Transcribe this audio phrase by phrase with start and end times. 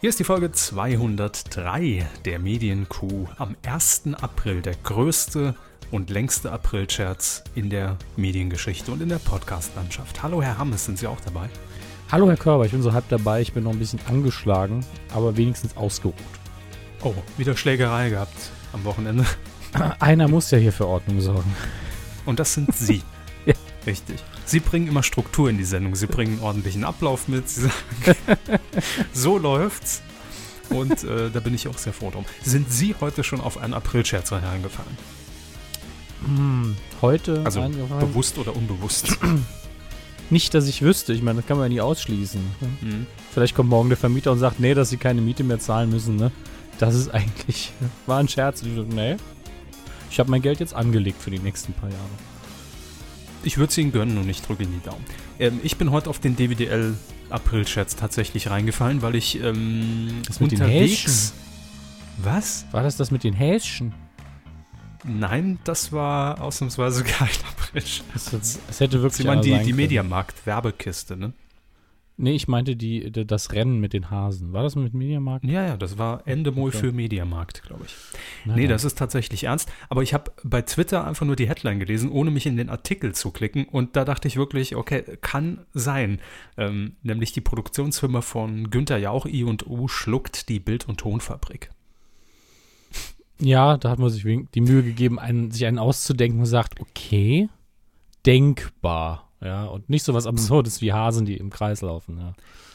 [0.00, 4.04] Hier ist die Folge 203 der Medienkuh am 1.
[4.14, 5.54] April, der größte
[5.90, 10.22] und längste Aprilscherz in der Mediengeschichte und in der Podcastlandschaft.
[10.22, 11.50] Hallo Herr Hammes, sind Sie auch dabei?
[12.10, 15.36] Hallo Herr Körber, ich bin so halb dabei, ich bin noch ein bisschen angeschlagen, aber
[15.36, 16.14] wenigstens ausgeruht.
[17.02, 19.26] Oh, wieder Schlägerei gehabt am Wochenende.
[19.98, 21.54] Einer muss ja hier für Ordnung sorgen.
[22.24, 23.02] Und das sind Sie.
[23.86, 24.22] Richtig.
[24.44, 25.94] Sie bringen immer Struktur in die Sendung.
[25.96, 27.48] Sie bringen einen ordentlichen Ablauf mit.
[27.48, 27.74] Sie sagen,
[29.12, 30.02] so läuft's.
[30.68, 32.24] Und äh, da bin ich auch sehr froh drum.
[32.42, 34.96] Sind Sie heute schon auf einen Aprilscherz reingefallen?
[36.24, 37.62] Hm, heute Also
[37.98, 39.18] bewusst oder unbewusst?
[40.30, 41.12] nicht, dass ich wüsste.
[41.12, 42.40] Ich meine, das kann man ja nie ausschließen.
[42.80, 43.06] Mhm.
[43.32, 46.16] Vielleicht kommt morgen der Vermieter und sagt, nee, dass sie keine Miete mehr zahlen müssen.
[46.16, 46.30] Ne?
[46.78, 47.72] Das ist eigentlich,
[48.06, 48.62] war ein Scherz.
[48.62, 49.16] Und ich so, nee,
[50.10, 52.00] ich habe mein Geld jetzt angelegt für die nächsten paar Jahre.
[53.42, 55.04] Ich würde es Ihnen gönnen und ich drücke Ihnen die Daumen.
[55.38, 56.94] Ähm, ich bin heute auf den DWDL
[57.30, 61.32] Aprilscherz tatsächlich reingefallen, weil ich ähm, Das mit den unterwegs.
[62.18, 62.66] Was?
[62.72, 63.94] War das das mit den Häschen?
[65.04, 68.30] Nein, das war ausnahmsweise kein Aprilscherz.
[68.30, 69.72] Das, das hätte wirklich meinen einer die, die.
[69.72, 71.32] Mediamarkt-Werbekiste, ne?
[72.20, 74.52] Nee, ich meinte die, das Rennen mit den Hasen.
[74.52, 75.42] War das mit Mediamarkt?
[75.46, 76.78] Ja, ja, das war Endemol Okay.
[76.78, 77.94] für Mediamarkt, glaube ich.
[78.44, 78.72] Na nee, dann.
[78.72, 79.72] das ist tatsächlich ernst.
[79.88, 83.14] Aber ich habe bei Twitter einfach nur die Headline gelesen, ohne mich in den Artikel
[83.14, 83.64] zu klicken.
[83.64, 86.20] Und da dachte ich wirklich, okay, kann sein.
[86.58, 91.70] Ähm, nämlich die Produktionsfirma von Günther Jauch, I und U, schluckt die Bild- und Tonfabrik.
[93.38, 97.48] Ja, da hat man sich die Mühe gegeben, einen, sich einen auszudenken und sagt, okay,
[98.26, 99.29] denkbar.
[99.40, 102.18] Ja, und nicht so was Absurdes wie Hasen, die im Kreis laufen.
[102.18, 102.34] Ja.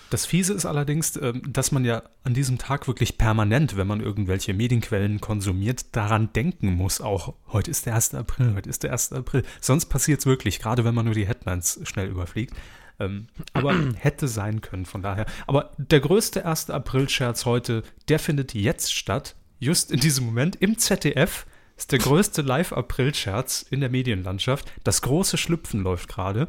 [0.10, 4.02] Das Fiese ist allerdings, ähm, dass man ja an diesem Tag wirklich permanent, wenn man
[4.02, 8.14] irgendwelche Medienquellen konsumiert, daran denken muss, auch heute ist der 1.
[8.14, 9.14] April, heute ist der 1.
[9.14, 9.44] April.
[9.62, 12.56] Sonst passiert es wirklich, gerade wenn man nur die Headlines schnell überfliegt.
[13.00, 15.26] Ähm, aber hätte sein können, von daher.
[15.48, 16.70] Aber der größte 1.
[16.70, 21.46] April-Scherz heute, der findet jetzt statt, just in diesem Moment im ZDF.
[21.78, 24.72] Ist der größte Live-April-Scherz in der Medienlandschaft.
[24.84, 26.48] Das große Schlüpfen läuft gerade.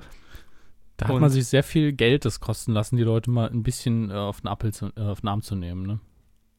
[0.96, 4.10] Da hat man sich sehr viel Geld das kosten lassen, die Leute mal ein bisschen
[4.10, 5.86] äh, auf, den Appel zu, äh, auf den Arm zu nehmen.
[5.86, 6.00] Ne?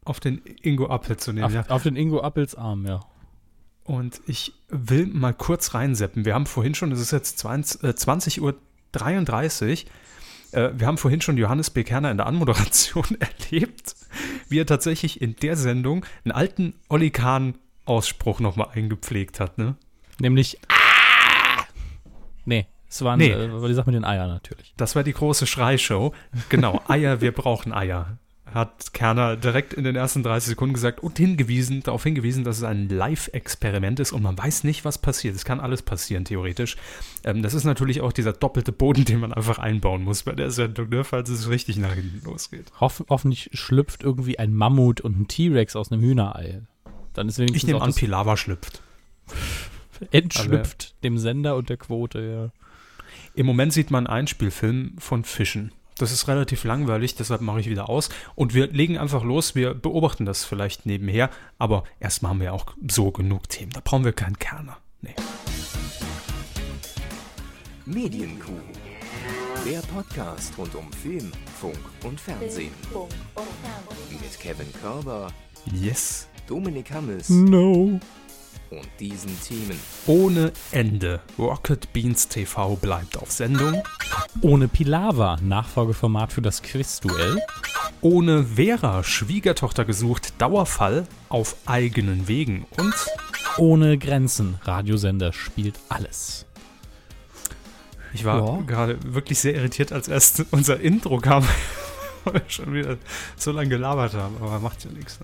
[0.06, 1.66] Auf den Ingo Appel zu nehmen, Auf, ja.
[1.70, 3.00] auf den Ingo Appels Arm, ja.
[3.84, 6.26] Und ich will mal kurz reinseppen.
[6.26, 8.56] Wir haben vorhin schon, es ist jetzt 20, äh, 20 Uhr
[8.92, 9.88] 33.
[10.52, 11.84] Äh, wir haben vorhin schon Johannes B.
[11.84, 13.96] Kerner in der Anmoderation erlebt,
[14.50, 17.10] wie er tatsächlich in der Sendung einen alten Olli
[17.88, 19.58] Kahn-Ausspruch nochmal eingepflegt hat.
[19.58, 19.76] Ne?
[20.20, 21.64] Nämlich, ah!
[22.46, 23.32] Nee, es waren, Nee.
[23.32, 24.74] äh, war die Sache mit den Eiern natürlich.
[24.78, 26.14] Das war die große Schreishow.
[26.50, 28.18] Genau, Eier, wir brauchen Eier.
[28.54, 32.64] Hat Kerner direkt in den ersten 30 Sekunden gesagt und hingewiesen, darauf hingewiesen, dass es
[32.64, 35.36] ein Live-Experiment ist und man weiß nicht, was passiert.
[35.36, 36.78] Es kann alles passieren, theoretisch.
[37.26, 40.50] Ähm, das ist natürlich auch dieser doppelte Boden, den man einfach einbauen muss bei der
[40.52, 42.72] Sendung, ne, falls es richtig nach hinten losgeht.
[42.80, 46.62] Hoff, hoffentlich schlüpft irgendwie ein Mammut und ein T-Rex aus einem Hühnerei.
[47.18, 48.80] Dann ist wenigstens Ich nehme an, das Pilawa schlüpft.
[50.12, 52.64] entschlüpft dem Sender und der Quote, ja.
[53.34, 55.72] Im Moment sieht man einen Einspielfilm von Fischen.
[55.98, 58.10] Das ist relativ langweilig, deshalb mache ich wieder aus.
[58.36, 62.68] Und wir legen einfach los, wir beobachten das vielleicht nebenher, aber erstmal haben wir auch
[62.88, 63.72] so genug Themen.
[63.72, 64.78] Da brauchen wir keinen Kerner.
[65.02, 65.16] Nee.
[67.86, 68.62] Medienkuh.
[69.66, 72.72] Der Podcast rund um Film, Funk und Fernsehen.
[74.12, 75.32] Mit Kevin Körber,
[75.74, 76.28] Yes.
[76.48, 78.00] Dominik Hammes No.
[78.70, 79.80] und diesen Themen.
[80.08, 81.20] Ohne Ende.
[81.38, 83.82] Rocket Beans TV bleibt auf Sendung.
[84.42, 87.42] Ohne Pilava, Nachfolgeformat für das Quizduell.
[88.02, 92.66] Ohne Vera, Schwiegertochter gesucht, Dauerfall auf eigenen Wegen.
[92.78, 92.94] Und
[93.58, 96.46] Ohne Grenzen, Radiosender spielt alles.
[98.14, 98.62] ich war Ja.
[98.62, 101.44] gerade wirklich sehr irritiert, als erst unser Intro kam.
[102.24, 102.98] Weil wir schon wieder
[103.36, 105.20] so lange gelabert haben, aber macht ja nichts.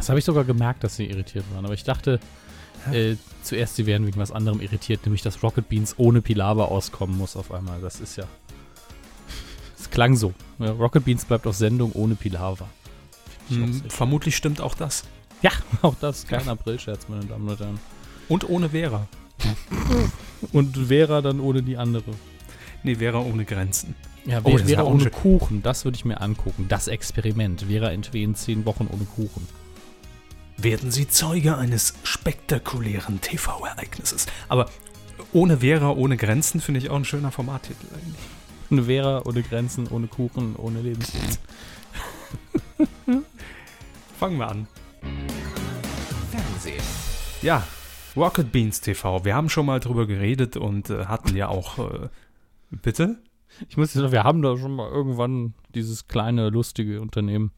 [0.00, 1.66] Das habe ich sogar gemerkt, dass sie irritiert waren.
[1.66, 2.20] Aber ich dachte
[2.90, 7.18] äh, zuerst, sie wären wegen was anderem irritiert, nämlich dass Rocket Beans ohne Pilava auskommen
[7.18, 7.82] muss auf einmal.
[7.82, 8.24] Das ist ja.
[9.78, 10.32] Es klang so.
[10.58, 12.66] Ja, Rocket Beans bleibt auf Sendung ohne Pilava.
[13.50, 15.04] Hm, vermutlich stimmt auch das.
[15.42, 15.50] Ja,
[15.82, 17.78] auch das kein Aprilscherz, meine Damen und Herren.
[18.30, 19.06] Und ohne Vera.
[20.52, 22.12] Und Vera dann ohne die andere.
[22.82, 23.94] Nee, Vera ohne Grenzen.
[24.24, 25.10] Ja, Oh, Vera, ohne.
[25.10, 26.64] Kuchen, das würde ich mir angucken.
[26.70, 27.66] Das Experiment.
[27.68, 29.46] Vera entwehen zehn Wochen ohne Kuchen.
[30.62, 34.26] Werden Sie Zeuge eines spektakulären TV-Ereignisses.
[34.48, 34.68] Aber
[35.32, 38.24] ohne Vera, ohne Grenzen finde ich auch ein schöner Formattitel eigentlich.
[38.70, 41.36] Eine Vera ohne Grenzen, ohne Kuchen, ohne Lebensmittel.
[44.18, 44.68] Fangen wir an.
[46.30, 46.82] Fernsehen.
[47.42, 47.66] Ja,
[48.16, 49.24] Rocket Beans TV.
[49.24, 51.78] Wir haben schon mal drüber geredet und äh, hatten ja auch.
[51.78, 52.08] Äh,
[52.70, 53.18] bitte?
[53.68, 57.50] Ich muss sagen, wir haben da schon mal irgendwann dieses kleine, lustige Unternehmen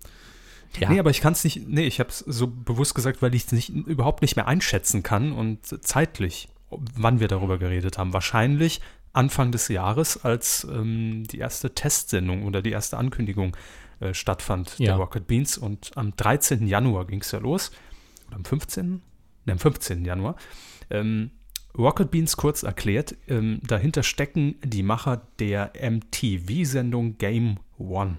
[0.79, 0.91] Ja.
[0.91, 3.47] Nee, aber ich kann es nicht, nee, ich habe es so bewusst gesagt, weil ich
[3.47, 8.13] es nicht, überhaupt nicht mehr einschätzen kann und zeitlich, wann wir darüber geredet haben.
[8.13, 8.81] Wahrscheinlich
[9.13, 13.57] Anfang des Jahres, als ähm, die erste Testsendung oder die erste Ankündigung
[14.01, 14.87] äh, stattfand, ja.
[14.87, 15.59] der Rocket Beans.
[15.59, 16.67] Und am 13.
[16.67, 17.71] Januar ging es ja los.
[18.29, 19.03] Oder am 15.
[19.45, 20.05] Ne, am 15.
[20.05, 20.37] Januar.
[20.91, 21.31] Ähm,
[21.77, 28.19] Rocket Beans kurz erklärt, ähm, dahinter stecken die Macher der MTV-Sendung Game One.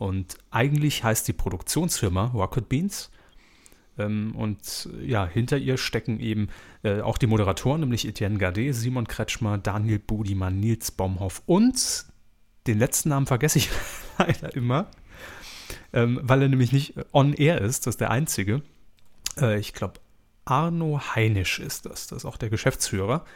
[0.00, 3.10] Und eigentlich heißt die Produktionsfirma Rocket Beans.
[3.98, 6.48] Ähm, und ja, hinter ihr stecken eben
[6.82, 12.06] äh, auch die Moderatoren, nämlich Etienne Gardet, Simon Kretschmer, Daniel Budimann, Nils Baumhoff und
[12.66, 13.68] den letzten Namen vergesse ich
[14.18, 14.90] leider immer,
[15.92, 18.62] ähm, weil er nämlich nicht on air ist, das ist der einzige.
[19.38, 20.00] Äh, ich glaube,
[20.46, 23.26] Arno Heinisch ist das, das ist auch der Geschäftsführer.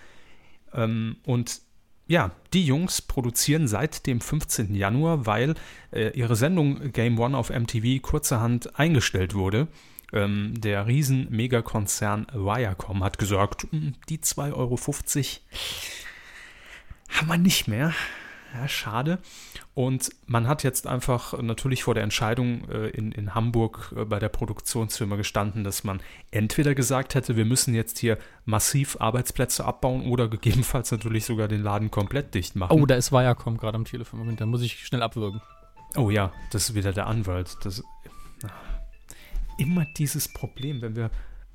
[0.72, 1.60] Ähm, und
[2.06, 4.74] ja, die Jungs produzieren seit dem 15.
[4.74, 5.54] Januar, weil
[5.92, 9.68] äh, ihre Sendung Game One auf MTV kurzerhand eingestellt wurde.
[10.12, 14.76] Ähm, der riesen Megakonzern Viacom hat gesagt, hm, die 2,50 Euro
[17.08, 17.94] haben wir nicht mehr.
[18.54, 19.18] Ja, schade.
[19.74, 24.20] Und man hat jetzt einfach natürlich vor der Entscheidung äh, in, in Hamburg äh, bei
[24.20, 30.06] der Produktionsfirma gestanden, dass man entweder gesagt hätte, wir müssen jetzt hier massiv Arbeitsplätze abbauen
[30.06, 32.80] oder gegebenenfalls natürlich sogar den Laden komplett dicht machen.
[32.80, 34.20] Oh, da ist Viacom gerade am Telefon.
[34.20, 35.40] Moment, da muss ich schnell abwürgen.
[35.96, 37.56] Oh ja, das ist wieder der Anwalt.
[37.64, 37.82] Das,
[39.58, 41.10] immer dieses Problem, wenn wir,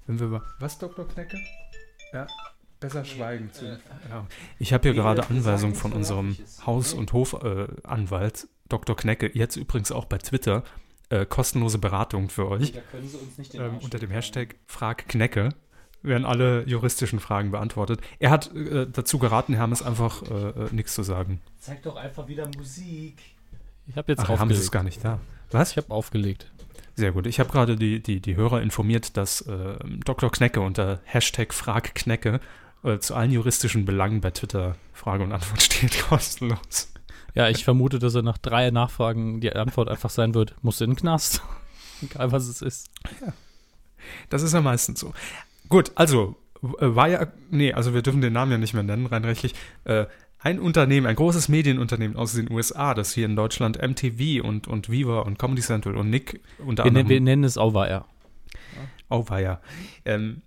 [0.06, 1.07] wenn wir was, Dr.
[1.07, 1.38] Knecke?
[2.12, 2.28] Ja,
[2.79, 3.65] Besser schweigen zu.
[4.09, 4.25] Ja.
[4.57, 8.95] Ich habe hier gerade Anweisungen von unserem Haus- und Hofanwalt, äh, Dr.
[8.95, 10.63] Knecke, jetzt übrigens auch bei Twitter,
[11.09, 12.73] äh, kostenlose Beratung für euch.
[13.53, 15.49] Ähm, unter dem Hashtag Frag Knecke
[16.01, 17.99] werden alle juristischen Fragen beantwortet.
[18.19, 21.41] Er hat äh, dazu geraten, Hermes einfach äh, äh nichts zu sagen.
[21.59, 23.21] Zeig doch einfach wieder Musik.
[23.87, 24.39] Ich habe jetzt Ach, aufgelegt.
[24.39, 25.19] Hermes ist gar nicht da.
[25.51, 25.71] Was?
[25.71, 26.49] Ich habe aufgelegt.
[26.95, 27.27] Sehr gut.
[27.27, 30.31] Ich habe gerade die, die, die Hörer informiert, dass äh, Dr.
[30.31, 32.39] Knecke unter Hashtag Frag Knecke
[32.83, 36.91] äh, zu allen juristischen Belangen bei Twitter Frage und Antwort steht, kostenlos.
[37.35, 40.91] Ja, ich vermute, dass er nach drei Nachfragen die Antwort einfach sein wird, muss in
[40.91, 41.41] den Knast.
[42.01, 42.89] Egal, was es ist.
[43.21, 43.33] Ja.
[44.29, 45.13] Das ist ja meistens so.
[45.67, 49.05] Gut, also, äh, war ja, nee, also wir dürfen den Namen ja nicht mehr nennen,
[49.05, 49.53] rein rechtlich.
[49.83, 50.05] Äh,
[50.41, 54.89] ein Unternehmen, ein großes Medienunternehmen aus den USA, das hier in Deutschland MTV und, und
[54.89, 57.09] Viva und Comedy Central und Nick unter wir, anderem.
[57.09, 58.05] Wir nennen es Auweia.
[59.09, 59.59] Auweia.
[60.05, 60.41] Ähm,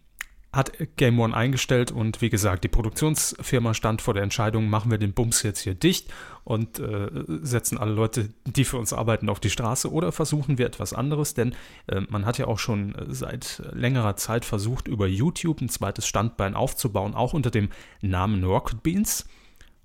[0.53, 4.99] hat Game One eingestellt und wie gesagt, die Produktionsfirma stand vor der Entscheidung, machen wir
[4.99, 6.13] den Bums jetzt hier dicht
[6.45, 7.09] und äh,
[7.41, 11.33] setzen alle Leute, die für uns arbeiten, auf die Straße oder versuchen wir etwas anderes,
[11.33, 11.55] denn
[11.87, 16.55] äh, man hat ja auch schon seit längerer Zeit versucht, über YouTube ein zweites Standbein
[16.55, 17.71] aufzubauen, auch unter dem
[18.03, 19.27] Namen Rocket Beans.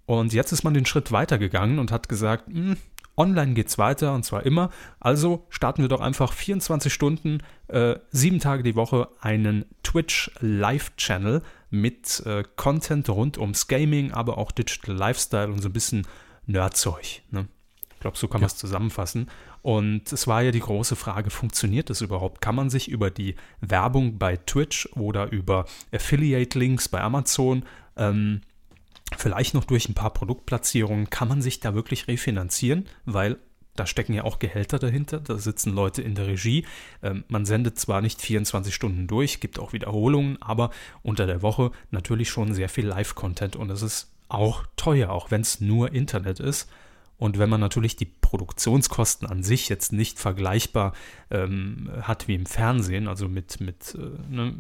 [0.06, 2.78] Und jetzt ist man den Schritt weitergegangen und hat gesagt, mh, hm,
[3.18, 4.70] Online geht's weiter und zwar immer.
[5.00, 10.96] Also starten wir doch einfach 24 Stunden, äh, sieben Tage die Woche einen Twitch Live
[10.98, 16.06] Channel mit äh, Content rund ums Gaming, aber auch Digital Lifestyle und so ein bisschen
[16.46, 17.24] Nerdzeug.
[17.32, 17.48] Ne?
[17.94, 18.44] Ich glaube, so kann ja.
[18.44, 19.30] man es zusammenfassen.
[19.64, 22.42] Und es war ja die große Frage, funktioniert das überhaupt?
[22.42, 27.66] Kann man sich über die Werbung bei Twitch oder über Affiliate-Links bei Amazon
[27.98, 28.42] ähm,
[29.16, 33.38] Vielleicht noch durch ein paar Produktplatzierungen kann man sich da wirklich refinanzieren, weil
[33.78, 36.66] da stecken ja auch Gehälter dahinter, da sitzen Leute in der Regie.
[37.04, 40.72] Ähm, man sendet zwar nicht 24 Stunden durch, gibt auch Wiederholungen, aber
[41.04, 45.42] unter der Woche natürlich schon sehr viel Live-Content und es ist auch teuer, auch wenn
[45.42, 46.70] es nur Internet ist.
[47.18, 50.94] Und wenn man natürlich die Produktionskosten an sich jetzt nicht vergleichbar
[51.32, 54.54] ähm, hat wie im Fernsehen, also mit, mit äh, ne,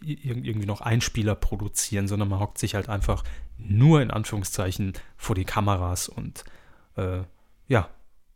[0.00, 3.24] irgendwie noch Einspieler produzieren, sondern man hockt sich halt einfach
[3.58, 6.44] nur in Anführungszeichen vor die Kameras und
[6.96, 7.20] äh,
[7.68, 7.88] ja,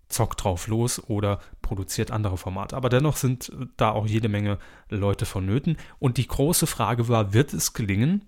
[0.09, 2.76] zockt drauf los oder produziert andere Formate.
[2.76, 4.59] Aber dennoch sind da auch jede Menge
[4.90, 5.78] Leute vonnöten.
[5.99, 8.26] Und die große Frage war, wird es gelingen,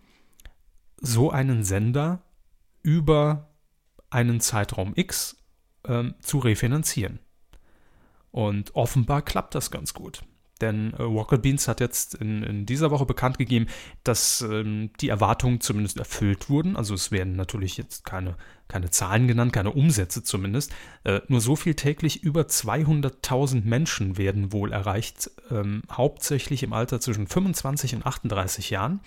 [0.97, 2.23] so einen Sender
[2.83, 3.52] über
[4.13, 5.37] einen Zeitraum X
[5.87, 7.19] ähm, zu refinanzieren.
[8.31, 10.23] Und offenbar klappt das ganz gut.
[10.63, 13.67] Denn äh, Rocket Beans hat jetzt in, in, dieser Woche bekannt gegeben,
[14.05, 16.77] dass ähm, die Erwartungen zumindest erfüllt wurden.
[16.77, 18.37] Also es werden natürlich jetzt keine,
[18.69, 20.73] keine Zahlen genannt, keine Umsätze zumindest.
[21.05, 27.01] Äh, nur so viel täglich über 200.000 Menschen werden wohl erreicht, ähm, hauptsächlich im Alter
[27.01, 29.01] zwischen 25 und 38 Jahren.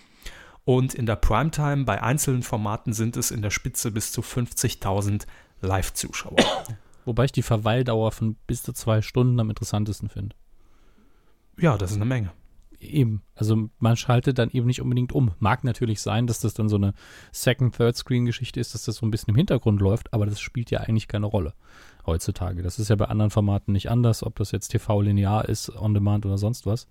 [0.65, 5.27] Und in der Primetime bei einzelnen Formaten sind es in der Spitze bis zu 50.000
[5.61, 6.35] Live-Zuschauer.
[7.05, 10.35] Wobei ich die Verweildauer von bis zu zwei Stunden am interessantesten finde.
[11.57, 12.31] Ja, das ist eine Menge.
[12.79, 13.21] Eben.
[13.35, 15.31] Also man schaltet dann eben nicht unbedingt um.
[15.39, 16.93] Mag natürlich sein, dass das dann so eine
[17.31, 20.39] Second, Third Screen Geschichte ist, dass das so ein bisschen im Hintergrund läuft, aber das
[20.39, 21.53] spielt ja eigentlich keine Rolle
[22.05, 22.63] heutzutage.
[22.63, 25.93] Das ist ja bei anderen Formaten nicht anders, ob das jetzt TV linear ist, on
[25.93, 26.87] demand oder sonst was.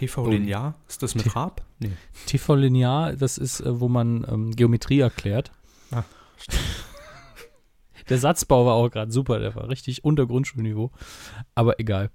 [0.00, 0.74] TV linear?
[0.88, 1.62] Ist das mit T- Raab?
[1.78, 1.92] Nee.
[2.26, 5.52] TV linear, das ist, äh, wo man ähm, Geometrie erklärt.
[5.90, 6.04] Ah,
[8.08, 10.90] Der Satzbau war auch gerade super, der war richtig unter Grundschulniveau.
[11.54, 12.10] Aber egal.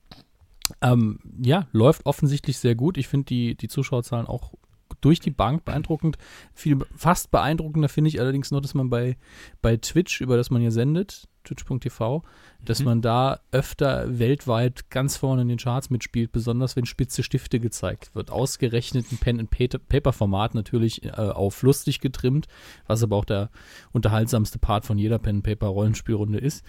[0.82, 2.98] Ähm, ja, läuft offensichtlich sehr gut.
[2.98, 4.54] Ich finde die, die Zuschauerzahlen auch
[5.00, 6.18] durch die Bank beeindruckend.
[6.54, 9.16] Viel, fast beeindruckender finde ich allerdings nur, dass man bei,
[9.62, 12.24] bei Twitch, über das man hier sendet, twitch.tv,
[12.64, 12.86] dass Mhm.
[12.86, 18.14] man da öfter weltweit ganz vorne in den Charts mitspielt, besonders wenn spitze Stifte gezeigt
[18.14, 18.32] wird.
[18.32, 22.48] Ausgerechnet ein Pen-and-Paper-Format natürlich äh, auf lustig getrimmt,
[22.88, 23.50] was aber auch der
[23.94, 26.66] unterhaltsamste Part von jeder Pen-and-Paper-Rollenspielrunde ist.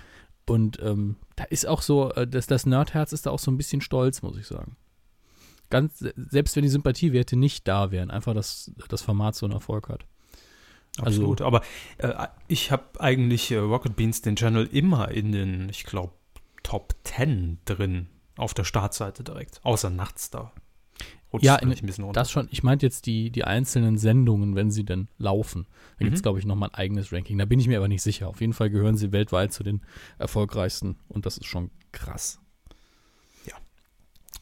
[0.49, 3.57] Und ähm, da ist auch so, äh, das, das Nerdherz ist da auch so ein
[3.57, 4.77] bisschen stolz, muss ich sagen.
[5.71, 9.89] Ganz, selbst wenn die Sympathiewerte nicht da wären, einfach, dass das Format so einen Erfolg
[9.89, 10.07] hat.
[10.99, 11.41] Also- Absolut.
[11.43, 11.63] Aber
[11.99, 16.13] äh, ich habe eigentlich äh, Rocket Beans den Channel immer in den, ich glaube,
[16.63, 19.61] Top 10 drin auf der Startseite direkt.
[19.63, 20.53] Außer nachts da.
[21.33, 22.21] Rutscht Ja, in- ein bisschen runter.
[22.21, 25.67] Das schon, ich meinte jetzt die, die einzelnen Sendungen, wenn sie denn laufen.
[25.99, 26.23] Da gibt es, Mhm.
[26.23, 27.39] glaube ich, nochmal ein eigenes Ranking.
[27.39, 28.29] Da bin ich mir aber nicht sicher.
[28.29, 29.83] Auf jeden Fall gehören sie weltweit zu den
[30.19, 32.41] erfolgreichsten und das ist schon krass.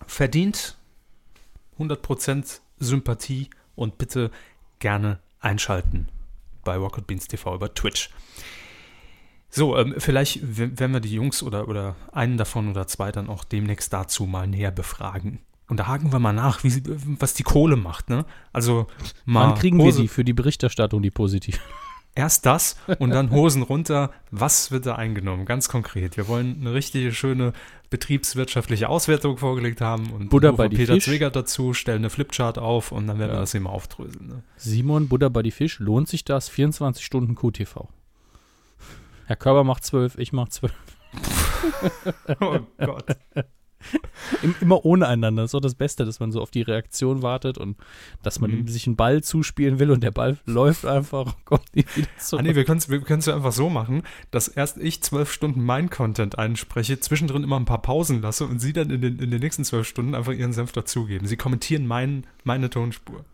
[0.06, 0.76] verdient
[1.78, 4.30] 100% Sympathie und bitte
[4.80, 6.08] gerne einschalten
[6.64, 8.10] bei Rocket Beans TV über Twitch.
[9.50, 13.44] So, ähm, vielleicht werden wir die Jungs oder, oder einen davon oder zwei dann auch
[13.44, 15.38] demnächst dazu mal näher befragen.
[15.68, 18.26] Und da haken wir mal nach, wie sie, was die Kohle macht, ne?
[18.52, 18.86] Also
[19.24, 21.60] mal Wann kriegen wir Hose- die für die Berichterstattung, die positiv?
[22.16, 24.12] Erst das und dann Hosen runter.
[24.30, 25.46] Was wird da eingenommen?
[25.46, 26.16] Ganz konkret.
[26.16, 27.52] Wir wollen eine richtige, schöne
[27.90, 31.06] betriebswirtschaftliche Auswertung vorgelegt haben und Buddha bei die Peter Fisch.
[31.06, 33.36] Zwegert dazu, stellen eine Flipchart auf und dann werden Ja.
[33.36, 34.28] wir das immer aufdröseln.
[34.28, 34.42] Ne?
[34.56, 36.48] Simon Buddha bei die Fisch, lohnt sich das?
[36.48, 37.88] 24 Stunden QTV.
[39.26, 40.72] Herr Körber macht 12, ich mach 12.
[42.40, 43.06] Oh Gott.
[44.42, 45.42] Im, immer ohne einander.
[45.42, 47.76] Das ist auch das Beste, dass man so auf die Reaktion wartet und
[48.22, 48.68] dass man Mhm.
[48.68, 52.20] sich einen Ball zuspielen will und der Ball läuft einfach und kommt nie wieder Ah,
[52.20, 52.42] zurück.
[52.44, 55.62] nee, wir können es wir können's ja einfach so machen, dass erst ich zwölf Stunden
[55.64, 59.30] mein Content einspreche, zwischendrin immer ein paar Pausen lasse und sie dann in den, in
[59.30, 61.26] den nächsten zwölf Stunden einfach ihren Senf dazugeben.
[61.26, 63.24] Sie kommentieren mein, meine Tonspur.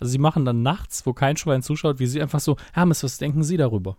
[0.00, 3.18] Also sie machen dann nachts, wo kein Schwein zuschaut, wie sie einfach so, Hermes, was
[3.18, 3.96] denken Sie darüber?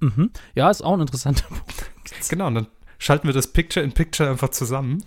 [0.00, 0.30] Mhm.
[0.54, 1.90] Ja, ist auch ein interessanter Punkt.
[2.28, 2.66] Genau, und dann
[2.98, 5.02] schalten wir das Picture in Picture einfach zusammen.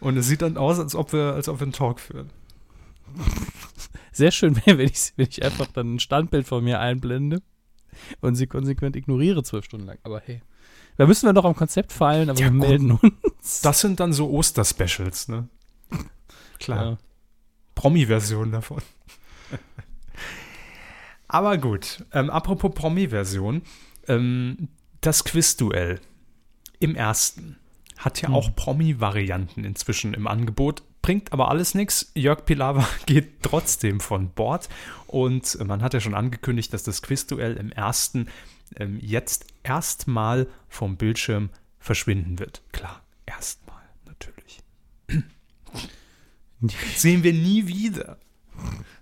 [0.00, 2.30] Und es sieht dann aus, als ob wir, als ob wir einen Talk führen.
[4.12, 7.42] Sehr schön wäre, wenn ich, wenn ich einfach dann ein Standbild von mir einblende
[8.20, 9.98] und sie konsequent ignoriere zwölf Stunden lang.
[10.02, 10.42] Aber hey,
[10.96, 13.60] da müssen wir noch am Konzept feilen, aber Ja, wir melden uns.
[13.62, 15.48] Das sind dann so Oster-Specials, ne?
[16.58, 16.84] Klar.
[16.84, 16.98] Ja.
[17.74, 18.82] Promi-Version davon.
[21.28, 23.62] Aber gut, ähm, apropos Promi-Version,
[24.08, 24.68] ähm,
[25.00, 26.00] das Quizduell
[26.80, 27.56] im ersten
[27.98, 28.34] hat ja Mhm.
[28.34, 32.10] auch Promi-Varianten inzwischen im Angebot, bringt aber alles nichts.
[32.14, 34.68] Jörg Pilawa geht trotzdem von Bord
[35.06, 38.28] und man hat ja schon angekündigt, dass das Quizduell im ersten
[38.76, 42.62] ähm, jetzt erstmal vom Bildschirm verschwinden wird.
[42.72, 44.60] Klar, erstmal natürlich.
[46.96, 48.18] Sehen wir nie wieder.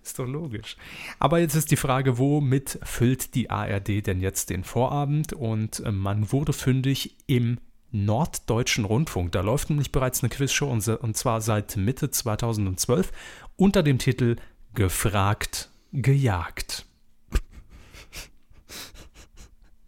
[0.03, 0.77] Ist doch logisch.
[1.19, 5.33] Aber jetzt ist die Frage, womit füllt die ARD denn jetzt den Vorabend?
[5.33, 7.59] Und äh, man wurde fündig im
[8.05, 9.33] Norddeutschen Rundfunk.
[9.33, 13.13] Da läuft nämlich bereits eine Quizshow und, und zwar seit Mitte 2012
[13.57, 14.37] unter dem Titel
[14.75, 16.85] Gefragt, gejagt.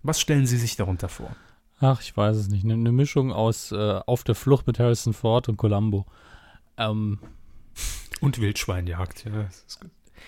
[0.02, 1.36] Was stellen Sie sich darunter vor?
[1.80, 2.64] Ach, ich weiß es nicht.
[2.64, 6.06] Eine ne Mischung aus äh, Auf der Flucht mit Harrison Ford und Columbo.
[6.76, 7.18] Ähm,
[8.20, 9.48] Und Wildschweinjagd, ja.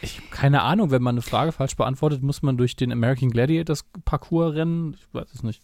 [0.02, 3.30] Ich habe keine Ahnung, wenn man eine Frage falsch beantwortet, muss man durch den American
[3.30, 4.94] Gladiators Parcours rennen.
[4.94, 5.62] Ich weiß es nicht.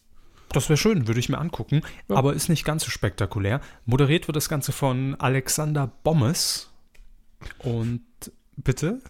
[0.50, 2.16] Das wäre schön, würde ich mir angucken, Ja.
[2.16, 3.60] aber ist nicht ganz so spektakulär.
[3.84, 6.70] Moderiert wird das Ganze von Alexander Bommes.
[7.58, 8.02] Und
[8.56, 9.00] bitte,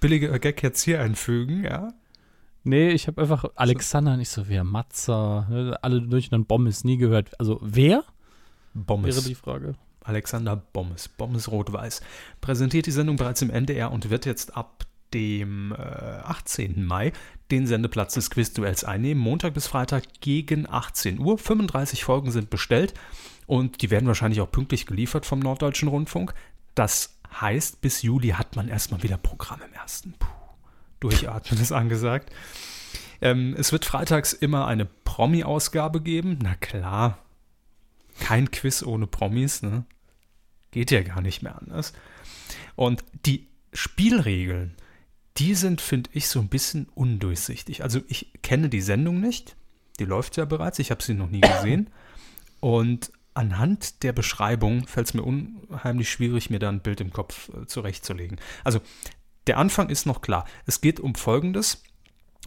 [0.00, 1.92] billiger Gag jetzt hier einfügen, ja?
[2.64, 6.84] Nee, ich habe einfach Alexander, nicht so wer, Matzer, ne, alle durch und dann Bommes
[6.84, 7.38] nie gehört.
[7.40, 8.04] Also wer?
[8.74, 9.16] Bommes.
[9.16, 9.74] Wäre die Frage.
[10.04, 12.02] Alexander Bommes, Bommes Rot-Weiß,
[12.40, 14.84] präsentiert die Sendung bereits im NDR und wird jetzt ab
[15.14, 16.84] dem äh, 18.
[16.84, 17.12] Mai
[17.52, 19.22] den Sendeplatz des Quizduells einnehmen.
[19.22, 21.36] Montag bis Freitag gegen 18 Uhr.
[21.36, 22.94] 35 Folgen sind bestellt
[23.46, 26.34] und die werden wahrscheinlich auch pünktlich geliefert vom Norddeutschen Rundfunk.
[26.74, 30.14] Das heißt, bis Juli hat man erstmal wieder Programm im ersten.
[30.18, 30.26] Puh,
[31.00, 32.32] durchatmen ist angesagt.
[33.20, 36.38] Ähm, es wird freitags immer eine Promi-Ausgabe geben.
[36.42, 37.18] Na klar,
[38.18, 39.84] kein Quiz ohne Promis, ne?
[40.70, 41.92] Geht ja gar nicht mehr anders.
[42.76, 44.74] Und die Spielregeln,
[45.38, 47.82] die sind, finde ich, so ein bisschen undurchsichtig.
[47.82, 49.56] Also ich kenne die Sendung nicht,
[49.98, 51.90] die läuft ja bereits, ich habe sie noch nie gesehen.
[52.60, 57.50] Und anhand der Beschreibung fällt es mir unheimlich schwierig, mir da ein Bild im Kopf
[57.50, 58.38] äh, zurechtzulegen.
[58.62, 58.80] Also
[59.46, 60.46] der Anfang ist noch klar.
[60.66, 61.82] Es geht um Folgendes,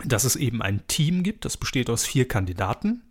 [0.04, 3.02] dass es eben ein Team gibt, das besteht aus vier Kandidaten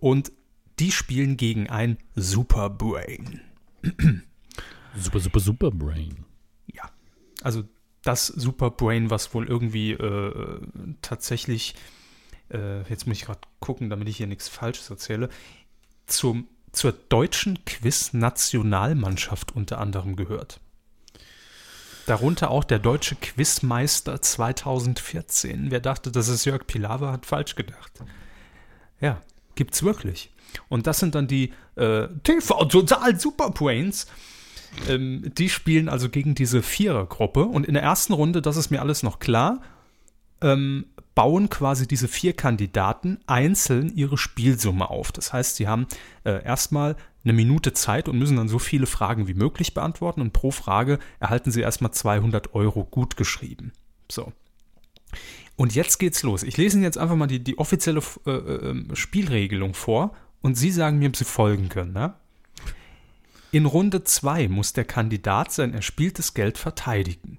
[0.00, 0.32] und
[0.78, 3.40] die spielen gegen ein Superbrain.
[4.98, 6.24] Super, super, super Brain.
[6.72, 6.90] Ja,
[7.42, 7.64] also
[8.06, 10.60] das Superbrain, was wohl irgendwie äh,
[11.02, 11.74] tatsächlich,
[12.50, 15.28] äh, jetzt muss ich gerade gucken, damit ich hier nichts Falsches erzähle,
[16.06, 20.60] zum, zur deutschen Quiz-Nationalmannschaft unter anderem gehört.
[22.06, 25.72] Darunter auch der deutsche Quizmeister 2014.
[25.72, 27.92] Wer dachte, das ist Jörg Pilawa, hat falsch gedacht.
[29.00, 29.20] Ja,
[29.56, 30.30] gibt's wirklich.
[30.68, 34.06] Und das sind dann die äh, TV Total Superbrains.
[34.88, 37.44] Ähm, die spielen also gegen diese Vierergruppe.
[37.44, 39.60] Und in der ersten Runde, das ist mir alles noch klar,
[40.40, 45.12] ähm, bauen quasi diese vier Kandidaten einzeln ihre Spielsumme auf.
[45.12, 45.86] Das heißt, sie haben
[46.24, 50.32] äh, erstmal eine Minute Zeit und müssen dann so viele Fragen wie möglich beantworten und
[50.32, 53.72] pro Frage erhalten sie erstmal 200 Euro gut geschrieben.
[54.12, 54.32] So.
[55.56, 56.42] Und jetzt geht's los.
[56.42, 60.70] Ich lese Ihnen jetzt einfach mal die, die offizielle äh, äh, Spielregelung vor und Sie
[60.70, 61.94] sagen mir, ob Sie folgen können.
[61.94, 62.14] Ne?
[63.56, 67.38] In Runde 2 muss der Kandidat sein erspieltes Geld verteidigen.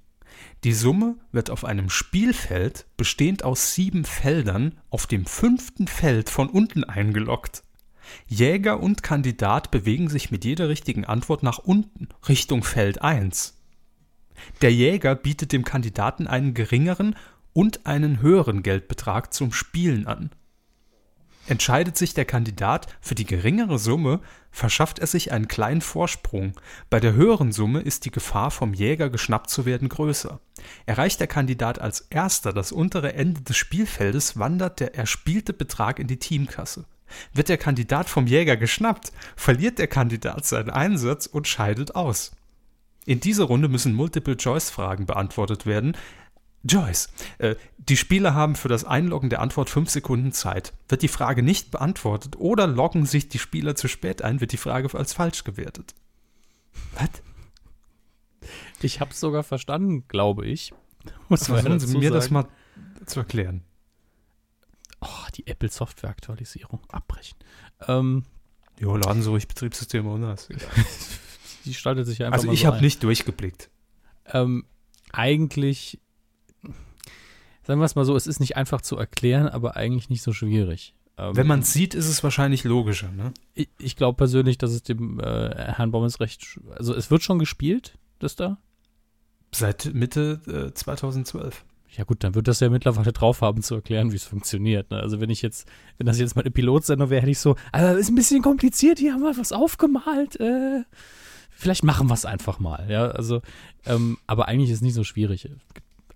[0.63, 6.50] Die Summe wird auf einem Spielfeld, bestehend aus sieben Feldern, auf dem fünften Feld von
[6.50, 7.62] unten eingeloggt.
[8.25, 13.62] Jäger und Kandidat bewegen sich mit jeder richtigen Antwort nach unten, Richtung Feld 1.
[14.63, 17.15] Der Jäger bietet dem Kandidaten einen geringeren
[17.53, 20.31] und einen höheren Geldbetrag zum Spielen an.
[21.47, 24.19] Entscheidet sich der Kandidat für die geringere Summe,
[24.51, 26.53] verschafft er sich einen kleinen Vorsprung.
[26.89, 30.41] Bei der höheren Summe ist die Gefahr, vom Jäger geschnappt zu werden, größer.
[30.85, 36.07] Erreicht der Kandidat als erster das untere Ende des Spielfeldes, wandert der erspielte Betrag in
[36.07, 36.85] die Teamkasse.
[37.33, 42.33] Wird der Kandidat vom Jäger geschnappt, verliert der Kandidat seinen Einsatz und scheidet aus.
[43.05, 45.95] In dieser Runde müssen Multiple-Choice-Fragen beantwortet werden.
[46.67, 50.73] Joyce, äh, die Spieler haben für das Einloggen der Antwort fünf Sekunden Zeit.
[50.89, 54.58] Wird die Frage nicht beantwortet oder loggen sich die Spieler zu spät ein, wird die
[54.58, 55.95] Frage als falsch gewertet.
[56.95, 57.10] Was?
[58.82, 60.73] Ich hab's sogar verstanden, glaube ich.
[61.30, 62.13] Muss Versuchen Sie mir sagen.
[62.13, 62.47] das mal
[63.06, 63.63] zu erklären.
[64.99, 67.38] Oh, die Apple Software Aktualisierung abbrechen.
[67.88, 68.23] Ähm,
[68.80, 70.36] jo, laden Sie ruhig Betriebssysteme runter.
[71.65, 73.69] die schaltet sich einfach Also ich so habe nicht durchgeblickt.
[74.25, 74.65] Ähm,
[75.12, 75.99] eigentlich,
[77.67, 80.32] sagen wir es mal so, es ist nicht einfach zu erklären, aber eigentlich nicht so
[80.32, 80.95] schwierig.
[81.17, 83.34] Ähm, Wenn man es sieht, ist es wahrscheinlich logischer, ne?
[83.56, 87.39] Ich, ich glaube persönlich, dass es dem äh, Herrn Bommes recht, also es wird schon
[87.39, 88.58] gespielt, das da?
[89.53, 91.65] Seit Mitte äh, 2012.
[91.97, 94.89] Ja gut, dann wird das ja mittlerweile drauf haben zu erklären, wie es funktioniert.
[94.89, 94.99] Ne?
[94.99, 97.97] Also wenn ich jetzt, wenn das jetzt mal eine Pilotsendung wäre, hätte ich so, also
[97.97, 100.39] ist ein bisschen kompliziert, hier haben wir was aufgemalt.
[100.39, 100.84] Äh,
[101.49, 102.88] vielleicht machen wir es einfach mal.
[102.89, 103.41] Ja, also,
[103.86, 105.49] ähm, aber eigentlich ist es nicht so schwierig.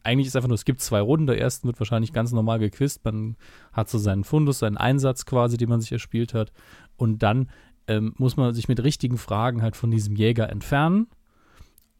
[0.03, 1.27] Eigentlich ist einfach nur, es gibt zwei Runden.
[1.27, 3.03] Der ersten wird wahrscheinlich ganz normal gequizt.
[3.05, 3.35] Man
[3.71, 6.51] hat so seinen Fundus, seinen Einsatz quasi, den man sich erspielt hat.
[6.97, 7.49] Und dann
[7.87, 11.07] ähm, muss man sich mit richtigen Fragen halt von diesem Jäger entfernen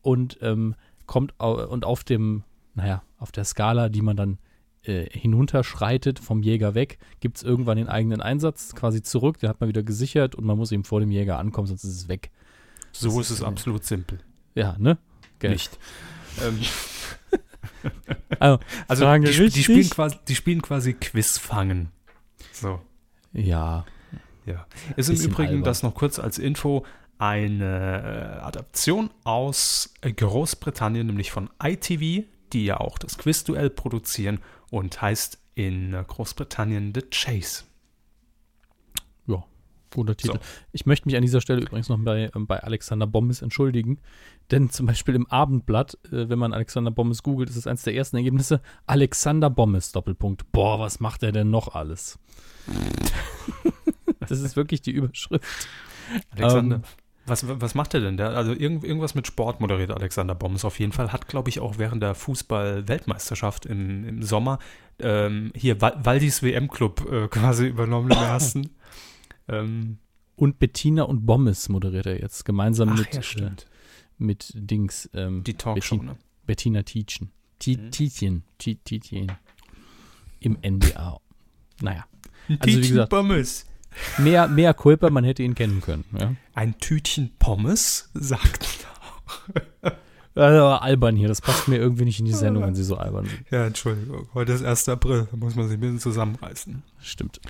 [0.02, 4.38] und ähm, kommt au und auf dem naja, auf der Skala, die man dann
[4.84, 9.60] äh, hinunterschreitet vom Jäger weg, gibt es irgendwann den eigenen Einsatz quasi zurück, den hat
[9.60, 12.32] man wieder gesichert und man muss eben vor dem Jäger ankommen, sonst ist es weg.
[12.92, 14.20] So das ist es absolut simpel.
[14.56, 14.98] Ja, ne?
[15.40, 15.52] Gell.
[15.52, 15.78] Nicht.
[16.44, 16.60] Ähm.
[18.40, 21.92] also, also die, die, spielen quasi, die spielen quasi Quiz fangen.
[22.52, 22.82] So.
[23.34, 23.86] Ja.
[24.46, 24.66] Ja.
[24.96, 25.64] Ist im Übrigen albern.
[25.64, 26.86] das noch kurz als Info
[27.18, 34.40] eine äh, Adaption aus Großbritannien, nämlich von ITV, die ja auch das Quizduell produzieren
[34.72, 37.64] und heißt in Großbritannien The Chase.
[39.92, 40.34] Ja, guter Titel.
[40.34, 40.40] So.
[40.72, 44.00] Ich möchte mich an dieser Stelle übrigens noch bei, ähm, bei Alexander Bommes entschuldigen,
[44.52, 47.96] denn zum Beispiel im Abendblatt, äh, wenn man Alexander Bommes googelt, ist es eines der
[47.96, 50.52] ersten Ergebnisse, Alexander Bommes, Doppelpunkt.
[50.52, 52.20] Boah, was macht er denn noch alles?
[54.20, 55.46] das ist wirklich die Überschrift.
[56.32, 56.84] Alexander, ähm,
[57.26, 58.18] was, was macht er denn?
[58.18, 61.14] Der, also irgend, irgendwas mit Sport moderiert Alexander Bombs auf jeden Fall.
[61.14, 64.60] Hat, glaube ich, auch während der Fußball-Weltmeisterschaft im, im Sommer
[65.00, 68.70] ähm, hier Waldis WM-Club äh, quasi übernommen im ersten.
[69.48, 69.98] Ähm,
[70.36, 73.52] und Bettina und Bommes moderiert er jetzt gemeinsam Ach, mit, ja, äh,
[74.18, 75.10] mit Dings.
[75.14, 76.20] Ähm, Die Talkshow, Bettina, ne?
[76.46, 77.32] Bettina Tietjen.
[77.66, 77.92] Mhm.
[77.92, 78.44] Tietjen.
[78.58, 79.32] Tietjen.
[80.40, 81.20] Im NDA.
[81.82, 82.06] Naja.
[82.60, 83.66] Also, wie gesagt, Bommes.
[84.18, 86.06] Mehr, mehr Culpa, man hätte ihn kennen können.
[86.18, 86.34] Ja?
[86.54, 88.88] Ein Tütchen Pommes, sagt
[90.34, 93.26] Also, albern hier, das passt mir irgendwie nicht in die Sendung, wenn sie so albern
[93.26, 93.44] sind.
[93.52, 94.30] Ja, Entschuldigung.
[94.34, 94.88] Heute ist 1.
[94.88, 96.84] April, da muss man sich ein bisschen zusammenreißen.
[97.00, 97.42] Stimmt.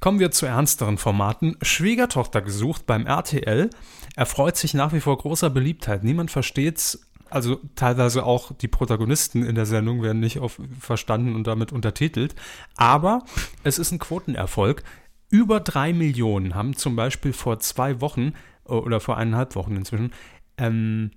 [0.00, 1.56] Kommen wir zu ernsteren Formaten.
[1.62, 3.70] Schwiegertochter gesucht beim RTL.
[4.14, 6.04] Erfreut sich nach wie vor großer Beliebtheit.
[6.04, 7.04] Niemand versteht's.
[7.30, 12.34] Also teilweise auch die Protagonisten in der Sendung werden nicht auf verstanden und damit untertitelt.
[12.76, 13.24] Aber
[13.64, 14.82] es ist ein Quotenerfolg.
[15.30, 18.32] Über drei Millionen haben zum Beispiel vor zwei Wochen
[18.66, 20.12] äh, oder vor eineinhalb Wochen inzwischen
[20.56, 21.10] ähm,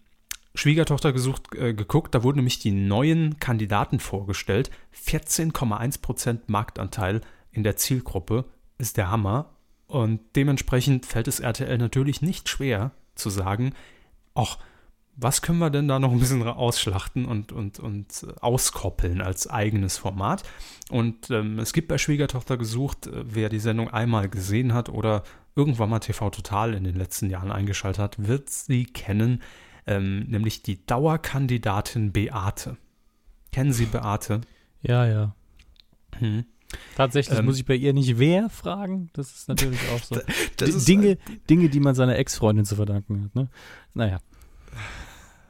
[0.53, 2.13] Schwiegertochter gesucht, äh, geguckt.
[2.13, 4.69] Da wurden nämlich die neuen Kandidaten vorgestellt.
[5.05, 8.45] 14,1% Marktanteil in der Zielgruppe
[8.81, 9.49] ist der Hammer.
[9.87, 13.73] Und dementsprechend fällt es RTL natürlich nicht schwer zu sagen,
[14.35, 14.57] ach,
[15.17, 19.49] was können wir denn da noch ein bisschen ausschlachten und, und, und äh, auskoppeln als
[19.49, 20.43] eigenes Format?
[20.89, 25.23] Und ähm, es gibt bei Schwiegertochter gesucht, äh, wer die Sendung einmal gesehen hat oder
[25.55, 29.41] irgendwann mal TV Total in den letzten Jahren eingeschaltet hat, wird sie kennen,
[29.85, 32.77] ähm, nämlich die Dauerkandidatin Beate.
[33.51, 34.41] Kennen Sie Beate?
[34.81, 35.35] Ja, ja.
[36.17, 36.45] Hm.
[36.95, 39.09] Tatsächlich Ähm, muss ich bei ihr nicht wer fragen.
[39.13, 40.19] Das ist natürlich auch so.
[40.87, 41.17] Dinge,
[41.49, 43.35] Dinge, die man seiner Ex-Freundin zu verdanken hat.
[43.35, 43.49] Ne?
[43.93, 44.19] Naja.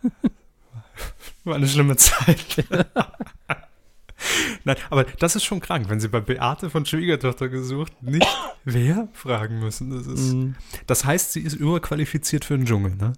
[1.44, 2.64] War eine schlimme Zeit.
[4.64, 8.28] Nein, aber das ist schon krank, wenn Sie bei Beate von Schwiegertochter gesucht nicht
[8.64, 9.90] wer fragen müssen.
[9.90, 10.52] Das, ist, Mm,
[10.86, 13.14] das heißt, sie ist überqualifiziert für den Dschungel, ne?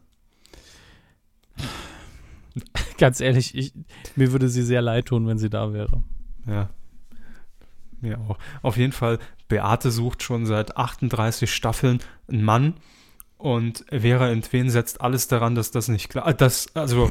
[2.98, 3.74] Ganz ehrlich, ich,
[4.16, 6.04] mir würde sie sehr leid tun, wenn sie da wäre.
[6.48, 6.70] Ja.
[8.04, 8.38] Mir auch.
[8.62, 12.74] Auf jeden Fall, Beate sucht schon seit 38 Staffeln einen Mann
[13.38, 16.42] und Vera Entwen setzt alles daran, dass das nicht klappt.
[16.42, 17.10] Das, also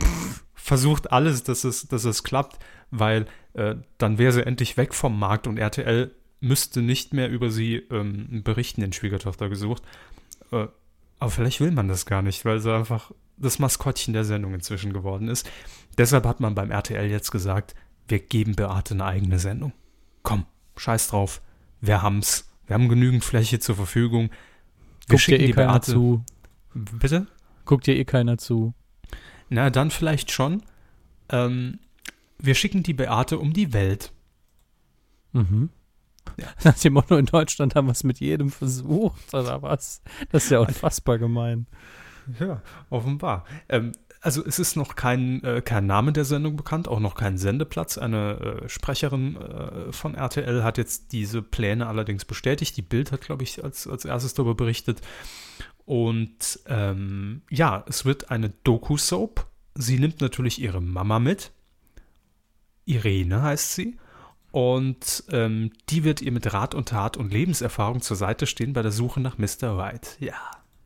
[0.54, 2.58] versucht alles, dass es, dass es klappt,
[2.90, 7.50] weil äh, dann wäre sie endlich weg vom Markt und RTL müsste nicht mehr über
[7.50, 9.82] sie ähm, berichten in Schwiegertochter gesucht.
[10.50, 10.66] Äh,
[11.18, 14.92] aber vielleicht will man das gar nicht, weil sie einfach das Maskottchen der Sendung inzwischen
[14.92, 15.48] geworden ist.
[15.96, 17.74] Deshalb hat man beim RTL jetzt gesagt,
[18.08, 19.72] wir geben Beate eine eigene Sendung.
[20.22, 21.42] Komm, scheiß drauf.
[21.80, 22.48] Wir haben's.
[22.66, 24.30] Wir haben genügend Fläche zur Verfügung.
[25.06, 26.24] Wir Guckt dir eh keiner zu.
[26.74, 27.26] Bitte?
[27.64, 28.72] Guckt dir eh keiner zu.
[29.48, 30.62] Na, dann vielleicht schon.
[31.28, 31.78] Ähm,
[32.38, 34.12] wir schicken die Beate um die Welt.
[35.32, 35.70] Mhm.
[36.38, 36.46] Ja.
[36.64, 40.02] Nach dem Motto, in Deutschland haben wir es mit jedem versucht, oder was?
[40.30, 41.66] Das ist ja unfassbar gemein.
[42.38, 43.44] Ja, offenbar.
[43.68, 47.38] Ähm, also es ist noch kein, äh, kein Name der Sendung bekannt, auch noch kein
[47.38, 47.98] Sendeplatz.
[47.98, 52.76] Eine äh, Sprecherin äh, von RTL hat jetzt diese Pläne allerdings bestätigt.
[52.76, 55.00] Die Bild hat, glaube ich, als, als erstes darüber berichtet.
[55.84, 59.48] Und ähm, ja, es wird eine Doku-Soap.
[59.74, 61.50] Sie nimmt natürlich ihre Mama mit.
[62.84, 63.98] Irene heißt sie.
[64.52, 68.82] Und ähm, die wird ihr mit Rat und Tat und Lebenserfahrung zur Seite stehen bei
[68.82, 69.76] der Suche nach Mr.
[69.76, 70.16] Right.
[70.20, 70.38] Ja,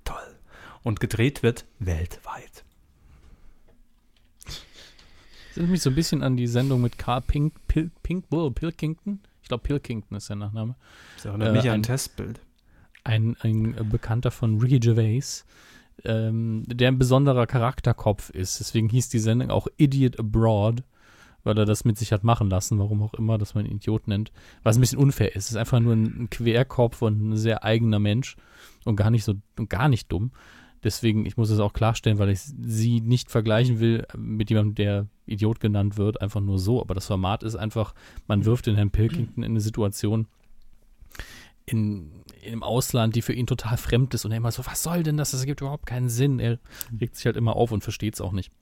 [0.04, 0.38] toll.
[0.82, 2.65] Und gedreht wird weltweit.
[5.56, 8.50] Das erinnert mich so ein bisschen an die Sendung mit Carl Pink, Pil, Pink, oh,
[8.50, 9.20] Pilkington.
[9.40, 10.74] Ich glaube, Pilkington ist der Nachname.
[11.16, 12.40] Das erinnert Äh, mich an ein- Testbild.
[13.04, 15.46] Ein, ein Bekannter von Ricky Gervais,
[16.04, 18.60] ähm, der ein besonderer Charakterkopf ist.
[18.60, 20.82] Deswegen hieß die Sendung auch Idiot Abroad,
[21.42, 24.08] weil er das mit sich hat machen lassen, warum auch immer, dass man ihn Idiot
[24.08, 24.32] nennt.
[24.62, 25.44] Was ein bisschen unfair ist.
[25.44, 28.36] Es ist einfach nur ein, ein Querkopf und ein sehr eigener Mensch
[28.84, 30.32] und gar nicht so und gar nicht dumm.
[30.86, 35.06] Deswegen, ich muss es auch klarstellen, weil ich sie nicht vergleichen will mit jemandem, der
[35.26, 36.80] Idiot genannt wird, einfach nur so.
[36.80, 37.92] Aber das Format ist einfach,
[38.28, 40.28] man wirft den Herrn Pilkington in eine Situation
[41.64, 45.02] in, im Ausland, die für ihn total fremd ist und er immer so, was soll
[45.02, 45.32] denn das?
[45.32, 46.38] Das ergibt überhaupt keinen Sinn.
[46.38, 46.60] Er
[47.00, 48.52] regt sich halt immer auf und versteht es auch nicht.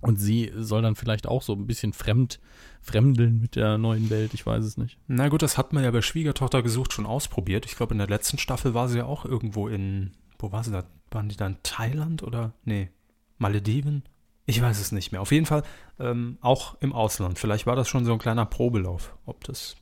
[0.00, 2.40] Und sie soll dann vielleicht auch so ein bisschen fremd,
[2.82, 4.98] fremdeln mit der neuen Welt, ich weiß es nicht.
[5.06, 7.64] Na gut, das hat man ja bei Schwiegertochter gesucht schon ausprobiert.
[7.64, 10.72] Ich glaube, in der letzten Staffel war sie ja auch irgendwo in, wo war sie
[10.72, 10.82] da?
[11.14, 12.52] Waren die da in Thailand oder?
[12.64, 12.90] Nee,
[13.38, 14.02] Malediven?
[14.46, 15.22] Ich weiß es nicht mehr.
[15.22, 15.62] Auf jeden Fall
[15.98, 17.38] ähm, auch im Ausland.
[17.38, 19.76] Vielleicht war das schon so ein kleiner Probelauf, ob das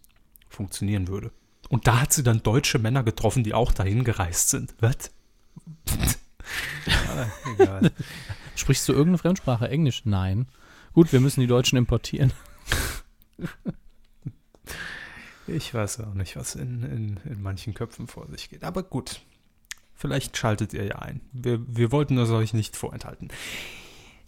[0.49, 1.33] funktionieren würde.
[1.69, 4.75] Und da hat sie dann deutsche Männer getroffen, die auch dahin gereist sind.
[4.81, 5.11] Was?
[7.59, 7.91] egal.
[8.55, 9.69] Sprichst du irgendeine Fremdsprache?
[9.69, 10.03] Englisch?
[10.05, 10.47] Nein.
[10.93, 12.33] Gut, wir müssen die Deutschen importieren.
[15.47, 18.65] Ich weiß auch nicht, was in, in, in manchen Köpfen vor sich geht.
[18.65, 19.23] Aber gut,
[20.03, 21.21] vielleicht schaltet ihr ja ein.
[21.33, 23.29] Wir, wir wollten das euch nicht vorenthalten.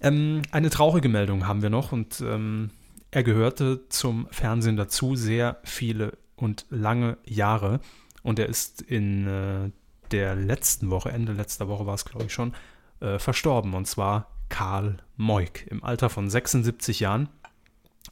[0.01, 2.71] Ähm, eine traurige Meldung haben wir noch und ähm,
[3.11, 7.81] er gehörte zum Fernsehen dazu sehr viele und lange Jahre.
[8.23, 9.71] Und er ist in äh,
[10.13, 12.55] der letzten Woche, Ende letzter Woche war es glaube ich schon,
[13.01, 13.75] äh, verstorben.
[13.75, 15.67] Und zwar Karl Moik.
[15.71, 17.29] Im Alter von 76 Jahren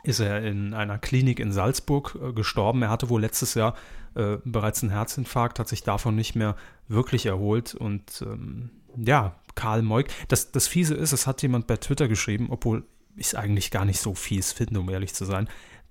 [0.03, 2.83] ist er in einer Klinik in Salzburg äh, gestorben.
[2.83, 3.75] Er hatte wohl letztes Jahr
[4.15, 6.57] äh, bereits einen Herzinfarkt, hat sich davon nicht mehr
[6.89, 7.75] wirklich erholt.
[7.75, 10.09] Und ähm, ja, Karl Moik.
[10.29, 12.85] Das, das Fiese ist, es hat jemand bei Twitter geschrieben, obwohl
[13.17, 15.49] ich es eigentlich gar nicht so fies finde, um ehrlich zu sein,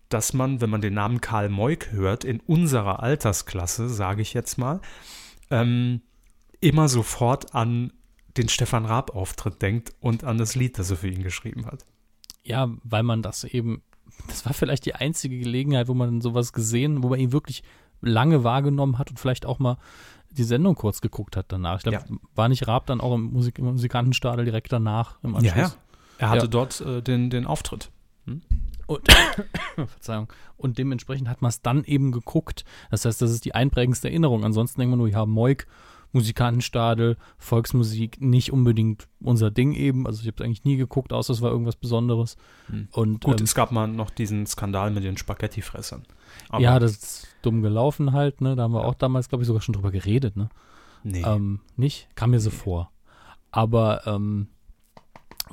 [0.10, 4.58] dass man, wenn man den Namen Karl Moik hört, in unserer Altersklasse, sage ich jetzt
[4.58, 4.82] mal,
[5.50, 6.02] ähm,
[6.60, 7.94] immer sofort an
[8.38, 11.86] den Stefan Raab-Auftritt denkt und an das Lied, das er für ihn geschrieben hat.
[12.44, 13.84] Ja, weil man das eben,
[14.28, 17.64] das war vielleicht die einzige Gelegenheit, wo man sowas gesehen, wo man ihn wirklich
[18.02, 19.78] lange wahrgenommen hat und vielleicht auch mal
[20.32, 21.78] die Sendung kurz geguckt hat danach.
[21.78, 22.16] Ich glaube, Ja.
[22.36, 25.56] war nicht Raab dann auch im, Musik, im Musikantenstadel direkt danach im Anschluss?
[25.56, 25.74] Ja, ja.
[26.18, 26.48] Er hatte Ja.
[26.48, 27.92] dort äh, den, den Auftritt.
[28.88, 29.08] Und,
[29.76, 30.28] Verzeihung.
[30.58, 32.66] Und dementsprechend hat man es dann eben geguckt.
[32.92, 34.44] Das heißt, das ist die einprägendste Erinnerung.
[34.46, 35.68] Ansonsten denkt man nur, ja, Moik,
[36.14, 40.06] Musikantenstadel, Volksmusik, nicht unbedingt unser Ding eben.
[40.06, 42.38] Also ich habe es eigentlich nie geguckt, außer es war irgendwas Besonderes.
[42.68, 42.88] Hm.
[42.92, 46.04] Und Gut, ähm, es gab mal noch diesen Skandal mit den Spaghettifressern.
[46.50, 48.42] Aber ja, das ist dumm gelaufen halt.
[48.42, 48.56] Ne?
[48.56, 50.36] Da haben wir auch damals, glaube ich, sogar schon drüber geredet.
[50.36, 50.50] Ne?
[51.04, 51.24] nee.
[51.26, 52.10] Ähm, nicht?
[52.16, 52.92] Kam mir so vor.
[53.52, 54.48] Aber, ähm,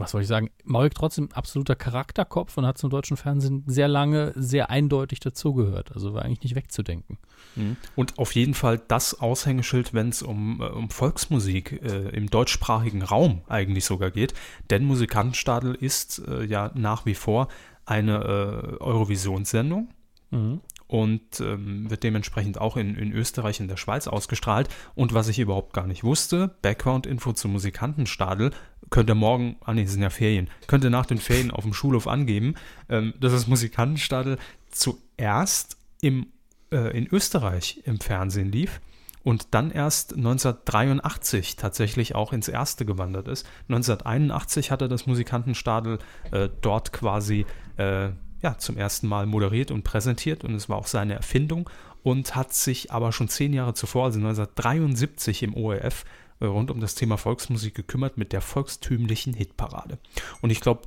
[0.01, 0.51] was soll ich sagen?
[0.65, 5.93] Moik trotzdem absoluter Charakterkopf und hat zum deutschen Fernsehen sehr lange sehr eindeutig dazugehört.
[5.93, 7.19] Also war eigentlich nicht wegzudenken.
[7.57, 7.77] Mhm.
[7.97, 13.03] Und auf jeden Fall das Aushängeschild, wenn es um, äh, um Volksmusik äh, im deutschsprachigen
[13.03, 14.35] Raum eigentlich sogar geht.
[14.71, 17.49] Denn Musikantenstadel ist äh, ja nach wie vor
[17.85, 19.89] eine äh, Eurovisionssendung
[20.31, 20.61] Mhm.
[20.89, 24.69] Und ähm, wird dementsprechend auch in, in Österreich und der Schweiz ausgestrahlt.
[24.95, 28.51] Und was ich überhaupt gar nicht wusste, Background-Info zum Musikantenstadel,
[28.91, 31.75] könnt ihr morgen, ah es sind ja Ferien, könnt ihr nach den Ferien auf dem
[31.75, 32.55] Schulhof angeben,
[32.89, 34.39] ähm, dass das Musikantenstadel
[34.71, 36.29] zuerst im,
[36.73, 38.81] äh, in Österreich im Fernsehen lief
[39.25, 43.47] und dann erst 1983 tatsächlich auch ins Erste gewandert ist.
[43.69, 45.99] 1981 hatte das Musikantenstadel
[46.31, 47.45] äh, dort quasi
[47.77, 48.11] äh,
[48.43, 51.69] ja, zum ersten Mal moderiert und präsentiert und es war auch seine Erfindung
[52.03, 56.05] und hat sich aber schon zehn Jahre zuvor, also 1973 im ORF,
[56.41, 59.99] äh, rund um das Thema Volksmusik gekümmert mit der volkstümlichen Hitparade.
[60.41, 60.83] Und ich glaube,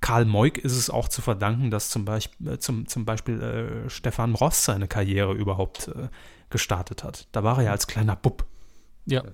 [0.00, 3.90] Karl Moik ist es auch zu verdanken, dass zum Beispiel, äh, zum, zum Beispiel äh,
[3.90, 6.08] Stefan Ross seine Karriere überhaupt äh,
[6.50, 7.28] gestartet hat.
[7.32, 8.44] Da war er ja als kleiner Bub.
[9.06, 9.24] Ja,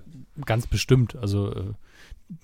[0.45, 1.15] ganz bestimmt.
[1.15, 1.73] Also, äh,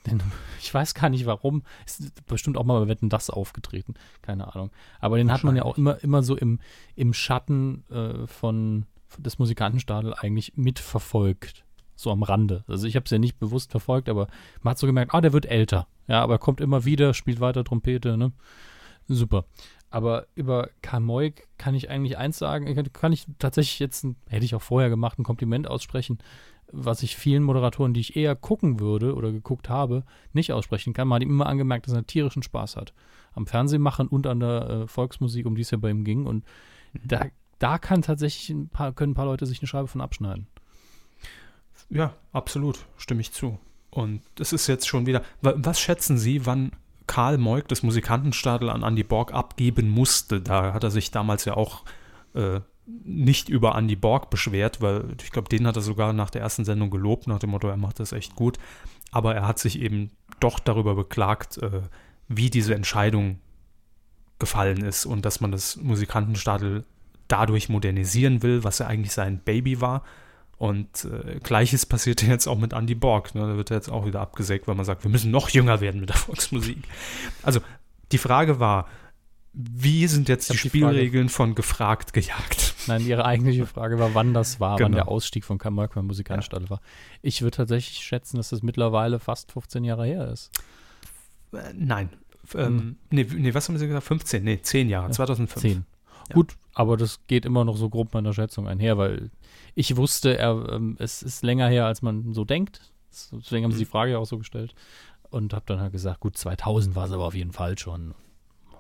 [0.06, 0.22] denn,
[0.62, 1.64] ich weiß gar nicht warum.
[1.86, 3.94] Ist bestimmt auch mal bei Wetten das aufgetreten.
[4.22, 4.72] Keine Ahnung.
[5.00, 6.60] Aber den hat man ja auch immer, immer so im,
[6.96, 8.86] im Schatten äh, von,
[9.18, 11.64] des Musikantenstadel eigentlich mitverfolgt.
[11.98, 12.66] So am Rande.
[12.68, 14.28] Also ich habe es ja nicht bewusst verfolgt, aber
[14.62, 15.88] man hat so gemerkt, ah, der wird älter.
[16.08, 18.34] Ja, aber er kommt immer wieder, spielt weiter Trompete, ne?
[19.08, 19.46] Super.
[19.92, 24.18] Aber über Karl Moik kann ich eigentlich eins sagen, kann- kann ich tatsächlich jetzt, ein,
[24.28, 26.18] hätte ich auch vorher gemacht, ein Kompliment aussprechen,
[26.72, 31.08] was ich vielen Moderatoren, die ich eher gucken würde oder geguckt habe, nicht aussprechen kann.
[31.08, 32.94] Man hat ihm immer angemerkt, dass er tierischen Spaß hat.
[33.34, 36.26] Am Fernsehmachen und an der äh, Volksmusik, um die es ja bei ihm ging.
[36.26, 36.44] Und
[37.04, 37.26] da,
[37.60, 40.48] da kann tatsächlich ein paar, können ein paar Leute sich eine Scheibe von abschneiden.
[41.90, 43.60] Ja, absolut, stimme ich zu.
[43.92, 45.22] Und es ist jetzt schon wieder.
[45.42, 46.72] wa- Was schätzen Sie, wann
[47.08, 50.42] Karl Moik das Musikantenstadel an Andy Borg abgeben musste?
[50.42, 51.84] Da hat er sich damals ja auch
[52.34, 56.42] äh, nicht über Andy Borg beschwert, weil ich glaube, den hat er sogar nach der
[56.42, 58.58] ersten Sendung gelobt, nach dem Motto, er macht das echt gut.
[59.12, 61.82] Aber er hat sich eben doch darüber beklagt, äh,
[62.28, 63.40] wie diese Entscheidung
[64.40, 66.84] gefallen ist und dass man das Musikantenstadel
[67.28, 70.04] dadurch modernisieren will, was ja eigentlich sein Baby war.
[70.58, 73.36] Und äh, gleiches passierte jetzt auch mit Andy Borg.
[73.36, 73.42] Ne?
[73.42, 76.00] Da wird er jetzt auch wieder abgesägt, weil man sagt, wir müssen noch jünger werden
[76.00, 76.78] mit der Volksmusik.
[77.44, 77.60] Also
[78.12, 78.88] die Frage war,
[79.58, 82.76] wie sind jetzt die hab die Spielregeln von gefragt gejagt?
[82.88, 84.96] Nein, Ihre eigentliche Frage war, wann das war, wann Genau.
[84.98, 86.82] der Ausstieg von Karl Moik beim Musikantenstadel war.
[87.22, 90.52] Ich würde tatsächlich schätzen, dass das mittlerweile fast 15 Jahre her ist.
[91.54, 92.10] Äh, nein.
[92.54, 94.06] Ähm, nee, nee, was haben Sie gesagt?
[94.06, 94.44] 15?
[94.44, 95.62] Nee, 10 Jahre, 2005.
[95.62, 95.86] Zehn.
[96.30, 96.34] Ja.
[96.36, 99.32] Gut, aber das geht immer noch so grob meiner Schätzung einher, weil
[99.74, 102.82] ich wusste, er, ähm, es ist länger her, als man so denkt.
[103.32, 104.76] Deswegen haben sie die Frage ja auch so gestellt.
[105.30, 108.14] Und habe dann halt gesagt, gut, 2000 war es aber auf jeden Fall schon.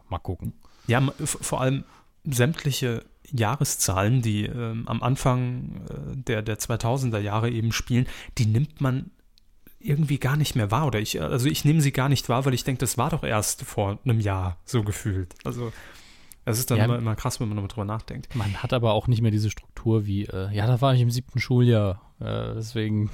[0.10, 0.54] Mal gucken.
[0.88, 1.84] Ja, vor allem
[2.24, 8.82] sämtliche Jahreszahlen, die ähm, am Anfang äh, der, der 2000er Jahre eben spielen, die nimmt
[8.82, 9.12] man
[9.80, 10.88] irgendwie gar nicht mehr wahr.
[10.88, 13.24] Oder ich, also ich nehme sie gar nicht wahr, weil ich denke, das war doch
[13.24, 15.36] erst vor einem Jahr so gefühlt.
[15.44, 15.72] Also
[16.46, 16.86] es ist dann Ja.
[16.86, 18.34] immer, immer krass, wenn man nochmal drüber nachdenkt.
[18.36, 21.10] Man hat aber auch nicht mehr diese Struktur wie, äh, ja, da war ich im
[21.12, 22.02] siebten Schuljahr.
[22.20, 23.10] Äh, deswegen,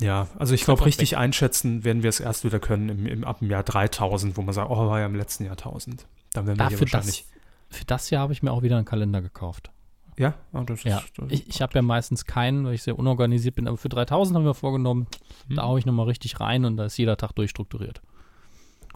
[0.00, 3.38] Ja, also ich glaube, richtig einschätzen werden wir es erst wieder können im, im, ab
[3.40, 6.06] dem Jahr 3000, wo man sagt, oh, war ja im letzten Jahrtausend.
[6.36, 7.26] Dann werden wir hier dafür wahrscheinlich.
[7.70, 9.70] das, für das Jahr habe ich mir auch wieder einen Kalender gekauft.
[10.18, 12.98] ja, oh, das Ja, ist, das ich, ich habe ja meistens keinen, weil ich sehr
[12.98, 15.06] unorganisiert bin, aber für 3000 haben wir vorgenommen,
[15.48, 15.56] Hm.
[15.56, 18.00] da haue ich nochmal richtig rein und da ist jeder Tag durchstrukturiert.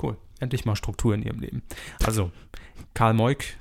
[0.03, 0.17] Cool.
[0.39, 1.63] Endlich mal Struktur in ihrem Leben.
[2.05, 2.31] Also,
[2.95, 3.59] Karl Moik,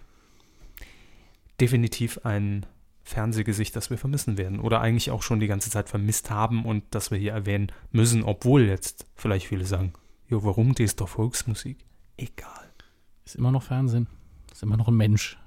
[1.60, 2.66] definitiv ein
[3.04, 4.60] Fernsehgesicht, das wir vermissen werden.
[4.60, 8.24] Oder eigentlich auch schon die ganze Zeit vermisst haben und das wir hier erwähnen müssen,
[8.24, 9.94] obwohl jetzt vielleicht viele sagen,
[10.30, 11.78] jo, warum, die ist doch Volksmusik.
[12.18, 12.69] Egal.
[13.30, 14.08] Ist immer noch Fernsehen.
[14.52, 15.38] Ist immer noch ein Mensch.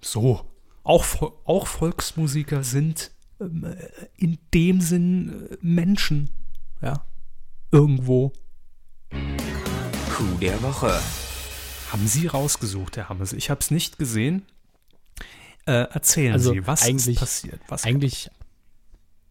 [0.00, 0.46] So.
[0.84, 1.04] Auch,
[1.44, 3.74] auch Volksmusiker sind ähm, äh,
[4.16, 6.30] in dem Sinn äh, Menschen.
[6.80, 7.04] Ja.
[7.72, 8.32] Irgendwo.
[9.10, 11.00] Coup der Woche.
[11.90, 13.32] Haben Sie rausgesucht, Herr Hammes?
[13.32, 14.46] Ich habe es nicht gesehen.
[15.66, 17.60] Äh, erzählen Also Sie, was eigentlich- ist passiert?
[17.66, 18.30] Was Eigentlich,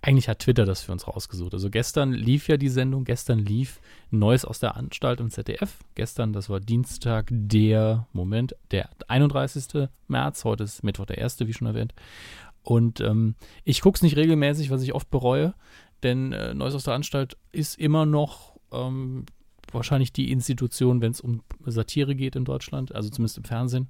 [0.01, 1.53] eigentlich hat Twitter das für uns rausgesucht.
[1.53, 3.81] Also gestern lief ja die Sendung, gestern lief
[4.12, 5.77] Neues aus der Anstalt im ZDF.
[5.95, 9.89] Gestern, das war Dienstag, der, Moment, der 31.
[10.07, 11.93] März, heute ist Mittwoch der 1., wie schon erwähnt.
[12.63, 13.35] Und ähm,
[13.65, 15.53] ich gucke es nicht regelmäßig, was ich oft bereue,
[16.03, 19.25] denn äh, Neues aus der Anstalt ist immer noch ähm,
[19.71, 23.89] wahrscheinlich die Institution, wenn es um Satire geht in Deutschland, also zumindest im Fernsehen.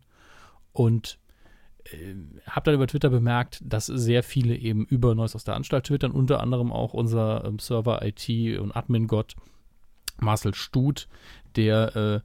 [0.72, 1.20] Und
[2.46, 6.12] habe dann über Twitter bemerkt, dass sehr viele eben über Neues aus der Anstalt twittern,
[6.12, 9.36] unter anderem auch unser ähm, Server IT und Admin-Gott
[10.20, 11.08] Marcel Stut,
[11.56, 12.20] der äh,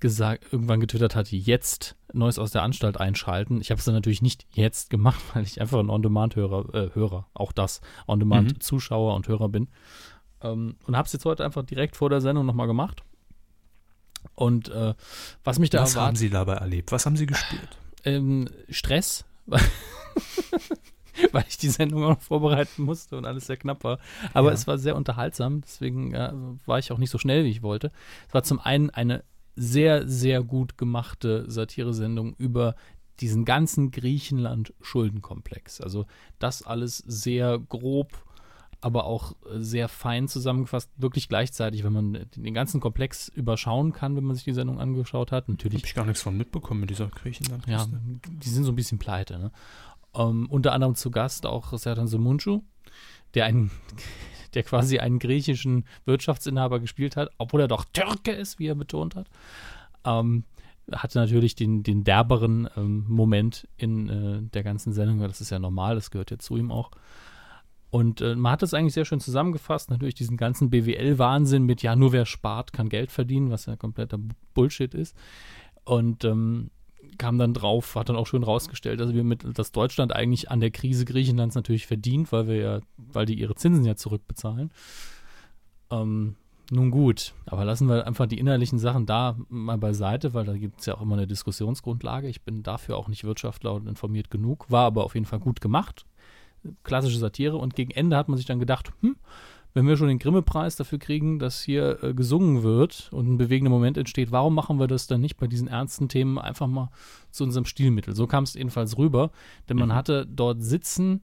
[0.00, 3.60] gesagt, irgendwann getwittert hat, jetzt Neues aus der Anstalt einschalten.
[3.60, 7.26] Ich habe es dann natürlich nicht jetzt gemacht, weil ich einfach ein On-Demand-Hörer, äh, Hörer,
[7.34, 9.68] auch das, On-Demand-Zuschauer und Hörer bin.
[10.42, 13.02] Ähm, und habe es jetzt heute einfach direkt vor der Sendung nochmal gemacht.
[14.34, 14.94] Und äh,
[15.44, 16.92] was mich da was haben Sie dabei erlebt?
[16.92, 17.78] Was haben Sie gespürt?
[18.04, 19.24] Ähm, Stress,
[21.32, 23.98] weil ich die Sendung auch noch vorbereiten musste und alles sehr knapp war.
[24.32, 24.54] Aber Ja.
[24.54, 26.32] es war sehr unterhaltsam, deswegen ja,
[26.66, 27.92] war ich auch nicht so schnell, wie ich wollte.
[28.28, 32.74] Es war zum einen eine sehr, sehr gut gemachte Satiresendung über
[33.20, 35.80] diesen ganzen Griechenland-Schuldenkomplex.
[35.80, 36.06] Also
[36.38, 38.08] das alles sehr grob,
[38.82, 44.16] aber auch äh, sehr fein zusammengefasst, wirklich gleichzeitig, wenn man den ganzen Komplex überschauen kann,
[44.16, 45.48] wenn man sich die Sendung angeschaut hat.
[45.48, 47.86] Natürlich Habe ich gar nichts von mitbekommen mit dieser griechenland ja,
[48.28, 49.38] die sind so ein bisschen pleite.
[49.38, 49.52] Ne?
[50.14, 52.62] Ähm, unter anderem zu Gast auch Sertan Somuncu,
[53.34, 53.70] der einen,
[54.54, 59.14] der quasi einen griechischen Wirtschaftsinhaber gespielt hat, obwohl er doch Türke ist, wie er betont
[59.14, 59.28] hat.
[60.04, 60.44] Ähm,
[60.90, 65.50] hatte natürlich den, den derberen ähm, Moment in äh, der ganzen Sendung, weil das ist
[65.50, 66.90] ja normal, das gehört ja zu ihm auch.
[67.92, 71.94] Und äh, man hat das eigentlich sehr schön zusammengefasst, natürlich diesen ganzen BWL-Wahnsinn mit, ja,
[71.94, 74.18] nur wer spart, kann Geld verdienen, was ja kompletter
[74.54, 75.14] Bullshit ist.
[75.84, 76.70] Und ähm,
[77.18, 80.60] kam dann drauf, hat dann auch schön rausgestellt, dass wir mit, dass Deutschland eigentlich an
[80.60, 84.70] der Krise Griechenlands natürlich verdient, weil wir ja, weil die ihre Zinsen ja zurückbezahlen.
[85.90, 86.36] Ähm,
[86.70, 90.80] nun gut, aber lassen wir einfach die innerlichen Sachen da mal beiseite, weil da gibt
[90.80, 92.28] es ja auch immer eine Diskussionsgrundlage.
[92.28, 95.60] Ich bin dafür auch nicht Wirtschaftler und informiert genug, war aber auf jeden Fall gut
[95.60, 96.06] gemacht.
[96.84, 97.56] Klassische Satire.
[97.56, 99.16] Und gegen Ende hat man sich dann gedacht, hm,
[99.74, 103.70] wenn wir schon den Grimme-Preis dafür kriegen, dass hier äh, gesungen wird und ein bewegender
[103.70, 106.90] Moment entsteht, warum machen wir das dann nicht bei diesen ernsten Themen einfach mal
[107.30, 108.14] zu unserem Stilmittel?
[108.14, 109.30] So kam es jedenfalls rüber,
[109.68, 111.22] denn man hatte dort sitzen,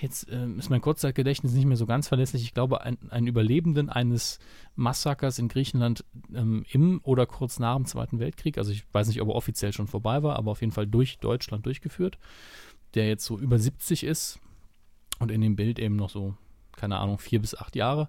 [0.00, 3.88] jetzt äh, ist mein Kurzzeitgedächtnis nicht mehr so ganz verlässlich, ich glaube, ein, einen Überlebenden
[3.88, 4.40] eines
[4.74, 6.04] Massakers in Griechenland
[6.34, 9.72] ähm, im oder kurz nach dem Zweiten Weltkrieg, also ich weiß nicht, ob er offiziell
[9.72, 12.18] schon vorbei war, aber auf jeden Fall durch Deutschland durchgeführt,
[12.94, 14.38] der jetzt so über 70 ist
[15.18, 16.34] und in dem Bild eben noch so
[16.80, 18.08] keine Ahnung, vier bis acht Jahre.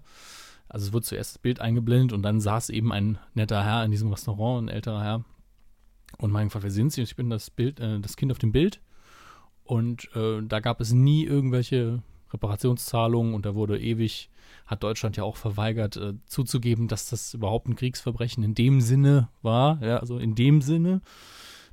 [0.68, 3.90] Also es wurde zuerst das Bild eingeblendet und dann saß eben ein netter Herr in
[3.90, 5.24] diesem Restaurant, ein älterer Herr.
[6.18, 7.02] Und mein gefragt, wer sind Sie?
[7.02, 8.80] Ich bin das Bild, äh, das Kind auf dem Bild.
[9.64, 14.30] Und äh, da gab es nie irgendwelche Reparationszahlungen und da wurde ewig,
[14.66, 19.28] hat Deutschland ja auch verweigert, äh, zuzugeben, dass das überhaupt ein Kriegsverbrechen in dem Sinne
[19.42, 19.82] war.
[19.82, 21.02] Ja, also in dem Sinne.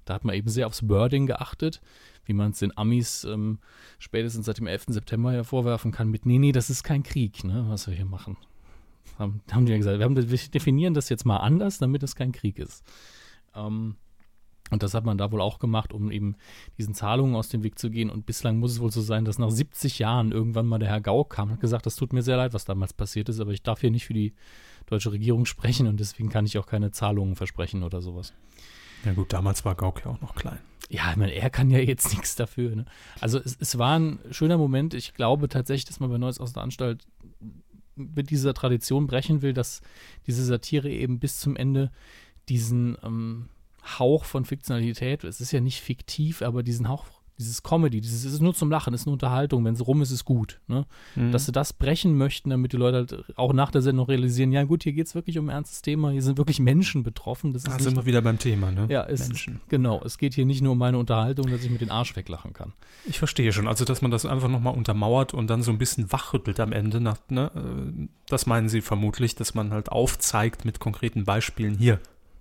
[0.04, 1.82] Da hat man eben sehr aufs Wording geachtet,
[2.25, 3.60] wie man es den Amis ähm,
[3.97, 4.86] spätestens seit dem 11.
[4.88, 8.05] September ja vorwerfen kann mit, nee, nee, das ist kein Krieg, ne, was wir hier
[8.05, 8.38] machen.
[9.17, 12.15] Haben, haben die ja gesagt, wir, haben, wir definieren das jetzt mal anders, damit es
[12.15, 12.84] kein Krieg ist.
[13.55, 13.95] Ähm,
[14.71, 16.36] und das hat man da wohl auch gemacht, um eben
[16.77, 18.10] diesen Zahlungen aus dem Weg zu gehen.
[18.10, 21.01] Und bislang muss es wohl so sein, dass nach 70 Jahren irgendwann mal der Herr
[21.01, 23.51] Gauck kam und hat gesagt, das tut mir sehr leid, was damals passiert ist, aber
[23.51, 24.34] ich darf hier nicht für die
[24.86, 28.34] deutsche Regierung sprechen und deswegen kann ich auch keine Zahlungen versprechen oder sowas.
[29.05, 30.60] Ja gut, damals war Gauck ja auch noch klein.
[30.89, 32.75] Ja, ich meine, er kann ja jetzt nichts dafür.
[32.75, 32.86] Ne?
[33.21, 34.93] Also es, es war ein schöner Moment.
[34.93, 37.06] Ich glaube tatsächlich, dass man bei Neues aus der Anstalt
[37.95, 39.82] mit dieser Tradition brechen will, dass
[40.25, 41.91] diese Satire eben bis zum Ende
[42.47, 43.49] diesen ähm,
[43.84, 47.05] Hauch von Fiktionalität, es ist ja nicht fiktiv, aber diesen Hauch,
[47.39, 50.01] dieses Comedy, dieses es ist nur zum Lachen, es ist eine Unterhaltung, wenn es rum
[50.01, 50.59] ist, ist gut.
[50.67, 50.85] Ne?
[51.15, 51.31] Mhm.
[51.31, 54.63] Dass sie das brechen möchten, damit die Leute halt auch nach der Sendung realisieren, ja
[54.63, 57.53] gut, hier geht es wirklich um ein ernstes Thema, hier sind wirklich Menschen betroffen.
[57.53, 58.87] Das ist Da sind wir wieder beim Thema, ne?
[58.89, 59.61] ja, es, Menschen.
[59.69, 60.01] genau.
[60.03, 62.73] Es geht hier nicht nur um meine Unterhaltung, dass ich mit den Arsch weglachen kann.
[63.05, 63.67] Ich verstehe schon.
[63.67, 66.99] Also, dass man das einfach nochmal untermauert und dann so ein bisschen wachrüttelt am Ende.
[66.99, 67.51] Nach, ne?
[67.55, 71.99] äh, Das meinen Sie vermutlich, dass man halt aufzeigt mit konkreten Beispielen hier.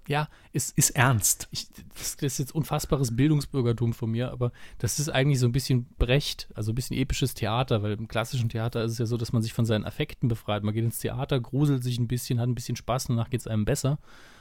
[0.09, 1.49] Ja, ist, Ist ernst.
[1.51, 5.87] ich, das, ist jetzt unfassbares Bildungsbürgertum von mir, aber das ist eigentlich so ein bisschen
[5.99, 9.33] Brecht, also ein bisschen episches Theater, weil im klassischen Theater ist es ja so, dass
[9.33, 10.65] man sich von seinen Affekten befreit.
[10.65, 13.47] Man geht ins Theater, gruselt sich ein bisschen, hat ein bisschen Spaß danach geht es
[13.47, 13.99] einem besser.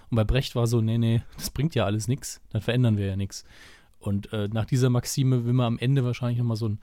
[0.10, 3.06] Und bei Brecht war so, nee, nee, das bringt ja alles nichts, dann verändern wir
[3.06, 3.44] ja nichts.
[4.00, 6.80] Und äh, nach dieser Maxime will man am Ende wahrscheinlich nochmal so ein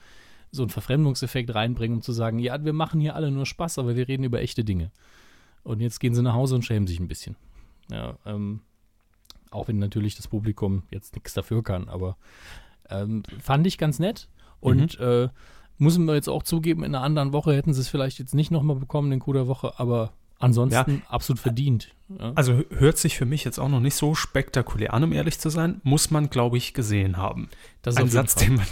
[0.55, 3.97] so einen Verfremdungseffekt reinbringen, um zu sagen, ja, wir machen hier alle nur Spaß, aber
[3.97, 4.93] wir reden über echte Dinge.
[5.65, 7.35] Und jetzt gehen sie nach Hause und schämen sich ein bisschen.
[7.91, 8.61] Ja, ähm,
[9.55, 12.17] auch wenn natürlich das Publikum jetzt nichts dafür kann, aber
[12.91, 14.29] ähm, fand ich ganz nett.
[14.61, 15.29] Und äh,
[15.79, 18.51] müssen wir jetzt auch zugeben, in einer anderen Woche hätten sie es vielleicht jetzt nicht
[18.51, 21.95] nochmal bekommen, den Coup der Woche, aber ansonsten absolut verdient.
[22.09, 22.33] Ja.
[22.35, 25.51] Also hört sich für mich jetzt auch noch nicht so spektakulär an, um ehrlich zu
[25.51, 25.81] sein.
[25.85, 27.49] Muss man, glaube ich, gesehen haben.
[27.83, 28.47] Das ist Ein Satz, Fall.
[28.47, 28.67] den man,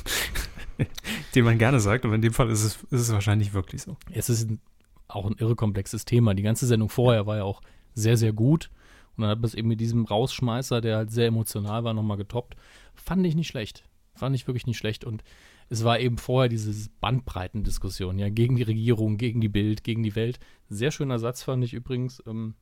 [1.35, 3.97] den man gerne sagt, aber in dem Fall ist es, ist es wahrscheinlich wirklich so.
[4.11, 4.61] Es ist ein,
[5.09, 6.35] auch ein irre komplexes Thema.
[6.35, 7.61] Die ganze Sendung vorher war ja auch
[7.95, 8.71] sehr, sehr gut.
[9.17, 12.17] Und dann hat man es eben mit diesem Rausschmeißer, der halt sehr emotional war, nochmal
[12.17, 12.57] getoppt.
[12.95, 13.85] Fand ich nicht schlecht.
[14.15, 15.05] Fand ich wirklich nicht schlecht.
[15.05, 15.23] Und
[15.69, 20.15] es war eben vorher diese Bandbreitendiskussion, ja, gegen die Regierung, gegen die Bild, gegen die
[20.15, 20.39] Welt.
[20.69, 22.23] Sehr schöner Satz fand ich übrigens.
[22.27, 22.55] Ähm,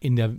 [0.00, 0.36] in der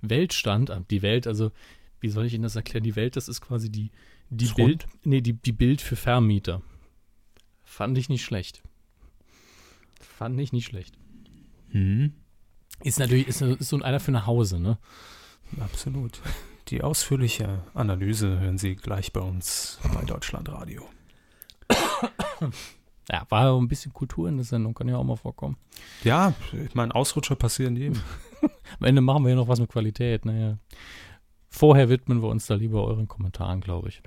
[0.00, 1.52] Welt stand, äh, die Welt, also,
[2.00, 2.84] wie soll ich Ihnen das erklären?
[2.84, 3.90] Die Welt, das ist quasi die,
[4.30, 4.66] die Ist rund?
[4.66, 6.62] Bild, nee, die, die Bild für Vermieter.
[7.62, 8.62] Fand ich nicht schlecht.
[10.00, 10.96] Fand ich nicht schlecht.
[11.70, 12.12] Hm,
[12.82, 14.78] Ist natürlich, ist, ist so einer für nach Hause, ne?
[15.60, 16.20] absolut.
[16.68, 20.82] Die ausführliche Analyse hören Sie gleich bei uns bei Deutschlandradio.
[23.10, 25.56] Ja, war ja ein bisschen Kultur in der Sendung, kann ja auch mal vorkommen.
[26.04, 26.32] Ja,
[26.66, 28.00] ich meine, Ausrutscher passieren jedem.
[28.80, 30.56] Am Ende machen wir ja noch was mit Qualität, naja.
[31.50, 34.02] Vorher widmen wir uns da lieber euren Kommentaren, glaube ich.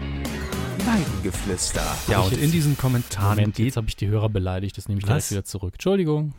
[0.86, 1.84] Weidengeflüster.
[2.08, 3.68] Ja, und jetzt- in diesen Kommentaren Moment, geht.
[3.68, 5.74] jetzt habe ich die Hörer beleidigt, das nehme ich gleich wieder zurück.
[5.76, 6.34] Entschuldigung.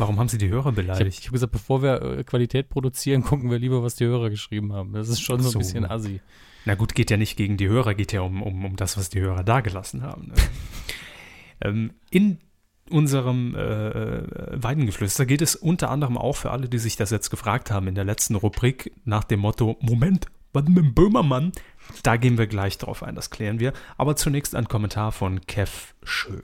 [0.00, 1.24] Warum haben Sie die Hörer Ich habe beleidigt?
[1.26, 4.92] hab gesagt, bevor wir äh, Qualität produzieren, gucken wir lieber, was die Hörer geschrieben haben.
[4.92, 5.58] Das ist schon so ein So.
[5.58, 6.20] bisschen assi.
[6.64, 9.08] Na gut, geht ja nicht gegen die Hörer, geht ja um, um, um das, was
[9.08, 10.28] die Hörer dagelassen haben.
[10.28, 10.34] Ne?
[11.62, 12.38] ähm, in
[12.90, 14.22] unserem äh,
[14.62, 17.94] Weidengeflüster geht es unter anderem auch für alle, die sich das jetzt gefragt haben in
[17.94, 21.52] der letzten Rubrik nach dem Motto, Moment, was mit dem Böhmermann?
[22.02, 23.72] Da gehen wir gleich drauf ein, das klären wir.
[23.96, 26.40] Aber zunächst ein Kommentar von Kev Schö.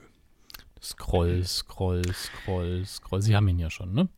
[0.81, 3.21] Scroll, scroll, scroll, scroll.
[3.21, 4.09] Sie haben ihn ja schon, ne?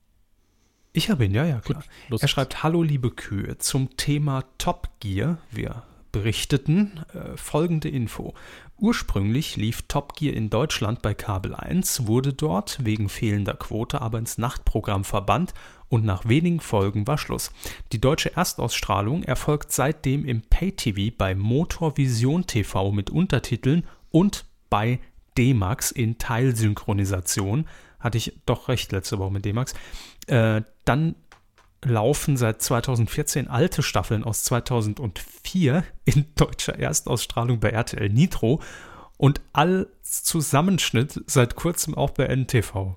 [0.92, 1.84] Ich habe ihn, ja, ja, klar.
[2.10, 2.22] Los.
[2.22, 5.38] Er schreibt, hallo liebe Kühe, zum Thema Top Gear.
[5.52, 8.34] Wir berichteten äh, folgende Info.
[8.78, 14.18] Ursprünglich lief Top Gear in Deutschland bei Kabel 1, wurde dort wegen fehlender Quote aber
[14.18, 15.54] ins Nachtprogramm verbannt
[15.90, 17.52] und nach wenigen Folgen war Schluss.
[17.92, 25.00] Die deutsche Erstausstrahlung erfolgt seitdem im Pay-TV bei Motorvision TV mit Untertiteln und bei
[25.38, 27.68] D-Max in Teilsynchronisation.
[28.00, 29.74] Hatte ich doch recht letzte Woche mit D-Max.
[30.28, 31.16] Äh, dann
[31.84, 38.62] laufen seit 2014 alte Staffeln aus 2004 in deutscher Erstausstrahlung bei RTL Nitro
[39.18, 42.96] und als Zusammenschnitt seit kurzem auch bei NTV.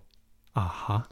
[0.55, 1.09] Aha.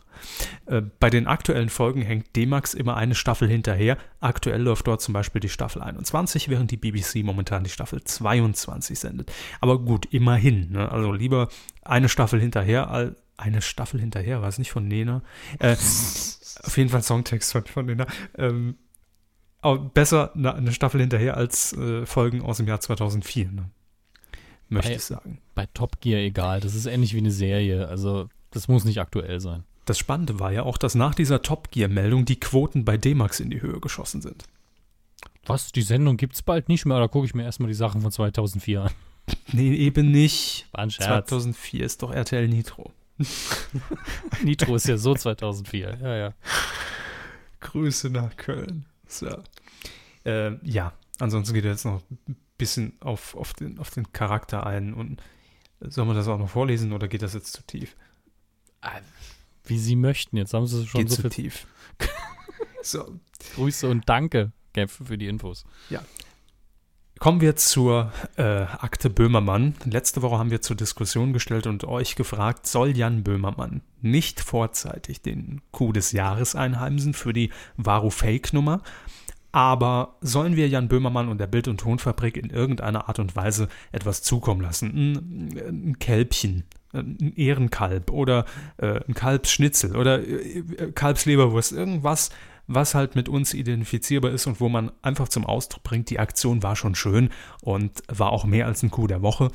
[0.66, 3.96] Äh, bei den aktuellen Folgen hängt D-Max immer eine Staffel hinterher.
[4.20, 8.98] Aktuell läuft dort zum Beispiel die Staffel 21, während die BBC momentan die Staffel 22
[8.98, 9.32] sendet.
[9.60, 10.72] Aber gut, immerhin.
[10.72, 10.90] Ne?
[10.92, 11.48] Also lieber
[11.82, 15.22] eine Staffel hinterher als eine Staffel hinterher, war es nicht von Nena?
[15.58, 18.06] Äh, auf jeden Fall Songtext von, von Nena.
[18.36, 18.76] Ähm,
[19.94, 23.50] besser eine Staffel hinterher als äh, Folgen aus dem Jahr 2004.
[23.50, 23.70] Ne?
[24.68, 25.38] Möchte Bei- ich sagen.
[25.54, 26.60] Bei Top Gear egal.
[26.60, 27.88] Das ist ähnlich wie eine Serie.
[27.88, 29.64] Also, das muss nicht aktuell sein.
[29.84, 33.50] Das Spannende war ja auch, dass nach dieser Top Gear-Meldung die Quoten bei D-Max in
[33.50, 34.44] die Höhe geschossen sind.
[35.46, 35.72] Was?
[35.72, 36.98] Die Sendung gibt's bald nicht mehr?
[36.98, 38.90] Da gucke ich mir erstmal die Sachen von 2004 an.
[39.52, 40.66] Nee, eben nicht.
[40.72, 41.28] War ein Scherz.
[41.28, 42.92] 2004 ist doch RTL Nitro.
[44.42, 45.98] Nitro ist ja so 2004.
[46.00, 46.34] Ja, ja.
[47.60, 48.86] Grüße nach Köln.
[49.06, 49.28] So.
[50.24, 54.66] Äh, ja, ansonsten geht er jetzt noch ein bisschen auf, auf, den, auf den Charakter
[54.66, 54.94] ein.
[54.94, 55.22] Und
[55.80, 57.96] soll man das auch noch vorlesen oder geht das jetzt zu tief?
[59.64, 60.36] Wie Sie möchten.
[60.36, 61.66] Jetzt haben Sie schon geht so zu viel tief.
[62.82, 63.20] so,
[63.54, 65.64] Grüße und Danke, Gap, für die Infos.
[67.20, 69.74] Kommen wir zur äh, Akte Böhmermann.
[69.84, 75.20] Letzte Woche haben wir zur Diskussion gestellt und euch gefragt, soll Jan Böhmermann nicht vorzeitig
[75.20, 78.80] den Coup des Jahres einheimsen für die Varu-Fake-Nummer?
[79.52, 83.68] Aber sollen wir Jan Böhmermann und der Bild- und Tonfabrik in irgendeiner Art und Weise
[83.92, 84.88] etwas zukommen lassen?
[84.88, 88.44] Ein, ein Kälbchen, ein Ehrenkalb oder
[88.78, 92.30] äh, ein Kalbsschnitzel oder äh, äh, Kalbsleberwurst, irgendwas,
[92.66, 96.62] was halt mit uns identifizierbar ist und wo man einfach zum Ausdruck bringt, die Aktion
[96.62, 97.30] war schon schön
[97.62, 99.50] und war auch mehr als ein Coup der Woche.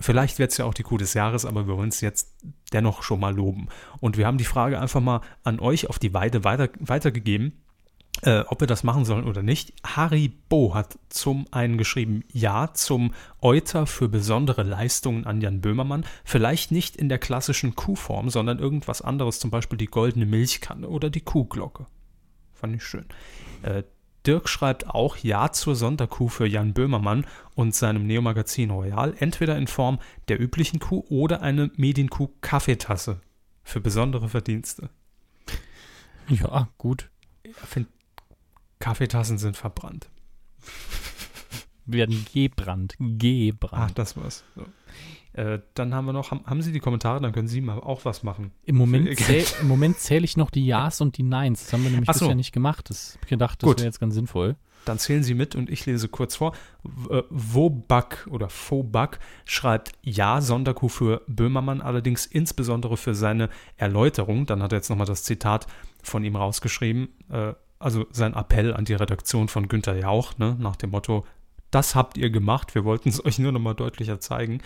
[0.00, 2.34] Vielleicht wird es ja auch die Coup des Jahres, aber wir wollen es jetzt
[2.72, 3.68] dennoch schon mal loben.
[4.00, 7.60] Und wir haben die Frage einfach mal an euch auf die Weide weiter, weitergegeben.
[8.22, 9.72] Äh, ob wir das machen sollen oder nicht.
[9.84, 16.04] Haribo hat zum einen geschrieben, ja, zum Euter für besondere Leistungen an Jan Böhmermann.
[16.24, 21.10] Vielleicht nicht in der klassischen Kuhform, sondern irgendwas anderes, zum Beispiel die goldene Milchkanne oder
[21.10, 21.86] die Kuhglocke.
[22.54, 23.06] Fand ich schön.
[23.62, 23.84] Äh,
[24.26, 29.68] Dirk schreibt auch Ja zur Sonderkuh für Jan Böhmermann und seinem Neomagazin Royal, entweder in
[29.68, 33.20] Form der üblichen Kuh oder eine Medienkuh-Kaffeetasse
[33.62, 34.90] für besondere Verdienste.
[36.28, 37.08] Ja, gut.
[37.42, 37.88] Ich finde,
[38.78, 40.08] Kaffeetassen sind verbrannt.
[41.86, 42.94] Werden gebrannt.
[43.00, 43.98] Ach, Gebrannt.
[43.98, 44.44] das war's.
[44.54, 44.66] So.
[45.32, 48.04] Äh, dann haben wir noch, haben, haben Sie die Kommentare, dann können Sie mal auch
[48.04, 48.52] was machen.
[48.64, 51.64] Im Moment, zähl, im Moment zähle ich noch die Ja's und die Neins.
[51.64, 52.26] Das haben wir nämlich Ach so.
[52.26, 52.90] bisher nicht gemacht.
[52.90, 54.56] Das ich gedacht, das wäre jetzt ganz sinnvoll.
[54.84, 56.52] Dann zählen Sie mit und ich lese kurz vor.
[56.82, 64.46] W- äh, Wobak oder Fobak schreibt Ja, Sonderkuh für Böhmermann, allerdings insbesondere für seine Erläuterung.
[64.46, 65.66] Dann hat er jetzt nochmal das Zitat
[66.02, 67.08] von ihm rausgeschrieben.
[67.30, 71.26] Äh, also sein Appell an die Redaktion von Günter Jauch, ne, nach dem Motto:
[71.70, 74.60] Das habt ihr gemacht, wir wollten es euch nur nochmal deutlicher zeigen.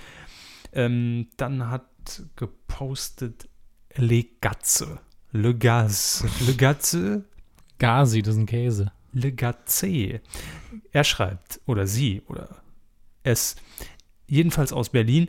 [0.73, 3.49] Ähm, dann hat gepostet
[3.95, 5.01] Legatze.
[5.33, 6.25] Le Gaz.
[6.47, 7.25] Le Gatze
[7.83, 8.93] Gazi, das ist ein Käse.
[9.13, 10.21] Le Gazé.
[10.93, 12.63] Er schreibt, oder sie, oder
[13.25, 13.57] es,
[14.29, 15.29] jedenfalls aus Berlin,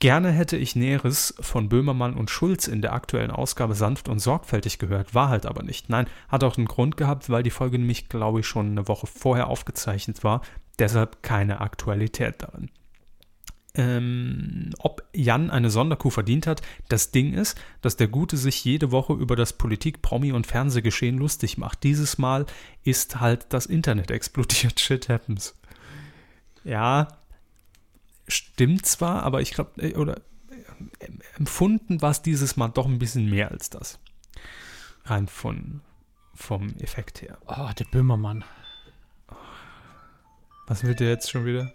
[0.00, 4.78] gerne hätte ich Näheres von Böhmermann und Schulz in der aktuellen Ausgabe sanft und sorgfältig
[4.78, 5.88] gehört, war halt aber nicht.
[5.88, 9.06] Nein, hat auch einen Grund gehabt, weil die Folge nämlich, glaube ich, schon eine Woche
[9.06, 10.42] vorher aufgezeichnet war,
[10.78, 12.70] deshalb keine Aktualität darin.
[13.74, 18.90] Ähm, ob Jan eine Sonderkuh verdient hat, das Ding ist, dass der Gute sich jede
[18.90, 21.84] Woche über das Politik-, Promi- und Fernsehgeschehen lustig macht.
[21.84, 22.46] Dieses Mal
[22.82, 24.80] ist halt das Internet explodiert.
[24.80, 25.54] Shit happens.
[26.64, 27.19] Ja,
[28.30, 30.16] stimmt zwar, aber ich glaube, oder
[30.98, 33.98] äh, empfunden war es dieses Mal doch ein bisschen mehr als das.
[35.04, 35.80] Rein von,
[36.34, 37.38] vom Effekt her.
[37.46, 38.44] Oh, der Böhmermann.
[40.66, 41.72] Was wird der jetzt schon wieder?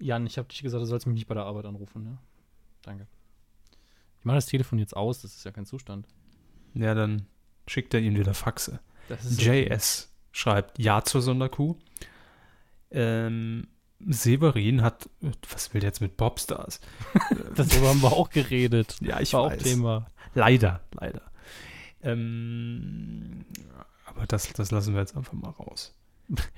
[0.00, 2.18] Jan, ich habe dich gesagt, du sollst mich nicht bei der Arbeit anrufen, ne?
[2.82, 3.06] Danke.
[4.18, 6.06] Ich mache das Telefon jetzt aus, das ist ja kein Zustand.
[6.74, 7.26] Ja, dann
[7.66, 8.80] schickt er ihm wieder Faxe.
[9.08, 11.76] JS schreibt Ja zur Sonderkuh.
[12.90, 13.68] Ähm,
[14.06, 15.08] Severin hat,
[15.50, 16.80] was will der jetzt mit Popstars?
[17.54, 18.96] Darüber haben wir auch geredet.
[19.00, 19.62] Ja, ich War auch weiß.
[19.62, 20.06] Thema.
[20.34, 21.22] Leider, leider.
[22.02, 23.44] Ähm,
[24.06, 25.94] aber das, das lassen wir jetzt einfach mal raus.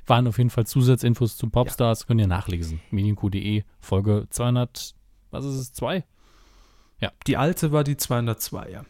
[0.06, 2.80] Waren auf jeden Fall Zusatzinfos zu Popstars, könnt ihr nachlesen.
[2.90, 4.94] Medienq.de, Folge 200,
[5.30, 6.04] was ist es, 2?
[7.26, 8.84] Die alte war die 202, ja.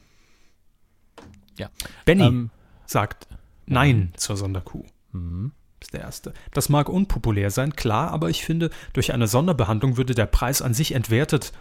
[1.59, 1.71] Ja.
[2.05, 2.51] Benny Ähm,
[2.87, 3.29] sagt
[3.67, 4.85] Nein zur Sonderkuh.
[5.13, 5.53] mhm.
[5.81, 6.33] Ist der erste.
[6.53, 10.75] Das mag unpopulär sein, klar, aber ich finde, durch eine Sonderbehandlung würde der Preis an
[10.75, 11.53] sich entwertet.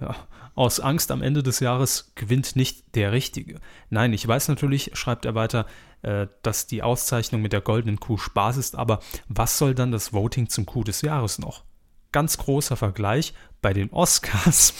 [0.00, 0.14] Ja,
[0.54, 3.60] aus Angst am Ende des Jahres gewinnt nicht der Richtige.
[3.90, 5.66] Nein, ich weiß natürlich, schreibt er weiter,
[6.02, 10.12] äh, dass die Auszeichnung mit der goldenen Kuh Spaß ist, aber was soll dann das
[10.12, 11.64] Voting zum Kuh des Jahres noch?
[12.12, 14.74] Ganz großer Vergleich bei den Oscars.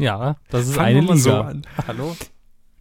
[0.00, 1.16] Ja, das ist Fangen eine Liga.
[1.16, 1.66] so an.
[1.88, 2.16] Hallo?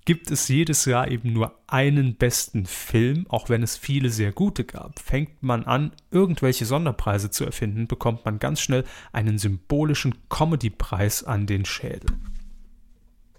[0.07, 4.63] Gibt es jedes Jahr eben nur einen besten Film, auch wenn es viele sehr gute
[4.63, 4.99] gab.
[4.99, 11.45] Fängt man an, irgendwelche Sonderpreise zu erfinden, bekommt man ganz schnell einen symbolischen Comedy-Preis an
[11.45, 12.09] den Schädel.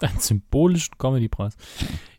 [0.00, 1.56] Einen symbolischen Comedy-Preis.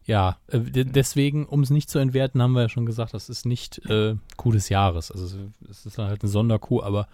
[0.06, 3.30] Ja, äh, de- deswegen, um es nicht zu entwerten, haben wir ja schon gesagt, das
[3.30, 5.12] ist nicht äh, Kuh des Jahres.
[5.12, 5.38] Also
[5.70, 7.08] es ist halt eine Sonderkuh, aber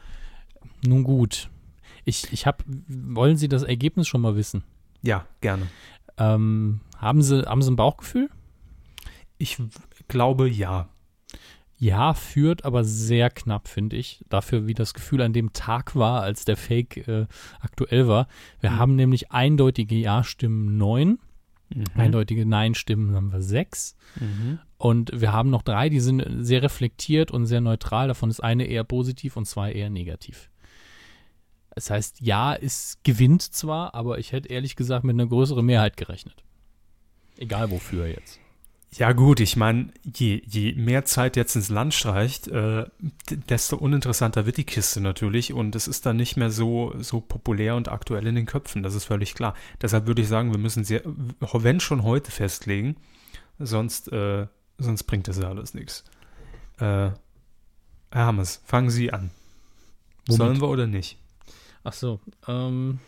[0.87, 1.49] nun gut.
[2.05, 4.63] Ich, ich habe, wollen Sie das Ergebnis schon mal wissen?
[5.01, 5.67] Ja, gerne.
[6.17, 8.29] Ähm, haben, Sie, haben Sie ein Bauchgefühl?
[9.37, 9.57] Ich
[10.07, 10.89] glaube ja.
[11.77, 14.23] Ja, führt, aber sehr knapp, finde ich.
[14.29, 17.27] Dafür, wie das Gefühl an dem Tag war, als der Fake äh,
[17.59, 18.27] aktuell war.
[18.61, 18.79] Wir Mhm.
[18.79, 21.19] haben nämlich eindeutige Ja-Stimmen neun,
[21.73, 21.83] Mhm.
[21.95, 23.97] eindeutige Nein-Stimmen haben wir sechs.
[24.19, 24.59] Mhm.
[24.77, 28.07] Und wir haben noch drei, die sind sehr reflektiert und sehr neutral.
[28.07, 30.49] Davon ist eine eher positiv und zwei eher negativ.
[31.73, 35.97] Das heißt, ja, es gewinnt zwar, aber ich hätte ehrlich gesagt mit einer größeren Mehrheit
[35.97, 36.43] gerechnet.
[37.37, 38.39] Egal wofür jetzt.
[38.97, 42.85] Ja gut, ich meine, je, je mehr Zeit jetzt ins Land streicht, äh,
[43.29, 47.75] desto uninteressanter wird die Kiste natürlich und es ist dann nicht mehr so, so populär
[47.75, 49.53] und aktuell in den Köpfen, das ist völlig klar.
[49.81, 52.95] Deshalb würde ich sagen, wir müssen sehr, wenn schon heute festlegen,
[53.59, 56.05] sonst, äh, sonst bringt das ja alles nichts.
[56.77, 57.11] Äh,
[58.11, 59.29] Herr Hammes, fangen Sie an.
[60.27, 60.37] Womit?
[60.37, 61.17] Sollen wir oder nicht?
[61.83, 62.99] Ach so, ähm.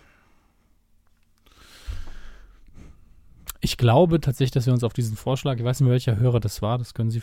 [3.68, 6.40] Ich glaube tatsächlich, dass wir uns auf diesen Vorschlag, ich weiß nicht mehr, welcher Hörer
[6.40, 7.22] das war, das können Sie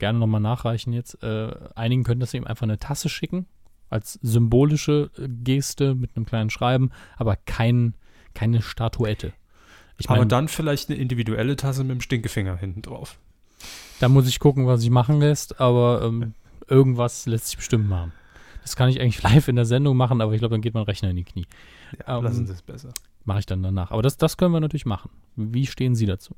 [0.00, 3.46] gerne nochmal nachreichen jetzt, äh, einigen können, dass Sie ihm einfach eine Tasse schicken,
[3.88, 7.94] als symbolische äh, Geste mit einem kleinen Schreiben, aber kein,
[8.34, 9.32] keine Statuette.
[9.96, 13.20] Ich Aber dann vielleicht eine individuelle Tasse mit dem Stinkefinger hinten drauf.
[14.00, 16.34] Da muss ich gucken, was sich machen lässt, aber ähm,
[16.66, 18.10] irgendwas lässt sich bestimmt machen.
[18.62, 20.82] Das kann ich eigentlich live in der Sendung machen, aber ich glaube, dann geht mein
[20.82, 21.46] Rechner in die Knie.
[22.00, 22.92] Ja, Ähm, lassen Sie es besser.
[23.26, 23.90] Mache ich dann danach.
[23.90, 25.10] Aber das, das können wir natürlich machen.
[25.34, 26.34] Wie stehen Sie dazu?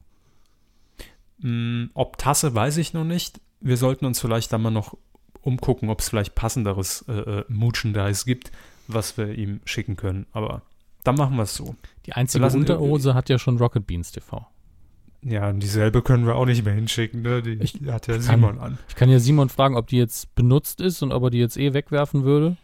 [1.41, 3.41] Mm, ob Tasse, weiß ich noch nicht.
[3.61, 4.97] Wir sollten uns vielleicht dann mal noch
[5.43, 8.51] umgucken, ob es vielleicht passenderes äh, äh, Merchandise gibt,
[8.89, 10.27] was wir ihm schicken können.
[10.33, 10.63] Aber
[11.05, 11.77] dann machen wir es so.
[12.07, 14.47] Die einzige Unterhose hat ja schon Rocket Beans TV.
[15.23, 17.43] Ja, und dieselbe können wir auch nicht mehr hinschicken, ne?
[17.43, 18.79] Die Ich hat ja kann- Simon an.
[18.89, 21.57] Ich kann ja Simon fragen, ob die jetzt benutzt ist und ob er die jetzt
[21.57, 22.57] eh wegwerfen würde.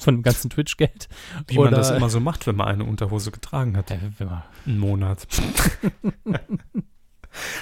[0.00, 1.08] Von dem ganzen Twitch-Geld.
[1.46, 3.90] Wie man Oder- das immer so macht, wenn man eine Unterhose getragen hat.
[3.90, 5.26] Äh, man- Einen Monat.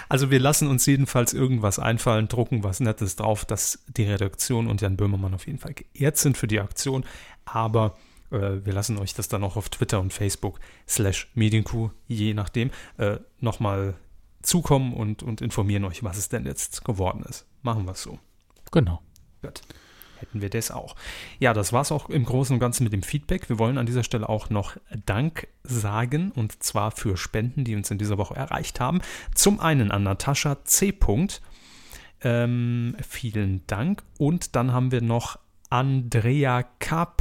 [0.08, 4.80] also wir lassen uns jedenfalls irgendwas einfallen, drucken was Nettes drauf, dass die Redaktion und
[4.80, 7.04] Jan Böhmermann auf jeden Fall geehrt sind für die Aktion.
[7.44, 7.96] Aber
[8.30, 12.70] äh, wir lassen euch das dann auch auf Twitter und Facebook slash Medienkuh, je nachdem,
[12.96, 13.94] äh, nochmal
[14.42, 17.46] zukommen und, und informieren euch, was es denn jetzt geworden ist.
[17.62, 18.18] Machen wir es so.
[18.70, 19.02] Genau.
[19.42, 19.60] Gut.
[20.20, 20.96] Hätten wir das auch.
[21.38, 23.48] Ja, das war es auch im Großen und Ganzen mit dem Feedback.
[23.48, 27.90] Wir wollen an dieser Stelle auch noch Dank sagen und zwar für Spenden, die uns
[27.90, 29.00] in dieser Woche erreicht haben.
[29.34, 30.94] Zum einen an Natascha C.
[32.20, 34.02] Ähm, vielen Dank.
[34.18, 35.38] Und dann haben wir noch
[35.70, 37.14] Andrea K.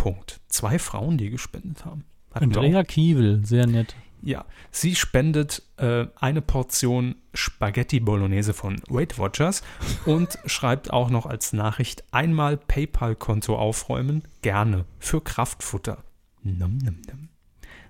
[0.48, 2.06] Zwei Frauen, die gespendet haben.
[2.34, 3.96] Hatten Andrea Kiewel, sehr nett.
[4.28, 9.64] Ja, sie spendet äh, eine Portion Spaghetti Bolognese von Weight Watchers
[10.06, 16.04] und schreibt auch noch als Nachricht einmal PayPal-Konto aufräumen, gerne für Kraftfutter.
[16.44, 17.30] Nom, nom, nom.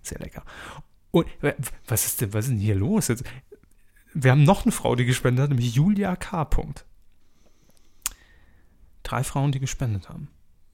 [0.04, 0.44] Sehr lecker.
[1.10, 1.26] Und
[1.88, 3.24] was ist denn, was ist denn hier los jetzt?
[4.14, 6.48] Wir haben noch eine Frau, die gespendet hat, nämlich Julia K.
[9.02, 10.28] Drei Frauen, die gespendet haben.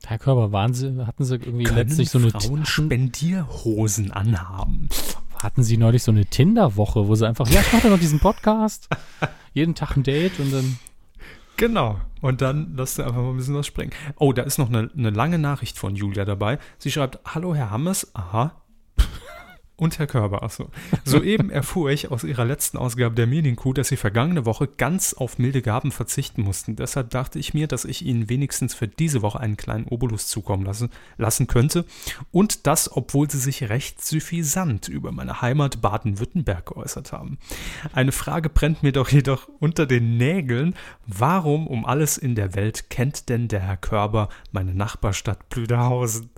[0.05, 4.89] Herr Körber, waren Sie, hatten Sie irgendwie Können letztlich so eine Frauen Spendierhosen anhaben?
[5.43, 8.89] Hatten Sie neulich so eine Tinder-Woche, wo Sie einfach, ja, ich mache noch diesen Podcast,
[9.53, 10.79] jeden Tag ein Date und dann
[11.57, 11.99] Genau.
[12.21, 13.91] Und dann lasst ihr einfach mal ein bisschen was springen.
[14.17, 16.57] Oh, da ist noch eine, eine lange Nachricht von Julia dabei.
[16.77, 18.62] Sie schreibt, Hallo Herr Hammes, aha.
[19.75, 20.69] Und Herr Körber, achso.
[21.03, 25.39] Soeben erfuhr ich aus Ihrer letzten Ausgabe der Medienkuh, dass Sie vergangene Woche ganz auf
[25.39, 26.75] milde Gaben verzichten mussten.
[26.75, 30.63] Deshalb dachte ich mir, dass ich Ihnen wenigstens für diese Woche einen kleinen Obolus zukommen
[30.63, 31.85] lassen, lassen könnte.
[32.31, 37.39] Und das, obwohl Sie sich recht suffisant über meine Heimat Baden-Württemberg geäußert haben.
[37.93, 40.75] Eine Frage brennt mir doch jedoch unter den Nägeln.
[41.07, 46.29] Warum um alles in der Welt kennt denn der Herr Körber meine Nachbarstadt Blüderhausen?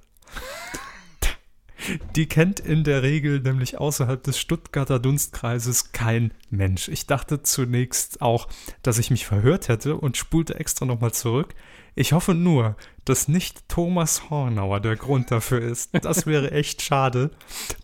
[2.15, 6.87] Die kennt in der Regel nämlich außerhalb des Stuttgarter Dunstkreises kein Mensch.
[6.87, 8.47] Ich dachte zunächst auch,
[8.81, 11.55] dass ich mich verhört hätte und spulte extra nochmal zurück.
[11.97, 12.75] Ich hoffe nur,
[13.05, 15.91] dass nicht Thomas Hornauer der Grund dafür ist.
[15.93, 17.31] Das wäre echt schade,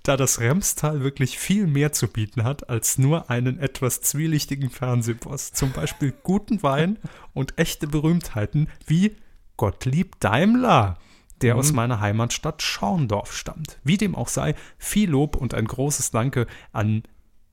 [0.04, 5.54] da das Remstal wirklich viel mehr zu bieten hat als nur einen etwas zwielichtigen Fernsehboss.
[5.54, 6.97] Zum Beispiel guten Wein
[7.34, 9.16] und echte Berühmtheiten wie
[9.56, 10.97] Gottlieb Daimler
[11.42, 13.80] der aus meiner Heimatstadt Schorndorf stammt.
[13.84, 17.04] Wie dem auch sei, viel Lob und ein großes Danke an,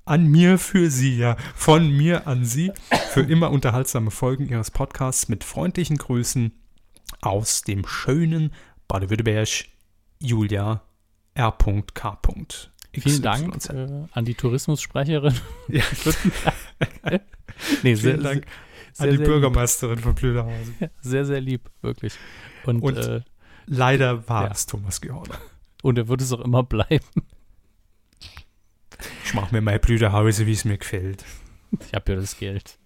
[0.04, 2.72] an mir für Sie, ja, von mir an Sie,
[3.10, 6.52] für immer unterhaltsame Folgen Ihres Podcasts mit freundlichen Grüßen
[7.20, 8.52] aus dem schönen
[8.88, 9.48] Baden-Württemberg,
[10.20, 10.82] Julia
[11.34, 12.18] R.K.
[12.98, 15.34] vielen Dank äh, an die Tourismussprecherin.
[15.68, 15.84] Ja,
[17.82, 18.46] nee, vielen Dank
[18.92, 20.74] sehr, an die sehr Bürgermeisterin von Blöderhausen.
[20.80, 20.90] Lieb.
[21.00, 22.14] Sehr, sehr lieb, wirklich.
[22.64, 23.20] Und, Und- äh,
[23.68, 24.50] Leider war Ja.
[24.52, 25.38] es Thomas Gehorner.
[25.82, 27.04] und er wird es auch immer bleiben.
[29.24, 31.24] Ich mache mir mein Blüderhause, wie es mir gefällt.
[31.86, 32.78] Ich habe ja das Geld.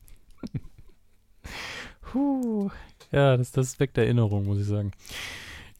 [2.00, 2.70] Puh.
[3.10, 4.92] Ja, das, das weckt Erinnerung, muss ich sagen.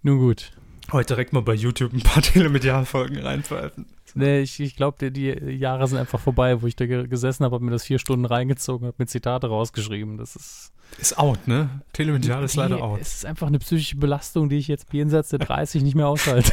[0.03, 0.53] Nun gut.
[0.91, 3.87] Heute direkt mal bei YouTube ein paar Telemedialfolgen reinpfeifen.
[4.17, 7.45] Nee, ich, ich glaube, die, die Jahre sind einfach vorbei, wo ich da ge- gesessen
[7.45, 10.19] habe, habe mir das vier Stunden reingezogen, habe mir Zitate rausgeschrieben.
[10.19, 10.73] Das ist.
[10.99, 11.81] Ist out, ne?
[11.95, 13.01] Telemedial ist leider out.
[13.01, 16.53] Es ist einfach eine psychische Belastung, die ich jetzt jenseits der 30 nicht mehr aushalte.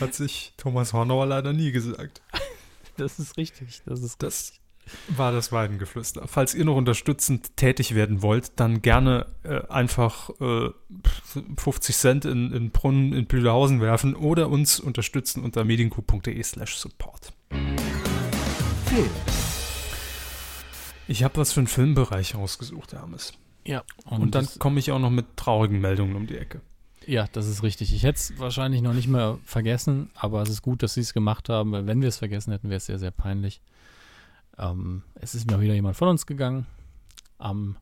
[0.00, 2.22] Hat sich Thomas Hornauer leider nie gesagt.
[2.98, 3.80] Das ist richtig.
[3.86, 4.52] Das ist Das
[5.08, 6.26] war das Weidengeflüster.
[6.26, 10.70] Falls ihr noch unterstützend tätig werden wollt, dann gerne äh, einfach äh,
[11.56, 17.32] 50 Cent in, in Brunnen in Blüderhausen werfen oder uns unterstützen unter medienku.de slash support.
[18.86, 19.10] Film.
[21.08, 23.32] Ich habe was für einen Filmbereich rausgesucht, Hermes.
[23.64, 23.82] Ja.
[24.04, 26.60] Und, dann das- komme ich auch noch mit traurigen Meldungen um die Ecke.
[27.06, 27.92] Ja, das ist richtig.
[27.92, 31.12] Ich hätte es wahrscheinlich noch nicht mehr vergessen, aber es ist gut, dass sie es
[31.12, 33.60] gemacht haben, weil wenn wir es vergessen hätten, wäre es sehr, sehr peinlich.
[34.58, 36.66] Ähm, es ist mal wieder jemand von uns gegangen.
[37.38, 37.76] Am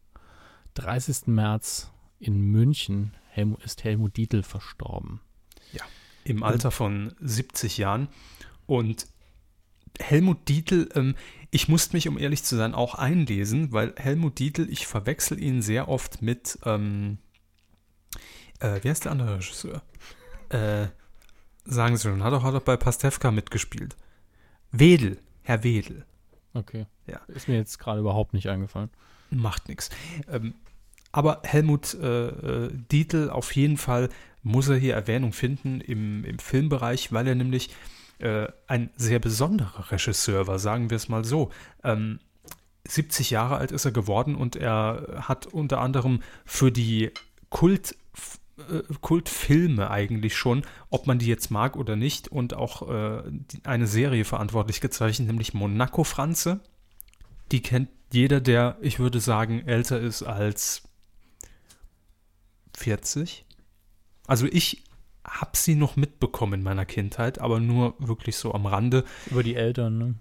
[0.75, 1.27] 30.
[1.27, 3.15] März in München
[3.65, 5.21] ist Helmut Dietl verstorben.
[6.25, 8.09] Im Alter von 70 Jahren.
[8.67, 9.07] Und
[9.99, 11.15] Helmut Dietl, ähm,
[11.51, 15.63] ich musste mich, um ehrlich zu sein, auch einlesen, weil Helmut Dietl, ich verwechsel ihn
[15.63, 17.19] sehr oft mit, ähm,
[18.61, 19.83] äh, wie heißt der andere Regisseur?
[20.51, 20.89] Äh,
[21.65, 23.97] sagen Sie schon, hat auch, hat auch bei Pastewka mitgespielt.
[24.73, 26.05] Wedel, Herr Wedel.
[26.55, 26.87] Okay.
[27.07, 27.21] Ja.
[27.29, 28.91] Ist mir jetzt gerade überhaupt nicht eingefallen.
[29.31, 29.91] Macht nichts.
[30.29, 30.55] Ähm,
[31.13, 34.09] aber Helmut äh, äh, Dietl auf jeden Fall
[34.43, 37.71] muss er hier Erwähnung finden im, im Filmbereich, weil er nämlich
[38.19, 41.51] äh, ein sehr besonderer Regisseur war, sagen wir es mal so.
[41.85, 42.21] Ähm,
[42.87, 47.11] 70 Jahre alt ist er geworden und er hat unter anderem für die
[47.51, 47.97] Kult,
[48.71, 53.65] äh, Kultfilme eigentlich schon, ob man die jetzt mag oder nicht, und auch äh, die,
[53.65, 56.61] eine Serie verantwortlich gezeichnet, nämlich Monaco Franze.
[57.53, 60.83] Die kennt jeder, der, ich würde sagen, älter ist als
[62.77, 63.45] 40.
[64.27, 64.85] Also ich
[65.25, 69.05] habe sie noch mitbekommen in meiner Kindheit, aber nur wirklich so am Rande.
[69.31, 70.15] Über die Eltern, ne?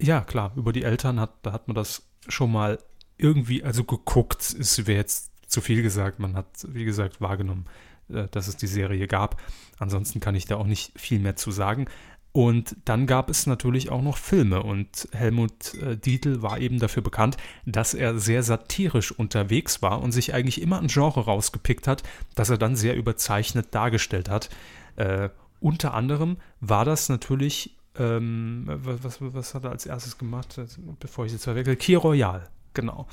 [0.00, 2.78] Ja, klar, über die Eltern hat, da hat man das schon mal
[3.18, 6.18] irgendwie, also geguckt, ist wäre jetzt zu viel gesagt.
[6.18, 7.66] Man hat, wie gesagt, wahrgenommen,
[8.08, 9.40] äh, dass es die Serie gab.
[9.78, 11.86] Ansonsten kann ich da auch nicht viel mehr zu sagen.
[12.32, 17.02] Und dann gab es natürlich auch noch Filme und Helmut äh, Dietl war eben dafür
[17.02, 17.36] bekannt,
[17.66, 22.02] dass er sehr satirisch unterwegs war und sich eigentlich immer ein Genre rausgepickt hat,
[22.34, 24.48] das er dann sehr überzeichnet dargestellt hat.
[24.96, 25.28] Äh,
[25.60, 30.58] unter anderem war das natürlich, ähm, was, was, hat er als erstes gemacht,
[31.00, 31.76] bevor ich jetzt verwechsel?
[31.76, 33.06] Key Royal, genau.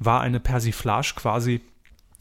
[0.00, 1.62] War eine Persiflage quasi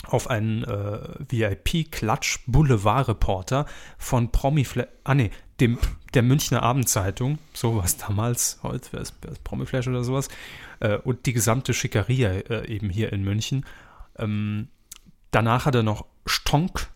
[0.03, 3.65] auf einen äh, VIP-Klatsch-Boulevard-Reporter
[3.97, 4.65] von Promi,
[5.03, 5.77] ah nee, dem,
[6.13, 9.11] der Münchner Abendzeitung, so was damals, heute wäre es
[9.43, 10.27] Promiflash oder sowas,
[10.79, 13.65] äh, und die gesamte Schickeria äh, eben hier in München.
[14.17, 14.67] Ähm,
[15.31, 16.89] danach hat er noch Stonk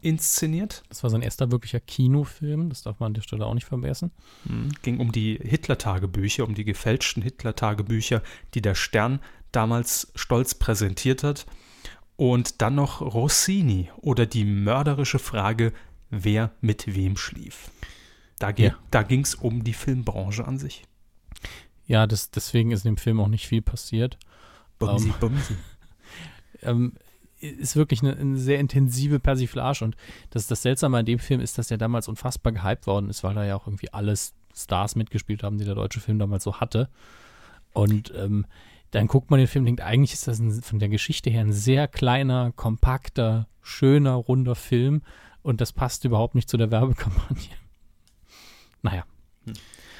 [0.00, 0.84] inszeniert.
[0.88, 4.12] Das war sein erster wirklicher Kinofilm, das darf man an der Stelle auch nicht vergessen.
[4.44, 4.70] Mhm.
[4.82, 8.22] Ging um die Hitler-Tagebücher, um die gefälschten Hitler-Tagebücher,
[8.54, 9.20] die der Stern
[9.50, 11.46] damals stolz präsentiert hat.
[12.18, 15.72] Und dann noch Rossini oder die mörderische Frage,
[16.10, 17.70] wer mit wem schlief.
[18.40, 18.74] Da, ge ja.
[18.90, 20.82] da ging es um die Filmbranche an sich.
[21.86, 24.18] Ja, das, deswegen ist in dem Film auch nicht viel passiert.
[24.80, 25.54] Bumsi, um, bumsi.
[26.62, 26.94] ähm,
[27.38, 29.96] ist wirklich eine, eine, sehr intensive Persiflage und
[30.30, 33.34] das, das Seltsame an dem Film ist, dass der damals unfassbar gehypt worden ist, weil
[33.34, 34.16] da ja auch irgendwie alle
[34.52, 36.88] Stars mitgespielt haben, die der deutsche Film damals so hatte.
[37.74, 38.44] Und ähm,
[38.90, 41.42] dann guckt man den Film und denkt, eigentlich ist das ein, von der Geschichte her
[41.42, 45.02] ein sehr kleiner, kompakter, schöner, runder Film
[45.42, 47.48] und das passt überhaupt nicht zu der Werbekampagne.
[48.80, 49.02] Naja.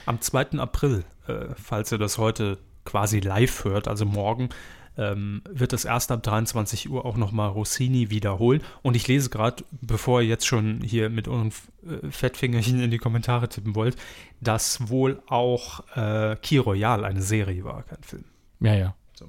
[0.07, 0.61] Am 2.
[0.61, 4.51] April, äh, falls ihr das heute quasi live hört, also morgen,
[4.97, 8.62] ähm, wird das erst ab 23 Uhr auch nochmal Rossini wiederholen.
[8.82, 11.53] Und ich lese gerade, bevor ihr jetzt schon hier mit euren
[11.86, 13.97] äh, Fettfingerchen in die Kommentare tippen wollt,
[14.41, 18.24] dass wohl auch äh, Key Royal eine Serie war, kein Film.
[18.61, 18.94] Ja, ja.
[19.14, 19.26] So.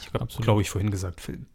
[0.00, 1.46] Ich habe, glaube ich, vorhin gesagt Film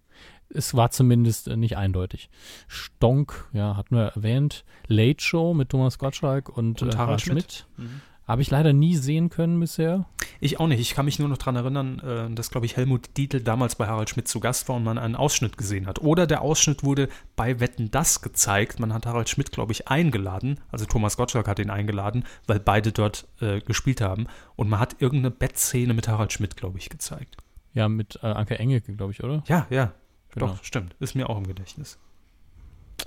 [0.55, 2.30] es war zumindest äh, nicht eindeutig.
[2.68, 4.66] Stonk, ja, hatten wir erwähnt.
[4.88, 7.66] Late Show mit Thomas Gottschalk und, und äh, Harald Schmidt.
[7.76, 7.89] Schmidt.
[7.89, 8.01] Mhm.
[8.26, 10.05] Habe ich leider nie sehen können bisher.
[10.39, 10.80] Ich auch nicht.
[10.80, 13.88] Ich kann mich nur noch daran erinnern, äh, dass, glaube ich, Helmut Dietl damals bei
[13.88, 16.01] Harald Schmidt zu Gast war und man einen Ausschnitt gesehen hat.
[16.01, 18.80] Oder der Ausschnitt wurde bei Wetten Das gezeigt.
[18.80, 20.59] Man hat Harald Schmidt, glaube ich, eingeladen.
[20.71, 24.28] Also Thomas Gottschalk hat ihn eingeladen, weil beide dort äh, gespielt haben.
[24.55, 27.38] Und man hat irgendeine Bettszene mit Harald Schmidt, glaube ich, gezeigt.
[27.74, 29.43] Ja, mit äh, Anke Engelke, glaube ich, oder?
[29.47, 29.91] Ja, ja.
[30.32, 30.47] Genau.
[30.47, 30.95] Doch, stimmt.
[30.99, 31.99] Ist mir auch im Gedächtnis.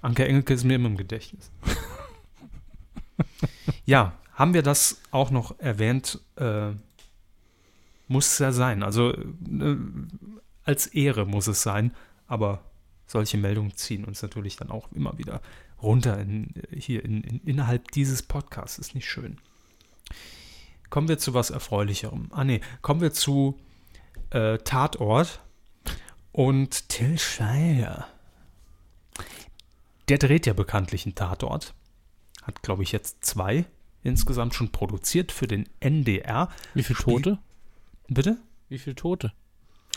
[0.03, 1.51] Anke Engelke ist mir immer im Gedächtnis.
[3.87, 6.21] ja, haben wir das auch noch erwähnt?
[6.37, 6.73] Äh,
[8.07, 8.83] muss ja sein.
[8.83, 9.77] Also äh,
[10.63, 11.93] als Ehre muss es sein,
[12.29, 12.63] aber
[13.07, 15.41] solche Meldungen ziehen uns natürlich dann auch immer wieder
[15.83, 18.79] runter in, hier in, in, innerhalb dieses Podcasts.
[18.79, 19.39] Ist nicht schön.
[20.91, 22.29] Kommen wir zu was Erfreulicherem.
[22.31, 23.59] Ah, nee, kommen wir zu
[24.31, 25.41] äh, Tatort
[26.33, 28.07] und Till Schweiger.
[30.09, 31.75] Der dreht ja bekanntlich einen Tatort.
[32.43, 33.65] Hat, glaube ich, jetzt zwei
[34.07, 36.49] insgesamt schon produziert für den NDR.
[36.75, 37.39] Wie viele Tote?
[38.09, 38.39] Bitte?
[38.69, 39.33] Wie viele Tote?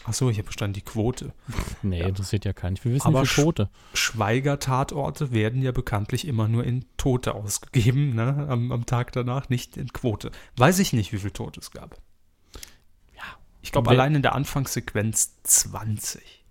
[0.05, 1.33] Achso, ich habe verstanden, die Quote.
[1.81, 2.07] Nee, ja.
[2.07, 2.77] interessiert ja keinen.
[2.83, 3.69] Wir wissen, Aber wie viele Tote.
[3.93, 8.47] Schweiger-Tatorte werden ja bekanntlich immer nur in Tote ausgegeben, ne?
[8.49, 10.31] Am, am, Tag danach, nicht in Quote.
[10.55, 12.01] Weiß ich nicht, wie viele Tote es gab.
[13.61, 16.45] Ich glaube, allein in der Anfangssequenz 20.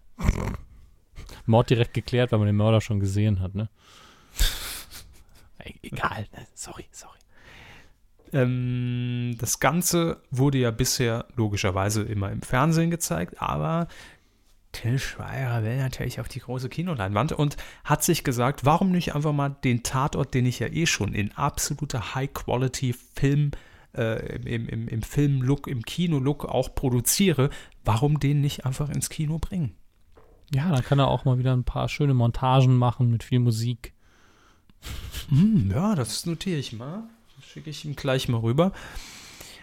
[1.47, 3.69] Mord direkt geklärt, weil man den Mörder schon gesehen hat, ne?
[5.83, 6.47] Egal, ne?
[6.55, 7.18] sorry, sorry.
[8.33, 13.89] Ähm, das Ganze wurde ja bisher logischerweise immer im Fernsehen gezeigt, aber
[14.73, 19.33] Till Schweiger will natürlich auf die große Kinoleinwand und hat sich gesagt, warum nicht einfach
[19.33, 23.53] mal den Tatort, den ich ja eh schon in absoluter High-Quality-Film
[23.97, 27.51] äh, im, im, im Film-Look, im Kino-Look auch produziere,
[27.85, 29.75] warum den nicht einfach ins Kino bringen?
[30.55, 33.95] Ja, dann kann er auch mal wieder ein paar schöne Montagen machen mit viel Musik.
[35.29, 37.05] Hm, ja, das notiere ich mal.
[37.49, 38.73] Schicke ich ihm gleich mal rüber.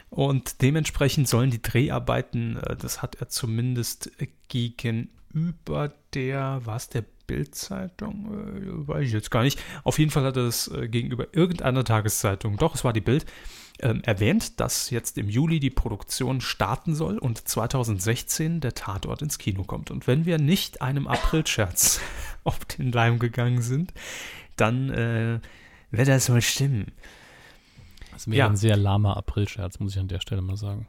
[0.10, 4.12] Und dementsprechend sollen die Dreharbeiten, äh, das hat er zumindest
[4.48, 9.60] gegenüber der, was der Bildzeitung, äh, weiß ich jetzt gar nicht.
[9.84, 13.28] Auf jeden Fall hat er das äh, gegenüber irgendeiner Tageszeitung, doch, es war die Bild,
[13.80, 19.38] ähm, erwähnt, dass jetzt im Juli die Produktion starten soll und 2016 der Tatort ins
[19.38, 19.92] Kino kommt.
[19.92, 22.00] Und wenn wir nicht einem Aprilscherz
[22.44, 23.94] auf den Leim gegangen sind,
[24.56, 25.40] dann äh,
[25.92, 26.92] wird das wohl stimmen.
[28.16, 28.48] Das wäre Ja.
[28.48, 30.88] ein sehr lahmer Aprilscherz, muss ich an der Stelle mal sagen.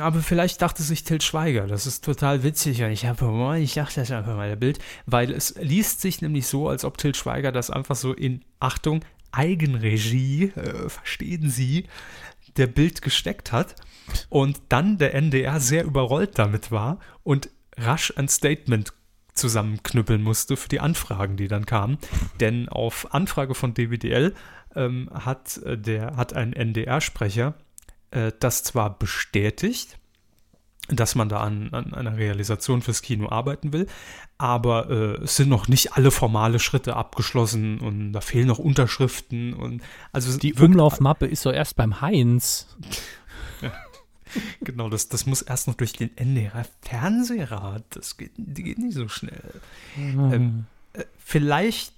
[0.00, 4.00] Aber vielleicht dachte sich Til Schweiger, das ist total witzig und ich habe, ich dachte
[4.00, 7.52] das einfach mal der Bild, weil es liest sich nämlich so, als ob Til Schweiger
[7.52, 11.84] das einfach so in, Achtung, Eigenregie, äh, verstehen Sie,
[12.56, 13.76] der Bild gesteckt hat
[14.28, 18.92] und dann der NDR sehr überrollt damit war und rasch ein Statement
[19.34, 21.98] zusammenknüppeln musste für die Anfragen, die dann kamen.
[22.40, 24.34] Denn auf Anfrage von DWDL
[24.76, 27.54] ähm, hat, äh, der, hat ein NDR-Sprecher
[28.10, 29.98] äh, das zwar bestätigt,
[30.88, 33.88] dass man da an, an einer Realisation fürs Kino arbeiten will,
[34.38, 39.52] aber äh, es sind noch nicht alle formale Schritte abgeschlossen und da fehlen noch Unterschriften
[39.54, 42.76] und also Die Umlaufmappe ist doch erst beim Heinz.
[44.60, 47.84] Genau, das, das muss erst noch durch den NDR Fernsehrat.
[47.96, 49.62] Das geht, die geht nicht so schnell.
[49.96, 51.94] Ähm, äh, vielleicht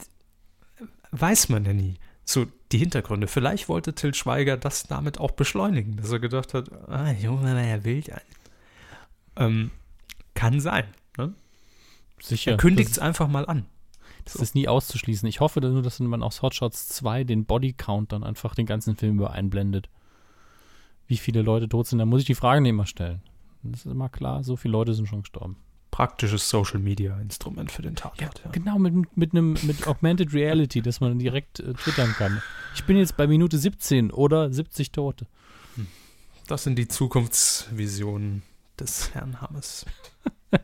[1.11, 1.97] weiß man ja nie
[2.29, 3.27] so die Hintergründe.
[3.27, 7.79] Vielleicht wollte Till Schweiger das damit auch beschleunigen, dass er gedacht hat, ah, Junge, er
[7.79, 8.21] Bild an.
[9.37, 9.71] Ähm,
[10.35, 10.85] kann sein.
[11.17, 11.33] Ne?
[12.21, 12.53] Sicher.
[12.53, 13.67] Er kündigt es einfach mal an.
[14.25, 15.27] das ist nie auszuschließen.
[15.29, 19.17] Ich hoffe nur, dass man aus Hotshots 2 den Bodycount dann einfach den ganzen Film
[19.17, 19.89] über einblendet.
[21.07, 23.23] Wie viele Leute tot sind, da muss ich die Fragen immer stellen.
[23.63, 25.57] Das ist immer klar, so viele Leute sind schon gestorben.
[25.91, 28.43] Praktisches Social Media Instrument für den Tatort.
[28.45, 32.43] Ja, Genau, mit, mit einem mit Augmented Reality, dass man direkt äh, twittern kann.
[32.75, 35.27] Ich bin jetzt bei Minute 17 oder 70 Tote.
[36.47, 38.43] Das sind die Zukunftsvisionen
[38.81, 39.85] des Herrn Hammes.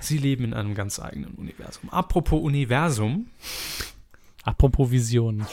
[0.00, 1.90] Sie leben in einem ganz eigenen Universum.
[1.90, 3.28] Apropos Universum,
[4.46, 5.44] Apropos Visionen.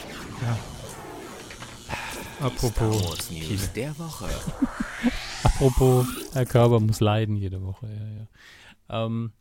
[2.44, 4.28] Apropos News der Woche.
[5.42, 7.86] Apropos, Herr Körber muss leiden jede Woche.
[7.86, 9.06] Ja, ja.
[9.06, 9.32] Ähm,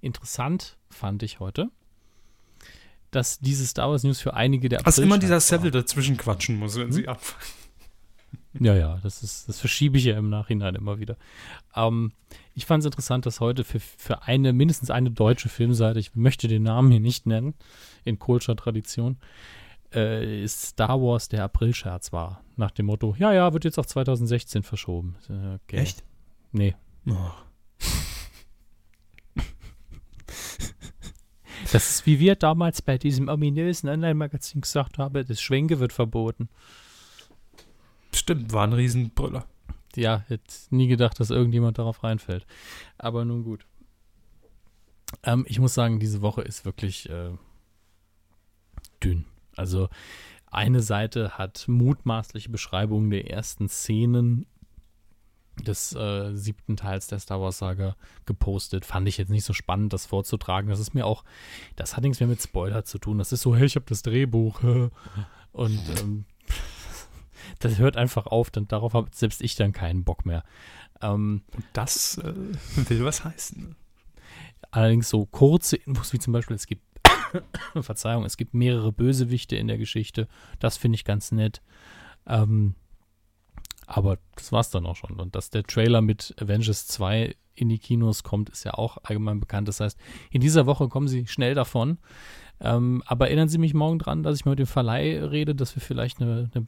[0.00, 1.70] interessant fand ich heute,
[3.10, 5.40] dass diese Star Wars News für einige der dass immer dieser.
[5.40, 7.42] Seville dazwischen quatschen muss, wenn sie anfangen.
[8.60, 11.16] Ja, ja, das ist, das verschiebe ich ja im Nachhinein immer wieder.
[11.76, 12.12] Ähm,
[12.54, 16.48] ich fand es interessant, dass heute für, für eine, mindestens eine deutsche Filmseite, ich möchte
[16.48, 17.54] den Namen hier nicht nennen,
[18.04, 19.18] in Kohlscher Tradition,
[19.94, 22.42] äh, ist Star Wars der Aprilscherz war.
[22.56, 25.16] Nach dem Motto, ja, ja, wird jetzt auf 2016 verschoben.
[25.28, 25.76] Äh, Okay.
[25.76, 26.04] Echt?
[26.52, 26.74] Nee.
[27.06, 27.14] Oh.
[31.72, 36.48] Das ist wie wir damals bei diesem ominösen Online-Magazin gesagt haben, das Schwenke wird verboten.
[38.14, 39.44] Stimmt, war ein Riesenbrüller.
[39.94, 42.46] Ja, hätte nie gedacht, dass irgendjemand darauf reinfällt.
[42.96, 43.66] Aber nun gut.
[45.22, 47.30] Ähm, ich muss sagen, diese Woche ist wirklich äh,
[49.02, 49.26] dünn.
[49.58, 49.88] Also
[50.50, 54.46] eine Seite hat mutmaßliche Beschreibungen der ersten Szenen
[55.62, 57.96] des äh, siebten Teils der Star Wars Saga
[58.26, 58.84] gepostet.
[58.84, 60.70] Fand ich jetzt nicht so spannend, das vorzutragen.
[60.70, 61.24] Das ist mir auch,
[61.76, 63.18] das hat nichts mehr mit Spoiler zu tun.
[63.18, 64.60] Das ist so, hey, ich habe das Drehbuch.
[65.52, 66.24] Und ähm,
[67.58, 70.44] das hört einfach auf, dann darauf habe selbst ich dann keinen Bock mehr.
[71.02, 72.34] Ähm, Und das äh,
[72.88, 73.74] will was heißen.
[74.70, 76.82] allerdings so kurze Infos wie zum Beispiel, es gibt,
[77.80, 80.28] Verzeihung, es gibt mehrere Bösewichte in der Geschichte.
[80.58, 81.62] Das finde ich ganz nett.
[82.26, 82.74] Ähm,
[83.86, 85.18] aber das war's dann auch schon.
[85.18, 89.40] Und dass der Trailer mit Avengers 2 in die Kinos kommt, ist ja auch allgemein
[89.40, 89.66] bekannt.
[89.68, 89.98] Das heißt,
[90.30, 91.98] in dieser Woche kommen sie schnell davon.
[92.60, 95.74] Ähm, aber erinnern Sie mich morgen dran, dass ich mal mit dem Verleih rede, dass
[95.76, 96.66] wir vielleicht eine, eine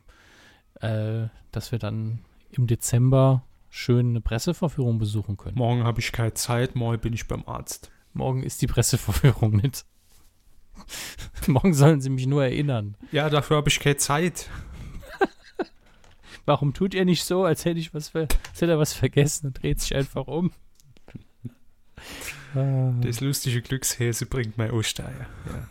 [0.80, 5.56] äh, dass wir dann im Dezember schön eine Presseverführung besuchen können.
[5.56, 7.90] Morgen habe ich keine Zeit, morgen bin ich beim Arzt.
[8.12, 9.84] Morgen ist die Presseverführung nicht.
[11.46, 12.96] Morgen sollen Sie mich nur erinnern.
[13.12, 14.48] Ja, dafür habe ich keine Zeit.
[16.44, 19.48] Warum tut ihr nicht so, als hätte ich was, ver als hätte er was vergessen
[19.48, 20.52] und dreht sich einfach um?
[22.52, 25.28] Das lustige Glückshäse bringt mein Osteier.
[25.46, 25.68] Ja.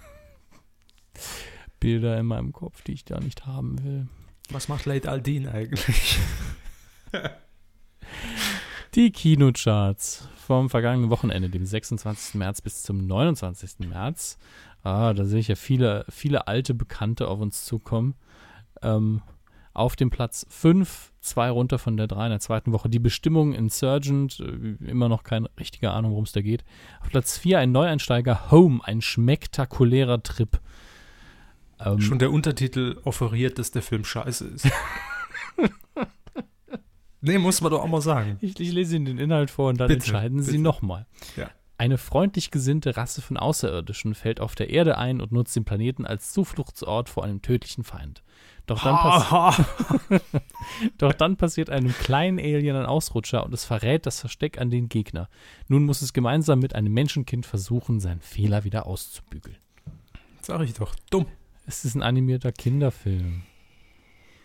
[1.82, 4.08] Bilder in meinem Kopf, die ich da nicht haben will.
[4.50, 6.20] Was macht Late Aldin eigentlich?
[8.96, 12.36] Die Kinocharts vom vergangenen Wochenende, dem 26.
[12.36, 13.88] März bis zum 29.
[13.88, 14.38] März.
[14.84, 18.16] Ah, da sehe ich ja viele, viele alte Bekannte auf uns zukommen.
[18.82, 19.22] Ähm,
[19.74, 22.90] Auf dem Platz 5, zwei runter von der 3 in der zweiten Woche.
[22.90, 26.64] Die Bestimmung Insurgent, äh, immer noch keine richtige Ahnung, worum es da geht.
[27.02, 30.60] Auf Platz 4 ein Neueinsteiger, Home, ein schmektakulärer Trip.
[31.80, 34.70] Ähm, Schon der Untertitel offeriert, dass der Film scheiße ist.
[37.22, 38.38] nee, muss man doch auch mal sagen.
[38.42, 40.42] Ich, ich lese Ihnen den Inhalt vor und dann bitte, entscheiden.
[40.42, 41.06] Sie nochmal.
[41.38, 41.50] Ja.
[41.80, 46.06] Eine freundlich gesinnte Rasse von Außerirdischen fällt auf der Erde ein und nutzt den Planeten
[46.06, 48.22] als Zufluchtsort vor einem tödlichen Feind.
[48.66, 49.62] Doch dann, pass
[50.98, 54.90] Doch dann passiert einem kleinen Alien ein Ausrutscher und es verrät das Versteck an den
[54.90, 55.30] Gegner.
[55.70, 59.56] Nun muss es gemeinsam mit einem Menschenkind versuchen, seinen Fehler wieder auszubügeln.
[60.42, 61.28] Sag ich doch, dumm.
[61.66, 63.44] Es ist ein animierter Kinderfilm.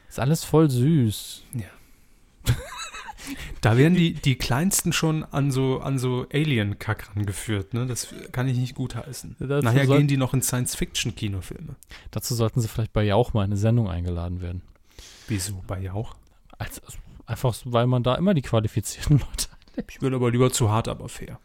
[0.08, 1.42] Ist alles voll süß.
[1.54, 2.54] Ja.
[3.60, 7.86] Da werden die, die Kleinsten schon an so, an so Alien-Kack rangeführt, ne?
[7.86, 9.36] Das kann ich nicht gutheißen.
[9.38, 11.76] Dazu Nachher gehen die noch in Science-Fiction-Kinofilme.
[12.10, 14.62] Dazu sollten sie vielleicht bei Jauch mal eine Sendung eingeladen werden.
[15.28, 16.14] Wieso bei Jauch?
[16.58, 16.80] Als,
[17.26, 19.84] einfach, weil man da immer die qualifizierten Leute hat.
[19.90, 21.38] Ich will aber lieber zu hart, aber fair.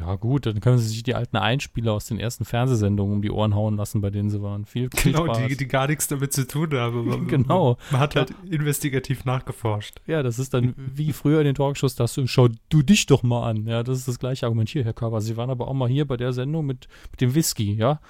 [0.00, 3.30] Ja, gut, dann können sie sich die alten Einspieler aus den ersten Fernsehsendungen um die
[3.30, 4.64] Ohren hauen lassen, bei denen sie waren.
[4.64, 7.04] Viel, viel Genau, die, die, gar nichts damit zu tun haben.
[7.08, 7.76] Man, genau.
[7.90, 8.52] Man hat halt ja.
[8.52, 10.00] investigativ nachgeforscht.
[10.06, 13.22] Ja, das ist dann wie früher in den Talkshows, dass du, schau du dich doch
[13.22, 13.66] mal an.
[13.66, 15.20] Ja, das ist das gleiche Argument hier, Herr Körber.
[15.20, 18.00] Sie waren aber auch mal hier bei der Sendung mit, mit dem Whisky, ja.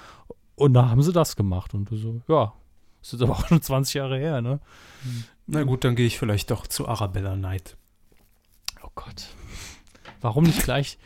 [0.54, 1.74] Und da haben sie das gemacht.
[1.74, 2.52] Und du so, ja,
[3.00, 4.60] das ist aber auch schon 20 Jahre her, ne?
[5.46, 7.76] Na gut, dann gehe ich vielleicht doch zu Arabella Knight.
[8.82, 9.28] Oh Gott.
[10.20, 10.98] Warum nicht gleich,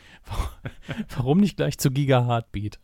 [1.15, 2.79] warum nicht gleich zu Giga Heartbeat?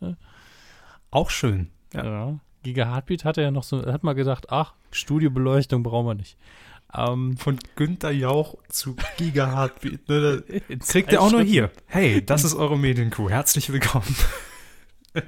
[1.11, 1.69] Auch schön.
[1.93, 2.03] Ja.
[2.03, 2.39] ja.
[2.63, 6.37] Giga Heartbeat hat er ja noch so, hat mal gedacht, ach, Studiobeleuchtung brauchen wir nicht.
[6.93, 10.09] Ähm, Von Günther Jauch zu Giga Heartbeat.
[10.09, 10.43] Ne,
[10.87, 11.71] kriegt er auch nur hier.
[11.85, 13.29] Hey, das ist eure Medienkuh.
[13.29, 14.15] Herzlich willkommen.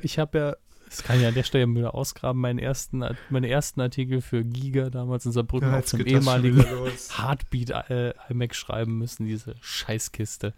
[0.04, 0.56] Ich habe ja
[0.92, 2.42] das kann ich an der Stelle wieder ausgraben.
[2.42, 6.66] Meinen ersten, meine ersten Artikel für Giga damals in Saarbrücken ja, auf dem ehemaligen
[7.18, 10.54] Heartbeat äh, iMac schreiben müssen, diese Scheißkiste.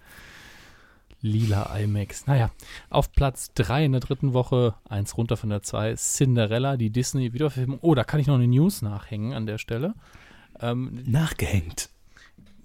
[1.23, 2.27] Lila iMacs.
[2.27, 2.51] Naja,
[2.89, 7.79] auf Platz 3 in der dritten Woche, eins runter von der 2, Cinderella, die Disney-Wiederverfilmung.
[7.81, 9.95] Oh, da kann ich noch eine News nachhängen an der Stelle.
[10.59, 11.89] Ähm, Nachgehängt.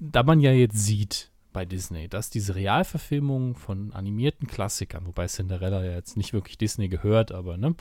[0.01, 5.85] Da man ja jetzt sieht, bei Disney, dass diese Realverfilmungen von animierten Klassikern, wobei Cinderella
[5.85, 7.75] ja jetzt nicht wirklich Disney gehört, aber ne,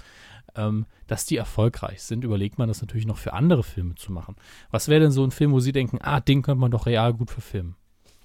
[0.56, 4.36] ähm, dass die erfolgreich sind, überlegt man das natürlich noch für andere Filme zu machen.
[4.72, 7.14] Was wäre denn so ein Film, wo Sie denken, ah, den könnte man doch real
[7.14, 7.76] gut verfilmen?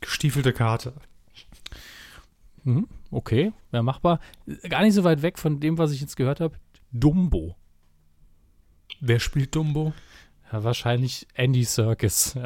[0.00, 0.94] Gestiefelte Karte.
[2.64, 4.20] Mhm, okay, wäre machbar.
[4.68, 6.56] Gar nicht so weit weg von dem, was ich jetzt gehört habe.
[6.92, 7.56] Dumbo.
[9.00, 9.92] Wer spielt Dumbo?
[10.52, 12.36] Ja, wahrscheinlich Andy Serkis.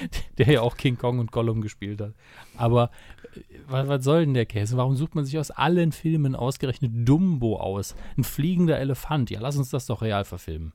[0.00, 0.06] Ja.
[0.38, 2.14] der ja auch King Kong und Gollum gespielt hat.
[2.56, 2.90] Aber
[3.34, 4.76] äh, was, was soll denn der Käse?
[4.76, 7.94] Warum sucht man sich aus allen Filmen ausgerechnet Dumbo aus?
[8.16, 9.30] Ein fliegender Elefant.
[9.30, 10.72] Ja, lass uns das doch real verfilmen.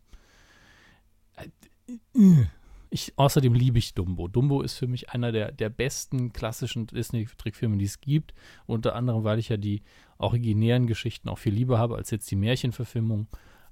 [2.89, 4.27] Ich, außerdem liebe ich Dumbo.
[4.27, 8.33] Dumbo ist für mich einer der, der besten klassischen Disney-Trickfilme, die es gibt.
[8.65, 9.81] Unter anderem, weil ich ja die
[10.17, 13.27] originären Geschichten auch viel lieber habe als jetzt die Märchenverfilmung.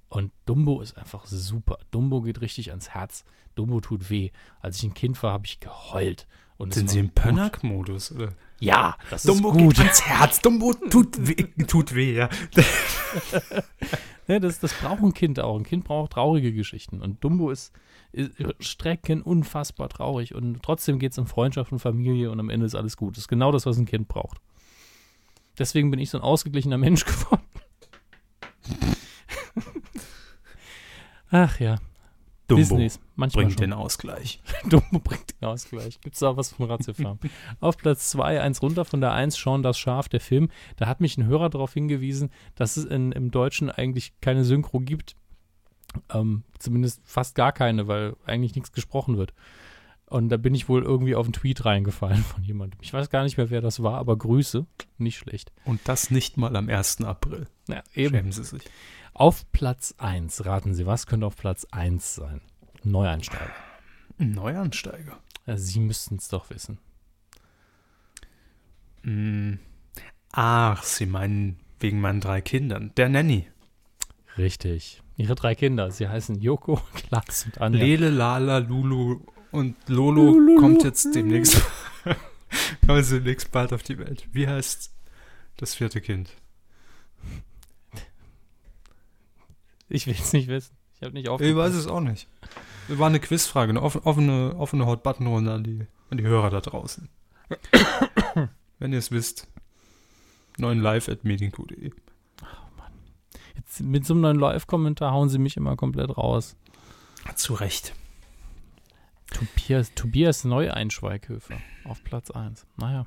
[0.10, 1.80] Und Dumbo ist einfach super.
[1.92, 3.26] Dumbo geht richtig ans Herz.
[3.56, 4.32] Dumbo tut weh.
[4.60, 6.28] Als ich ein Kind war, habe ich geheult.
[6.58, 8.14] Und Sind Sie im Pönnack-Modus?
[8.64, 9.76] Ja, das Dumbo ist gut.
[9.76, 10.42] geht ans Herz.
[10.42, 12.30] Dumbo tut weh, tut weh ja.
[14.28, 15.58] ja das, das braucht ein Kind auch.
[15.58, 17.02] Ein Kind braucht traurige Geschichten.
[17.02, 17.74] Und Dumbo ist,
[18.14, 20.34] ist Strecken unfassbar traurig.
[20.34, 23.18] Und trotzdem geht es um Freundschaft und Familie und am Ende ist alles gut.
[23.18, 24.38] Das ist genau das, was ein Kind braucht.
[25.60, 27.44] Deswegen bin ich so ein ausgeglichener Mensch geworden.
[31.30, 31.80] Ach ja.
[32.48, 33.70] Dumbo Disneys, manchmal bringt schon.
[33.70, 34.42] den Ausgleich.
[34.70, 36.00] Dumbo bringt den Ausgleich.
[36.02, 37.20] Gibt es da was von Ratiofarm?
[37.60, 40.50] Auf Platz 2, eins runter von der 1, Sean das Schaf, der Film.
[40.76, 44.80] Da hat mich ein Hörer darauf hingewiesen, dass es in, im Deutschen eigentlich keine Synchro
[44.80, 45.16] gibt.
[46.12, 49.34] Ähm, zumindest fast gar keine, weil eigentlich nichts gesprochen wird.
[50.08, 52.80] Und da bin ich wohl irgendwie auf einen Tweet reingefallen von jemandem.
[52.84, 54.66] Ich weiß gar nicht mehr, wer das war, aber Grüße.
[54.98, 55.52] Nicht schlecht.
[55.66, 57.02] Und das nicht mal am 1.
[57.02, 57.48] April.
[57.68, 58.14] Ja, eben.
[58.14, 58.64] Schämen Sie sich.
[59.14, 62.42] Auf Platz 1, raten Sie, was könnte auf Platz 1 sein?
[62.84, 63.54] Neueinsteiger.
[64.18, 65.20] Neueinsteiger?
[65.46, 66.80] Ja, Sie müssten es doch wissen.
[69.04, 69.56] Mm.
[70.32, 72.92] Ach, Sie meinen wegen meinen drei Kindern.
[72.98, 73.48] Der Nanny.
[74.38, 75.04] Richtig.
[75.16, 75.92] Ihre drei Kinder.
[75.92, 77.80] Sie heißen Joko, Klaas und Anja.
[77.80, 80.60] Lele, Lala, Lulu und Lolo Lulu.
[80.60, 81.62] kommt jetzt demnächst.
[82.88, 84.28] kommt demnächst bald auf die Welt.
[84.32, 84.92] Wie heißt
[85.58, 86.32] das vierte Kind?
[89.94, 90.76] Ich will es nicht wissen.
[90.96, 91.52] Ich habe nicht aufgepasst.
[91.52, 92.28] Ich weiß es auch nicht.
[92.88, 97.10] War eine Quizfrage, eine offene, offene Hot-Button-Runde an die, an die Hörer da draußen.
[98.80, 99.48] Wenn ihr es wisst,
[100.58, 101.92] neuen live at meeting.de.
[102.42, 102.92] Oh Mann.
[103.56, 106.56] Jetzt mit so einem neuen Live-Kommentar hauen sie mich immer komplett raus.
[107.36, 107.94] Zu Recht.
[109.32, 112.66] Tobias, Tobias Neueinschweighöfer auf Platz 1.
[112.78, 113.06] Naja.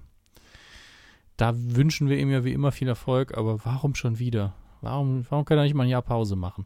[1.36, 4.54] Da wünschen wir ihm ja wie immer viel Erfolg, aber warum schon wieder?
[4.86, 6.64] Warum, warum kann er nicht mal ein Jahr Pause machen?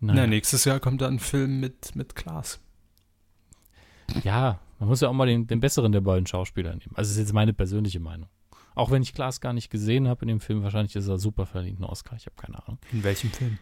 [0.00, 2.60] Na, nächstes Jahr kommt dann ein Film mit, mit Klaas.
[4.22, 6.92] Ja, man muss ja auch mal den, den besseren der beiden Schauspieler nehmen.
[6.94, 8.28] Also, das ist jetzt meine persönliche Meinung.
[8.74, 11.46] Auch wenn ich Klaas gar nicht gesehen habe in dem Film, wahrscheinlich ist er super
[11.46, 12.16] verdient, ein Oscar.
[12.16, 12.78] Ich habe keine Ahnung.
[12.92, 13.58] In welchem Film?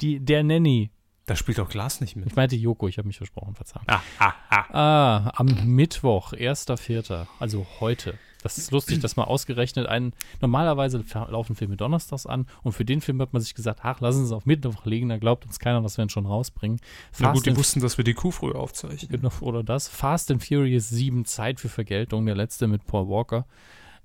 [0.00, 0.90] Die, der Nanny.
[1.26, 2.26] Da spielt auch Klaas nicht mit.
[2.26, 3.84] Ich meinte Joko, ich habe mich versprochen, verzeihen.
[3.88, 4.64] Ah, ah, ah.
[4.72, 8.14] Ah, am Mittwoch, 1.4., also heute.
[8.42, 10.12] Das ist lustig, dass man ausgerechnet einen.
[10.40, 14.18] Normalerweise laufen Filme donnerstags an und für den Film hat man sich gesagt, ach, lassen
[14.18, 16.80] Sie es auf Mittwoch legen, da glaubt uns keiner, dass wir ihn schon rausbringen.
[17.18, 19.20] Na gut, die wussten, dass wir die Kuh früh aufzeichnen.
[19.20, 19.88] Genau, oder das.
[19.88, 23.46] Fast and Furious 7, Zeit für Vergeltung, der letzte mit Paul Walker,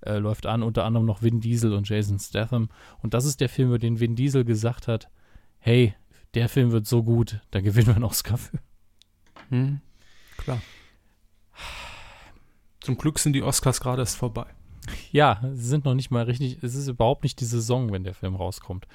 [0.02, 2.70] äh, läuft an, unter anderem noch Vin Diesel und Jason Statham.
[3.02, 5.10] Und das ist der Film, über den Vin Diesel gesagt hat,
[5.60, 5.94] hey,
[6.34, 8.60] der Film wird so gut, da gewinnen wir einen Oscar für.
[9.50, 9.82] Hm,
[10.38, 10.62] klar.
[12.84, 14.46] Zum Glück sind die Oscars gerade erst vorbei.
[15.12, 18.14] Ja, sie sind noch nicht mal richtig, es ist überhaupt nicht die Saison, wenn der
[18.14, 18.88] Film rauskommt.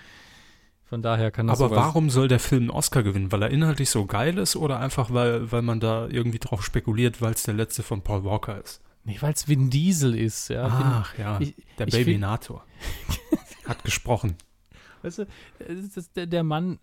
[0.84, 3.30] Von daher kann das Aber warum soll der Film einen Oscar gewinnen?
[3.32, 7.20] Weil er inhaltlich so geil ist oder einfach, weil, weil man da irgendwie drauf spekuliert,
[7.20, 8.80] weil es der letzte von Paul Walker ist?
[9.04, 10.66] Nee, weil es Vin Diesel ist, ja.
[10.70, 12.64] Ach ja, ich- der ich find- Babynator.
[13.66, 14.36] Hat gesprochen.
[15.02, 15.26] Weißt du,
[16.16, 16.78] der, der Mann,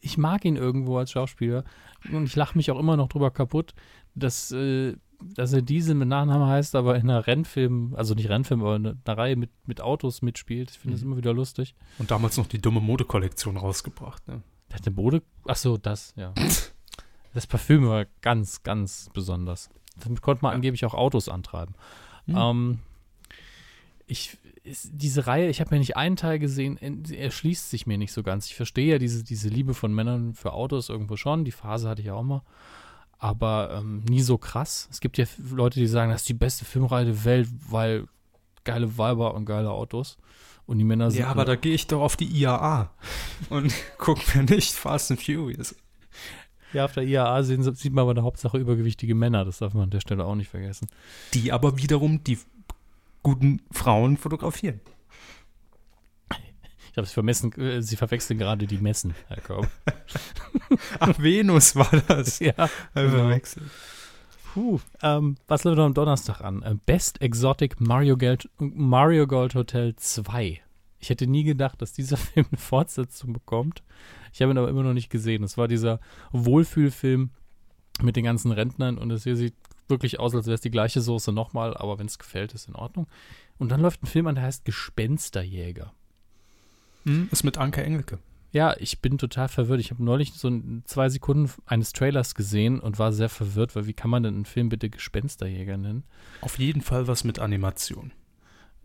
[0.00, 1.64] ich mag ihn irgendwo als Schauspieler
[2.12, 3.74] und ich lache mich auch immer noch drüber kaputt,
[4.14, 4.96] dass, äh,
[5.34, 8.86] dass er Diesel mit Nachnamen heißt, aber in einer Rennfilm, also nicht Rennfilm, aber in
[8.86, 10.70] einer Reihe mit, mit Autos mitspielt.
[10.70, 11.08] Ich finde das Mhm.
[11.12, 11.74] immer wieder lustig.
[11.98, 14.26] Und damals noch die dumme Modekollektion rausgebracht.
[14.28, 14.42] Ne?
[14.70, 16.32] Der hat eine Bode, ach so, das, ja.
[17.34, 19.70] Das Parfüm war ganz, ganz besonders.
[20.04, 20.56] Damit konnte man Ja.
[20.56, 21.74] angeblich auch Autos antreiben.
[22.26, 22.36] Mhm.
[22.36, 22.78] Ähm,
[24.06, 26.76] ich, diese Reihe, ich habe ja nicht einen Teil gesehen,
[27.10, 28.46] erschließt sich mir nicht so ganz.
[28.46, 31.44] Ich verstehe ja diese, diese Liebe von Männern für Autos irgendwo schon.
[31.46, 32.42] Die Phase hatte ich ja auch mal.
[33.22, 34.88] Aber ähm, nie so krass.
[34.90, 38.08] Es gibt ja Leute, die sagen, das ist die beste Filmreihe der Welt, weil
[38.64, 40.18] geile Weiber und geile Autos.
[40.66, 41.20] Und die Männer sind.
[41.20, 42.90] Ja, aber da gehe ich doch auf die IAA
[43.48, 45.76] und guck mir nicht Fast and Furious.
[46.72, 49.44] ja, auf der IAA sehen, sie- sieht man aber der Hauptsache übergewichtige Männer.
[49.44, 50.88] Das darf man an der Stelle auch nicht vergessen.
[51.34, 52.38] Die aber wiederum die
[53.22, 54.80] guten Frauen fotografieren.
[56.92, 59.68] Ich habe es vermessen, äh, sie verwechseln gerade die Messen, Herr Korb.
[61.00, 62.38] Ach, Venus war das.
[62.38, 62.52] ja.
[62.94, 63.70] Einfach verwechselt.
[64.52, 66.62] Puh, ähm, was läuft am Donnerstag an?
[66.62, 70.60] Äh, Best Exotic Mario, Gold, Mario Gold Hotel 2.
[70.98, 73.82] Ich hätte nie gedacht, dass dieser Film eine Fortsetzung bekommt.
[74.34, 75.44] Ich habe ihn aber immer noch nicht gesehen.
[75.44, 75.98] Es war dieser
[76.32, 77.30] Wohlfühlfilm
[78.02, 79.54] mit den ganzen Rentnern und es hier sieht
[79.88, 82.74] wirklich aus, als wäre es die gleiche Soße nochmal, aber wenn es gefällt, ist in
[82.74, 83.06] Ordnung.
[83.56, 85.94] Und dann läuft ein Film an, der heißt Gespensterjäger.
[87.04, 88.18] Hm, ist mit Anke Engelke.
[88.52, 89.80] Ja, ich bin total verwirrt.
[89.80, 93.86] Ich habe neulich so ein, zwei Sekunden eines Trailers gesehen und war sehr verwirrt, weil
[93.86, 96.04] wie kann man denn einen Film bitte Gespensterjäger nennen?
[96.42, 98.12] Auf jeden Fall was mit Animation.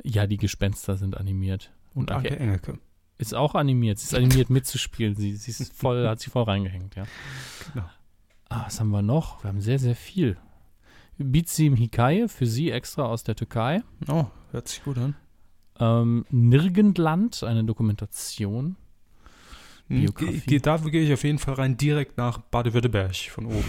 [0.04, 1.72] Ja, die Gespenster sind animiert.
[1.94, 2.30] Und Okay.
[2.30, 2.80] Anke Engelke.
[3.18, 4.00] Ist auch animiert.
[4.00, 5.16] Sie ist animiert mitzuspielen.
[5.16, 7.06] Sie, sie ist voll, hat sie voll reingehängt, ja.
[7.74, 7.90] Genau.
[8.50, 9.44] Ah, was haben wir noch?
[9.44, 10.38] Wir haben sehr, sehr viel.
[11.18, 13.82] Bizim Hikaye, für sie extra aus der Türkei.
[14.08, 15.16] Oh, hört sich gut an.
[15.80, 18.76] Ähm, Nirgendland, eine Dokumentation.
[19.88, 20.40] Hm, Biografie.
[20.46, 23.66] ge- Da gehe ich auf jeden Fall rein, direkt nach Baden-Württemberg von oben.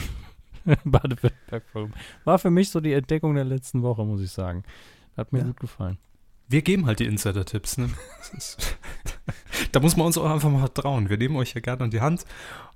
[0.84, 1.64] Baden-Württemberg.
[2.24, 4.64] War für mich so die Entdeckung der letzten Woche, muss ich sagen.
[5.16, 5.44] Hat mir Ja.
[5.46, 5.98] gut gefallen.
[6.50, 7.90] Wir geben halt die Insider-Tipps, ne?
[9.72, 11.11] Da muss man uns auch einfach mal trauen.
[11.11, 12.24] Wir nehmen euch ja gerne an die Hand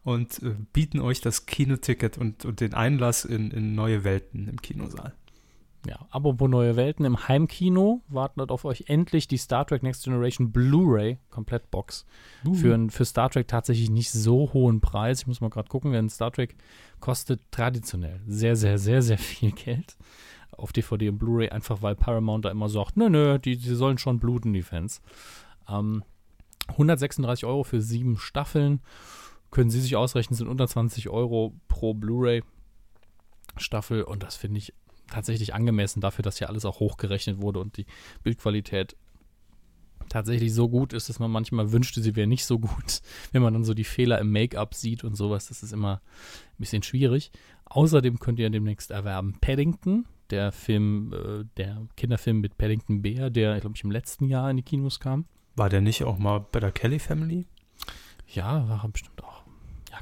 [0.02, 4.60] und äh, bieten euch das Kinoticket und, und den Einlass in, in neue Welten im
[4.60, 5.14] Kinosaal.
[5.86, 10.52] Ja, apropos neue Welten, im Heimkino wartet auf euch endlich die Star Trek Next Generation
[10.52, 12.06] Blu-ray Komplettbox.
[12.54, 15.22] Für, ein, für Star Trek tatsächlich nicht so hohen Preis.
[15.22, 16.54] Ich muss mal gerade gucken, denn Star Trek
[17.00, 19.96] kostet traditionell sehr, sehr, sehr, sehr viel Geld
[20.52, 23.98] auf DVD und Blu-ray, einfach weil Paramount da immer sagt, nö, nö, die, die sollen
[23.98, 25.02] schon bluten, die Fans.
[25.68, 26.04] Ähm,
[26.68, 28.80] 136 Euro für sieben Staffeln.
[29.50, 32.42] Können Sie sich ausrechnen, sind unter 20 Euro pro Blu-ray
[33.56, 34.72] Staffel und das finde ich
[35.12, 37.86] tatsächlich angemessen dafür, dass hier alles auch hochgerechnet wurde und die
[38.22, 38.96] Bildqualität
[40.08, 43.00] tatsächlich so gut ist, dass man manchmal wünschte, sie wäre nicht so gut,
[43.32, 45.48] wenn man dann so die Fehler im Make-up sieht und sowas.
[45.48, 47.30] Das ist immer ein bisschen schwierig.
[47.66, 53.60] Außerdem könnt ihr demnächst erwerben Paddington, der Film, äh, der Kinderfilm mit Paddington Bear, der,
[53.60, 55.26] glaube ich, im letzten Jahr in die Kinos kam.
[55.56, 57.46] War der nicht auch mal bei der Kelly Family?
[58.26, 59.31] Ja, war bestimmt auch.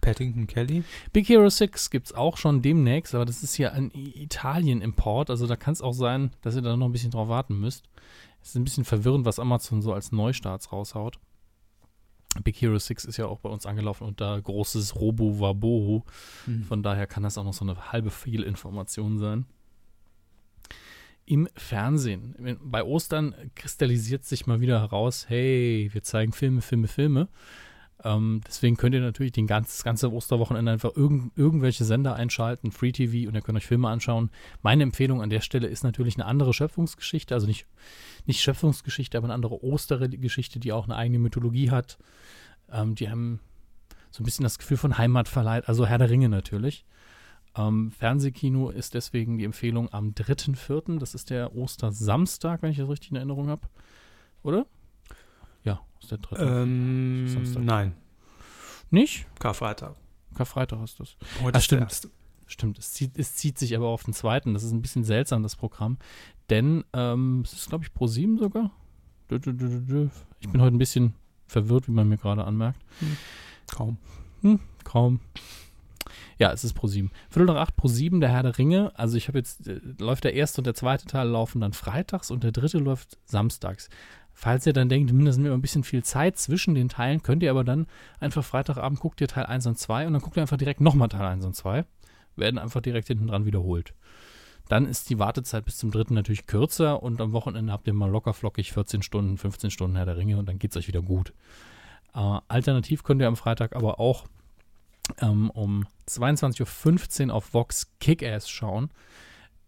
[0.00, 0.84] Paddington Kelly?
[1.12, 5.30] Big Hero 6 gibt es auch schon demnächst, aber das ist ja ein Italien-Import.
[5.30, 7.88] Also da kann es auch sein, dass ihr da noch ein bisschen drauf warten müsst.
[8.42, 11.18] Es ist ein bisschen verwirrend, was Amazon so als Neustarts raushaut.
[12.44, 16.04] Big Hero 6 ist ja auch bei uns angelaufen und da großes Robo Wabo.
[16.44, 16.62] Hm.
[16.62, 19.46] Von daher kann das auch noch so eine halbe Fehlinformation sein.
[21.26, 22.58] Im Fernsehen.
[22.62, 27.28] Bei Ostern kristallisiert sich mal wieder heraus, hey, wir zeigen Filme, Filme, Filme.
[28.04, 32.70] Ähm, deswegen könnt ihr natürlich den ganz, das ganze Osterwochenende einfach irgend, irgendwelche Sender einschalten,
[32.70, 34.30] Free TV, und ihr könnt euch Filme anschauen.
[34.62, 37.66] Meine Empfehlung an der Stelle ist natürlich eine andere Schöpfungsgeschichte, also nicht,
[38.26, 41.98] nicht Schöpfungsgeschichte, aber eine andere Ostergeschichte, die auch eine eigene Mythologie hat.
[42.72, 43.40] Ähm, die haben
[44.10, 46.84] so ein bisschen das Gefühl von Heimat verleiht, also Herr der Ringe natürlich.
[47.56, 52.88] Ähm, Fernsehkino ist deswegen die Empfehlung am 3.4., das ist der Ostersamstag, wenn ich das
[52.88, 53.68] richtig in Erinnerung habe.
[54.42, 54.66] Oder?
[56.00, 56.42] Ist der dritte.
[56.42, 57.62] Ähm, Samstag.
[57.62, 57.94] nein,
[58.90, 59.26] Nicht?
[59.38, 59.94] Karfreitag.
[60.34, 61.16] Karfreitag hast du es.
[61.42, 61.82] Heute ist der stimmt.
[61.82, 62.10] erste.
[62.46, 64.54] Stimmt, es zieht, es zieht sich aber auf den zweiten.
[64.54, 65.98] Das ist ein bisschen seltsam, das Programm.
[66.48, 68.72] Denn ähm, es ist, glaube ich, Pro 7 sogar.
[69.30, 69.40] Ich
[70.48, 71.14] bin heute ein bisschen
[71.46, 72.80] verwirrt, wie man mir gerade anmerkt.
[73.70, 73.98] Kaum.
[74.82, 75.20] Kaum.
[76.38, 77.12] Ja, es ist Pro 7.
[77.28, 78.90] Viertel nach acht Pro 7, der Herr der Ringe.
[78.98, 82.30] Also ich habe jetzt, äh, läuft der erste und der zweite Teil laufen dann freitags
[82.32, 83.90] und der dritte läuft samstags.
[84.42, 87.22] Falls ihr dann denkt, hm, da sind mir ein bisschen viel Zeit zwischen den Teilen,
[87.22, 87.86] könnt ihr aber dann
[88.20, 91.08] einfach Freitagabend guckt ihr Teil 1 und 2 und dann guckt ihr einfach direkt nochmal
[91.08, 91.84] Teil 1 und 2.
[92.36, 93.92] Werden einfach direkt hinten dran wiederholt.
[94.66, 98.10] Dann ist die Wartezeit bis zum dritten natürlich kürzer und am Wochenende habt ihr mal
[98.10, 101.02] locker flockig 14 Stunden, 15 Stunden Herr der Ringe und dann geht es euch wieder
[101.02, 101.34] gut.
[102.14, 104.24] Äh, alternativ könnt ihr am Freitag aber auch
[105.20, 108.88] ähm, um 22.15 Uhr auf Vox Kick-Ass schauen.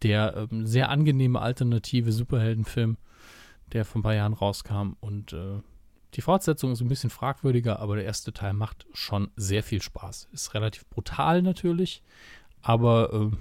[0.03, 2.97] Der ähm, sehr angenehme alternative Superheldenfilm,
[3.73, 4.97] der vor ein paar Jahren rauskam.
[5.01, 5.61] Und äh,
[6.15, 10.29] die Fortsetzung ist ein bisschen fragwürdiger, aber der erste Teil macht schon sehr viel Spaß.
[10.33, 12.03] Ist relativ brutal natürlich,
[12.61, 13.37] aber äh,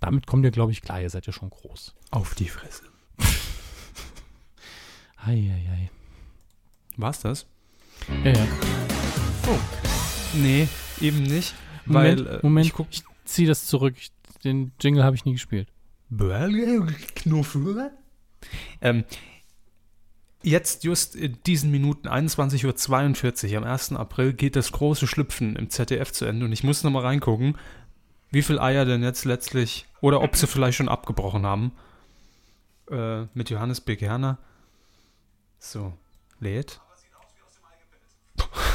[0.00, 1.00] damit kommt ihr, glaube ich, klar.
[1.00, 1.94] Ihr seid ja schon groß.
[2.10, 2.84] Auf die Fresse.
[5.16, 5.90] Eieiei.
[6.96, 7.46] War's das?
[8.24, 8.46] Ja, ja.
[10.34, 10.68] Nee,
[11.00, 11.54] eben nicht.
[11.84, 12.66] Moment, weil, äh, Moment.
[12.66, 13.94] ich guck- ich ziehe das zurück.
[13.98, 14.10] Ich,
[14.44, 15.68] den Jingle habe ich nie gespielt.
[17.14, 17.90] Knuffel?
[18.80, 19.04] Ähm,
[20.42, 23.92] jetzt just in diesen Minuten, 21.42 Uhr am 1.
[23.92, 27.56] April, geht das große Schlüpfen im ZDF zu Ende und ich muss nochmal reingucken,
[28.30, 31.72] wie viel Eier denn jetzt letztlich, oder ob sie vielleicht schon abgebrochen haben,
[32.90, 33.96] äh, mit Johannes B.
[33.96, 34.38] Gerner.
[35.58, 35.92] So,
[36.38, 36.80] lädt.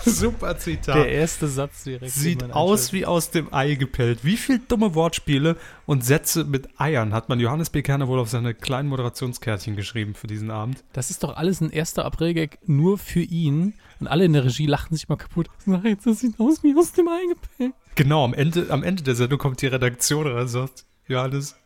[0.04, 1.06] Super Zitat.
[1.06, 2.12] erste Satz direkt.
[2.12, 4.24] Sieht aus wie aus dem Ei gepellt.
[4.24, 5.56] Wie viel dumme Wortspiele
[5.86, 7.82] und Sätze mit Eiern hat man Johannes B.
[7.82, 10.82] Kerner wohl auf seine kleinen Moderationskärtchen geschrieben für diesen Abend?
[10.92, 11.98] Das ist doch alles ein 1.
[11.98, 13.74] April-Gag nur für ihn.
[14.00, 15.48] Und alle in der Regie lachen sich mal kaputt.
[15.84, 17.74] Jetzt, das sieht aus wie aus dem Ei gepellt.
[17.96, 21.56] Genau, am Ende, am Ende der Sendung kommt die Redaktion und sagt Johannes,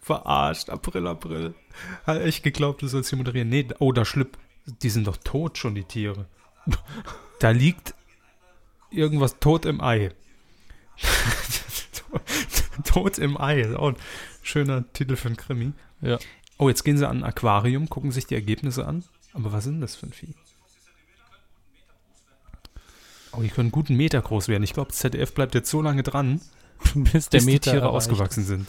[0.00, 1.54] verarscht, April, April.
[2.06, 3.48] Hat echt geglaubt, du sollst hier moderieren.
[3.48, 4.38] Nee, oh, da schlipp.
[4.82, 6.26] Die sind doch tot schon, die Tiere.
[7.40, 7.94] Da liegt
[8.90, 10.12] irgendwas tot im Ei.
[12.84, 13.60] tot im Ei.
[13.62, 13.96] Ist auch ein
[14.42, 15.72] schöner Titel für ein Krimi.
[16.00, 16.18] Ja.
[16.58, 19.04] Oh, jetzt gehen sie an ein Aquarium, gucken sich die Ergebnisse an.
[19.32, 20.34] Aber was sind das für ein Vieh?
[23.32, 24.62] Oh, die können einen guten Meter groß werden.
[24.64, 26.40] Ich glaube, ZDF bleibt jetzt so lange dran,
[26.94, 28.66] Bis der bis die Tiere erreicht ausgewachsen sind.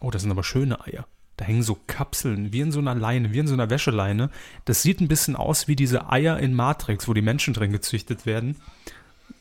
[0.00, 1.06] Oh, das sind aber schöne Eier.
[1.38, 4.28] Da hängen so Kapseln, wie in so einer Leine, wie in so einer Wäscheleine.
[4.64, 8.26] Das sieht ein bisschen aus wie diese Eier in Matrix, wo die Menschen drin gezüchtet
[8.26, 8.56] werden.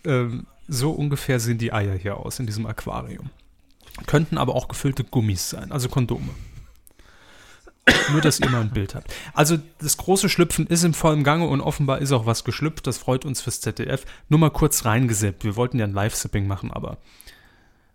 [0.06, 3.32] Ähm, so ungefähr sehen die Eier hier aus in diesem Aquarium.
[4.06, 6.30] Könnten aber auch gefüllte Gummis sein, also Kondome.
[8.12, 9.12] Nur, dass ihr mal ein Bild habt.
[9.34, 12.86] Also, das große Schlüpfen ist im vollen Gange und offenbar ist auch was geschlüpft.
[12.86, 14.06] Das freut uns fürs ZDF.
[14.30, 15.46] Nur mal kurz reingeseppt.
[15.46, 16.98] Wir wollten ja ein Live-Sipping machen, aber.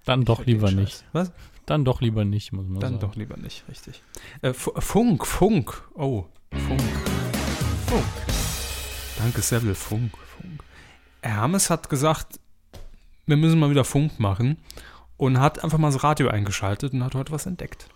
[0.04, 1.04] Dann doch lieber nicht.
[1.12, 1.30] Was?
[1.66, 3.00] Dann doch lieber nicht, muss man Dann sagen.
[3.00, 4.02] doch lieber nicht, richtig.
[4.42, 5.82] Äh, Funk, Funk.
[5.94, 6.82] Oh, Funk.
[7.86, 8.04] Funk.
[9.18, 10.62] Danke, Seville, Funk, Funk.
[11.22, 12.40] Hermes hat gesagt,
[13.26, 14.58] wir müssen mal wieder Funk machen
[15.16, 17.88] und hat einfach mal das Radio eingeschaltet und hat heute was entdeckt.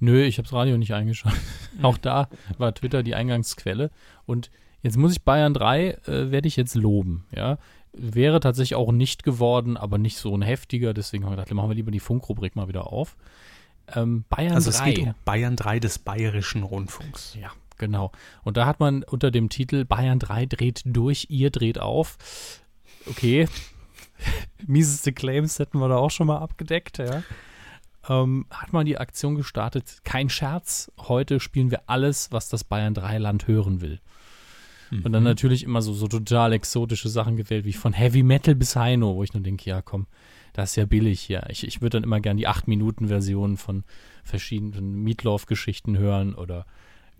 [0.00, 1.40] Nö, ich habe das Radio nicht eingeschaltet.
[1.82, 3.90] Auch da war Twitter die Eingangsquelle.
[4.26, 4.50] Und
[4.82, 7.24] jetzt muss ich Bayern 3, äh, werde ich jetzt loben.
[7.34, 7.58] Ja,
[7.92, 10.94] wäre tatsächlich auch nicht geworden, aber nicht so ein heftiger.
[10.94, 13.16] Deswegen haben wir gedacht, machen wir lieber die Funkrubrik mal wieder auf.
[13.94, 14.76] Ähm, Bayern Also 3.
[14.76, 17.36] es geht um Bayern 3 des Bayerischen Rundfunks.
[17.40, 18.12] Ja, genau.
[18.44, 22.16] Und da hat man unter dem Titel Bayern 3 dreht durch, ihr dreht auf.
[23.06, 23.48] Okay.
[24.66, 27.22] Mieseste Claims hätten wir da auch schon mal abgedeckt, ja.
[28.08, 30.00] Ähm, hat man die Aktion gestartet.
[30.04, 30.90] Kein Scherz.
[30.98, 34.00] Heute spielen wir alles, was das Bayern 3 Land hören will.
[34.92, 35.12] Und Mhm.
[35.12, 39.14] dann natürlich immer so, so total exotische Sachen gewählt, wie von Heavy Metal bis Heino,
[39.16, 40.06] wo ich nur denke, ja komm,
[40.52, 41.44] das ist ja billig hier.
[41.48, 43.84] Ich, ich würde dann immer gern die 8-Minuten-Version von
[44.22, 46.66] verschiedenen Meatloaf-Geschichten hören oder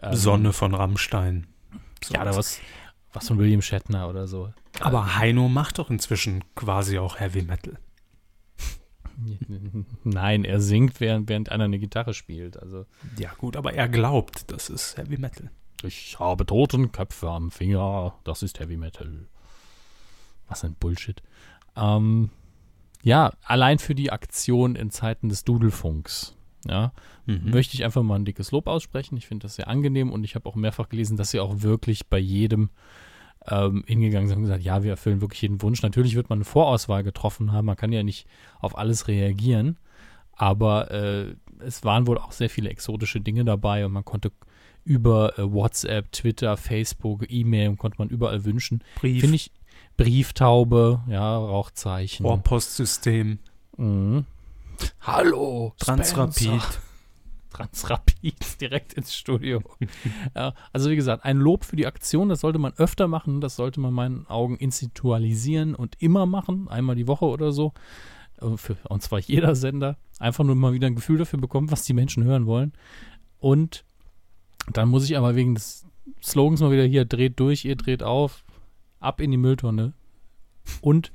[0.02, 1.46] Ähm, Sonne von Rammstein.
[2.10, 2.60] Ja, oder was,
[3.14, 4.52] was von William Shatner oder so.
[4.80, 7.78] Aber Heino macht doch inzwischen quasi auch Heavy Metal.
[10.04, 12.56] Nein, er singt, während, während einer eine Gitarre spielt.
[12.60, 12.86] Also,
[13.18, 15.50] Ja, gut, aber er glaubt, das ist Heavy Metal.
[15.84, 19.26] Ich habe Totenköpfe am Finger, das ist Heavy Metal.
[20.48, 21.22] Was ein Bullshit.
[21.76, 22.30] Ähm,
[23.02, 26.36] ja, allein für die Aktion in Zeiten des Dudelfunks,
[26.68, 26.92] ja,
[27.26, 27.50] Mhm.
[27.50, 29.16] möchte ich einfach mal ein dickes Lob aussprechen.
[29.16, 32.06] Ich finde das sehr angenehm und ich habe auch mehrfach gelesen, dass sie auch wirklich
[32.08, 32.70] bei jedem
[33.48, 35.82] ähm, hingegangen sind und gesagt, ja, wir erfüllen wirklich jeden Wunsch.
[35.82, 38.26] Natürlich wird man eine Vorauswahl getroffen haben, man kann ja nicht
[38.60, 39.78] auf alles reagieren,
[40.32, 44.30] aber äh, es waren wohl auch sehr viele exotische Dinge dabei und man konnte
[44.84, 48.82] über äh, WhatsApp, Twitter, Facebook, E-Mail konnte man überall wünschen.
[49.00, 49.50] Brief, Finde ich
[49.96, 52.24] Brieftaube, ja, Rauchzeichen.
[52.26, 53.38] Rohrpostsystem,
[53.76, 54.26] Mhm.
[55.00, 56.62] Hallo, Transrapid.
[57.50, 59.62] Transrapid direkt ins Studio.
[60.34, 63.56] ja, also wie gesagt, ein Lob für die Aktion, das sollte man öfter machen, das
[63.56, 67.72] sollte man in meinen Augen institualisieren und immer machen, einmal die Woche oder so.
[68.40, 69.96] Äh, Für, und zwar jeder Sender.
[70.18, 72.72] Einfach nur mal wieder ein Gefühl dafür bekommen, was die Menschen hören wollen.
[73.38, 73.84] Und
[74.72, 75.86] dann muss ich aber wegen des
[76.22, 78.44] Slogans mal wieder hier, dreht durch, ihr dreht auf,
[79.00, 79.92] ab in die Mülltonne.
[80.80, 81.10] Und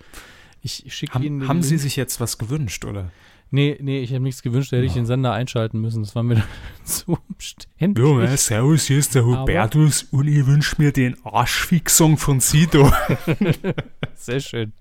[0.62, 1.82] ich schicke Ihnen Haben, haben Sie Link.
[1.82, 3.12] sich jetzt was gewünscht, oder?
[3.50, 6.04] Nee, nee, ich habe nichts gewünscht, da hätte ich den Sender einschalten müssen.
[6.04, 6.44] Das war mir
[6.84, 8.06] zu umständlich.
[8.06, 12.92] Ja, servus, hier ist der Aber- Hubertus und ich wünsche mir den Arschfixung von Sido.
[14.16, 14.74] Sehr schön.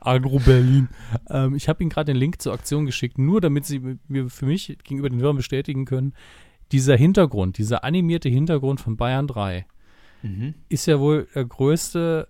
[0.00, 0.88] Agro Berlin.
[1.28, 4.46] Ähm, ich habe Ihnen gerade den Link zur Aktion geschickt, nur damit Sie mir für
[4.46, 6.14] mich gegenüber den Hörern bestätigen können,
[6.72, 9.66] dieser Hintergrund, dieser animierte Hintergrund von Bayern 3
[10.68, 12.28] ist ja wohl der größte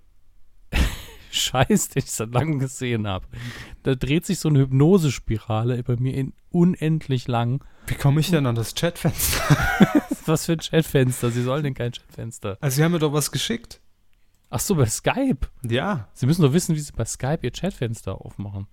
[1.31, 3.27] Scheiß, den ich seit langem gesehen habe.
[3.83, 7.65] Da dreht sich so eine Hypnosespirale bei mir in unendlich lang.
[7.87, 9.57] Wie komme ich denn an das Chatfenster?
[10.27, 11.31] Was für ein Chatfenster?
[11.31, 12.59] Sie sollen denn kein Chatfenster.
[12.61, 13.81] Also, Sie haben mir doch was geschickt.
[14.51, 15.47] Ach so, bei Skype.
[15.63, 18.67] Ja, Sie müssen doch wissen, wie Sie bei Skype Ihr Chatfenster aufmachen.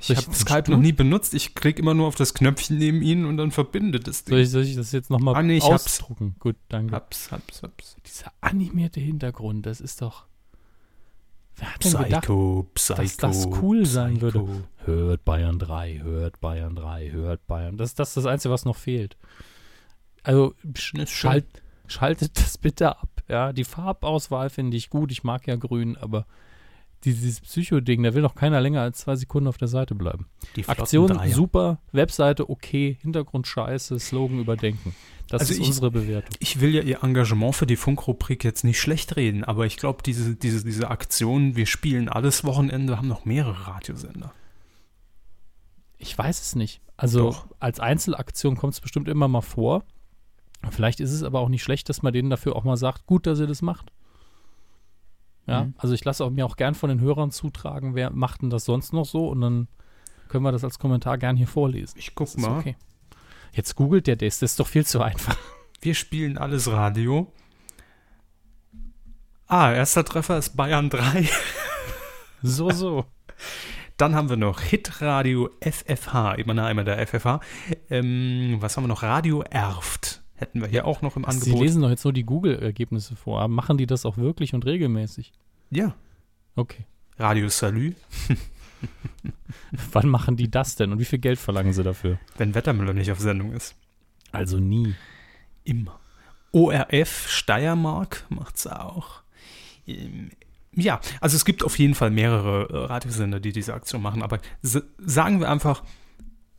[0.00, 1.34] Ich habe Skype noch nie benutzt.
[1.34, 4.50] Ich klicke immer nur auf das Knöpfchen neben Ihnen und dann verbindet es Soll ich,
[4.50, 5.84] soll ich das jetzt nochmal Ah, nee, ich hab's.
[5.86, 6.36] ausdrucken?
[6.38, 6.94] Gut, danke.
[6.94, 7.96] Haps, haps, haps.
[8.06, 10.26] Dieser animierte Hintergrund, das ist doch.
[11.56, 13.02] Wer hat denn gedacht, Psycho, Psycho.
[13.02, 14.46] dass das cool sein Psycho.
[14.48, 14.64] würde?
[14.84, 17.76] Hört Bayern 3, hört Bayern 3, hört Bayern.
[17.76, 19.16] Das, das ist das Einzige, was noch fehlt.
[20.22, 20.54] Also
[21.06, 21.46] schalt,
[21.86, 23.08] schaltet das bitte ab.
[23.28, 25.10] Ja, die Farbauswahl finde ich gut.
[25.10, 26.26] Ich mag ja grün, aber
[27.04, 30.26] dieses Psycho-Ding, da will doch keiner länger als zwei Sekunden auf der Seite bleiben.
[30.56, 31.32] Die Aktion Dreier.
[31.32, 34.94] super, Webseite okay, Hintergrund scheiße, Slogan überdenken.
[35.28, 36.34] Das Also ist ich- unsere Bewertung.
[36.40, 40.02] Ich will ja Ihr Engagement für die Funkrubrik jetzt nicht schlecht reden, aber ich glaube,
[40.02, 44.32] diese, diese, diese Aktion, wir spielen alles Wochenende, haben noch mehrere Radiosender.
[45.98, 46.80] Ich weiß es nicht.
[46.96, 47.46] Also Doch.
[47.60, 49.84] als Einzelaktion kommt es bestimmt immer mal vor.
[50.70, 53.26] Vielleicht ist es aber auch nicht schlecht, dass man denen dafür auch mal sagt, gut,
[53.26, 53.92] dass ihr das macht.
[55.48, 55.74] Ja, Mhm.
[55.78, 58.64] also ich lasse auch mir auch gern von den Hörern zutragen, wer macht denn das
[58.66, 59.66] sonst noch so und dann
[60.28, 61.98] können wir das als Kommentar gern hier vorlesen.
[61.98, 62.58] Ich guck mal.
[62.58, 62.76] okay.
[63.52, 65.36] Jetzt googelt der das, das ist doch viel zu einfach.
[65.80, 67.32] Wir spielen alles Radio.
[69.46, 71.28] Ah, erster Treffer ist Bayern 3.
[72.42, 73.04] So, so.
[73.96, 77.40] Dann haben wir noch Hitradio FFH, immer nah einmal der FFH.
[77.90, 79.02] Ähm, was haben wir noch?
[79.02, 80.22] Radio Erft.
[80.38, 81.60] Hätten wir hier auch noch im Sie Angebot.
[81.62, 83.46] lesen doch jetzt nur die Google-Ergebnisse vor.
[83.48, 85.32] Machen die das auch wirklich und regelmäßig?
[85.70, 85.94] Ja.
[86.54, 86.84] Okay.
[87.18, 87.94] Radio Salü,
[89.92, 92.18] Wann machen die das denn und wie viel Geld verlangen sie dafür?
[92.36, 93.74] wenn Wettermüller nicht auf Sendung ist.
[94.30, 94.94] Also nie.
[95.64, 95.98] Immer.
[96.52, 99.22] ORF Steiermark macht's auch.
[99.86, 100.30] Ähm,
[100.74, 104.38] Ja, also es gibt auf jeden Fall mehrere äh, Radiosender, die diese Aktion machen, aber
[104.62, 105.82] sagen wir einfach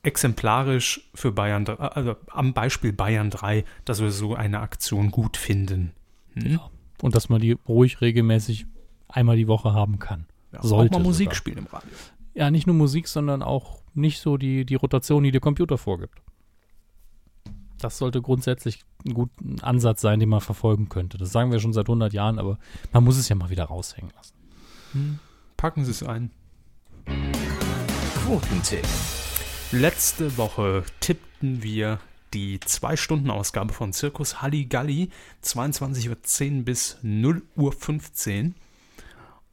[0.03, 5.37] exemplarisch für Bayern, 3, also am Beispiel Bayern 3, dass wir so eine Aktion gut
[5.37, 5.91] finden.
[6.33, 6.51] Hm?
[6.51, 6.69] Ja.
[7.01, 8.65] Und dass man die ruhig regelmäßig
[9.07, 10.25] einmal die Woche haben kann.
[10.51, 11.35] Ja, Sollte auch mal Musik sogar.
[11.35, 11.89] spielen im Radio.
[12.33, 16.21] Ja, nicht nur Musik, sondern auch nicht so die, die Rotation, die der Computer vorgibt.
[17.79, 19.31] Das sollte grundsätzlich ein guter
[19.61, 21.17] Ansatz sein, den man verfolgen könnte.
[21.17, 22.57] Das sagen wir schon seit 100 Jahren, aber
[22.91, 24.33] man muss es ja mal wieder raushängen lassen.
[24.91, 25.19] Hm.
[25.55, 26.31] Packen Sie es ein.
[28.25, 28.85] Quotentipp.
[29.71, 31.99] Letzte Woche tippten wir
[32.33, 35.11] die 2-Stunden-Ausgabe von Zirkus Halligalli,
[35.43, 38.53] 22.10 Uhr bis 0.15 Uhr.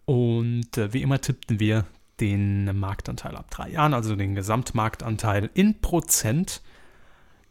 [0.07, 1.85] Und äh, wie immer tippten wir
[2.19, 6.63] den Marktanteil ab drei Jahren, also den Gesamtmarktanteil in Prozent.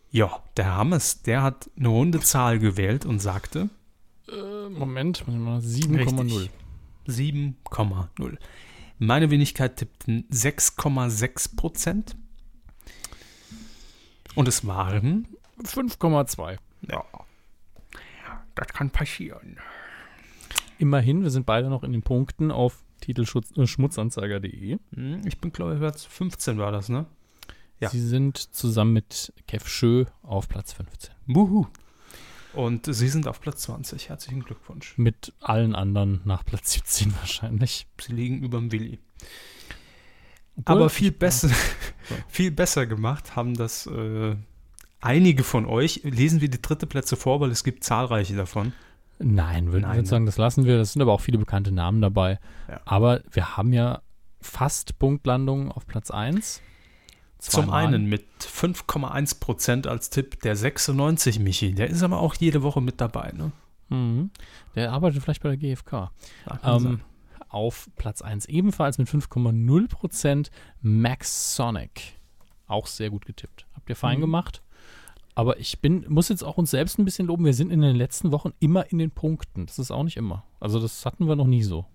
[0.10, 3.70] Ja, der Hammes, der hat eine runde Zahl gewählt und sagte
[4.28, 6.50] Äh, Moment, 7,0.
[7.08, 8.38] 7,0.
[8.98, 12.16] Meine Wenigkeit tippten 6,6 Prozent.
[14.36, 15.28] Und es waren
[15.64, 16.58] 5,2.
[16.90, 17.04] Ja.
[18.56, 19.58] das kann passieren.
[20.78, 24.78] Immerhin, wir sind beide noch in den Punkten auf titelschmutzanzeiger.de.
[24.94, 27.06] Hm, Ich bin, glaube ich, Platz 15 war das, ne?
[27.80, 27.90] Ja.
[27.90, 31.14] Sie sind zusammen mit Kev Schö auf Platz 15.
[31.28, 31.68] Wuhu.
[32.54, 34.08] Und Sie sind auf Platz 20.
[34.10, 34.98] Herzlichen Glückwunsch.
[34.98, 37.88] Mit allen anderen nach Platz 17 wahrscheinlich.
[38.00, 39.00] Sie liegen über dem Willi.
[40.58, 41.50] Obwohl- Aber viel besser,
[42.28, 44.36] viel besser gemacht haben das äh,
[45.02, 46.02] einige von euch.
[46.04, 48.74] Lesen wir die dritte Plätze vor, weil es gibt zahlreiche davon.
[49.20, 50.10] Nein, würde Nein, würd ne?
[50.10, 50.78] sagen, das lassen wir.
[50.78, 52.40] Das sind aber auch viele bekannte Namen dabei.
[52.70, 52.82] Ja.
[52.86, 54.02] Aber wir haben ja
[54.42, 56.62] fast Punktlandungen auf Platz 1.
[57.40, 61.74] Zum einen mit 5,1% als Tipp der 96 Michi.
[61.74, 63.32] Der ist aber auch jede Woche mit dabei.
[63.34, 63.52] Ne?
[63.90, 64.32] Mhm.
[64.74, 66.12] Der arbeitet vielleicht bei der GfK.
[66.64, 66.86] Sein.
[66.86, 67.02] Ähm,
[67.56, 70.50] auf Platz 1 ebenfalls mit 5,0%
[70.82, 72.14] Max Sonic.
[72.68, 73.66] Auch sehr gut getippt.
[73.74, 74.22] Habt ihr fein Mhm.
[74.22, 74.62] gemacht.
[75.36, 77.46] Aber ich bin, muss jetzt auch uns selbst ein bisschen loben.
[77.46, 79.66] Wir sind in den letzten Wochen immer in den Punkten.
[79.66, 80.44] Das ist auch nicht immer.
[80.60, 81.86] Also das hatten wir noch nie so.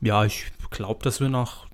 [0.00, 1.66] ja, ich glaube, dass wir nach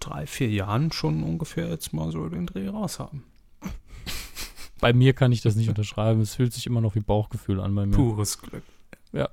[0.00, 3.24] drei, vier Jahren schon ungefähr jetzt mal so den Dreh raus haben.
[4.80, 6.20] Bei mir kann ich das nicht unterschreiben.
[6.20, 7.94] Es fühlt sich immer noch wie Bauchgefühl an bei mir.
[7.96, 8.64] Pures Glück.
[9.12, 9.28] Ja.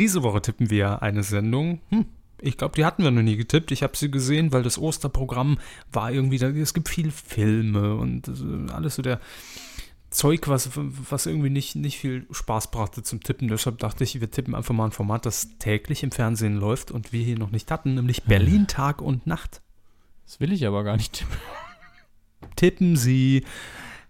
[0.00, 1.80] Diese Woche tippen wir eine Sendung.
[1.90, 2.06] Hm,
[2.40, 3.70] ich glaube, die hatten wir noch nie getippt.
[3.70, 5.58] Ich habe sie gesehen, weil das Osterprogramm
[5.92, 9.20] war irgendwie, da, es gibt viele Filme und äh, alles so der
[10.08, 13.48] Zeug, was, was irgendwie nicht, nicht viel Spaß brachte zum Tippen.
[13.48, 17.12] Deshalb dachte ich, wir tippen einfach mal ein Format, das täglich im Fernsehen läuft und
[17.12, 19.60] wir hier noch nicht hatten, nämlich Berlin Tag und Nacht.
[20.24, 21.36] Das will ich aber gar nicht tippen.
[22.56, 23.44] Tippen Sie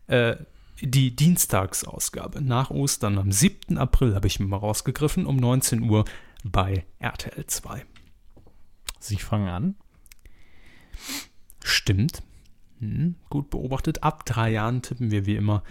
[0.07, 0.37] äh,
[0.81, 3.78] die Dienstagsausgabe nach Ostern am 7.
[3.78, 6.05] April, habe ich mir mal rausgegriffen, um 19 Uhr
[6.44, 7.85] bei RTL 2.
[8.98, 9.74] Sie fangen an.
[11.62, 12.23] Stimmt.
[12.81, 14.02] Hm, gut beobachtet.
[14.02, 15.62] Ab drei Jahren tippen wir wie immer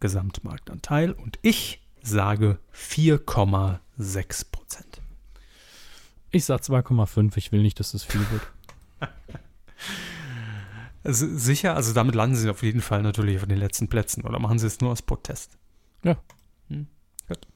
[0.00, 5.00] Gesamtmarktanteil und ich sage 4,6 Prozent.
[6.30, 7.36] Ich sag 2,5.
[7.36, 8.42] Ich will nicht, dass das viel wird.
[11.04, 14.38] Also sicher, also damit landen Sie auf jeden Fall natürlich auf den letzten Plätzen oder
[14.38, 15.58] machen Sie es nur aus Protest?
[16.02, 16.16] Ja.
[16.68, 16.86] Hm,
[17.28, 17.46] gut.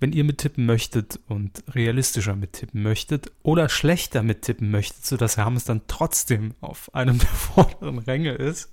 [0.00, 5.82] Wenn ihr mittippen möchtet und realistischer mittippen möchtet oder schlechter mittippen möchtet, sodass Hermes dann
[5.88, 8.72] trotzdem auf einem der vorderen Ränge ist,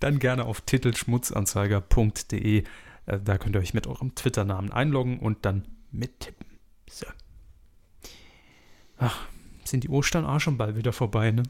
[0.00, 2.64] dann gerne auf titelschmutzanzeiger.de.
[3.06, 6.46] Äh, Da könnt ihr euch mit eurem Twitter-Namen einloggen und dann mittippen.
[6.88, 7.06] So.
[8.98, 9.26] Ach,
[9.64, 11.42] sind die Ostern auch schon bald wieder vorbei, ne?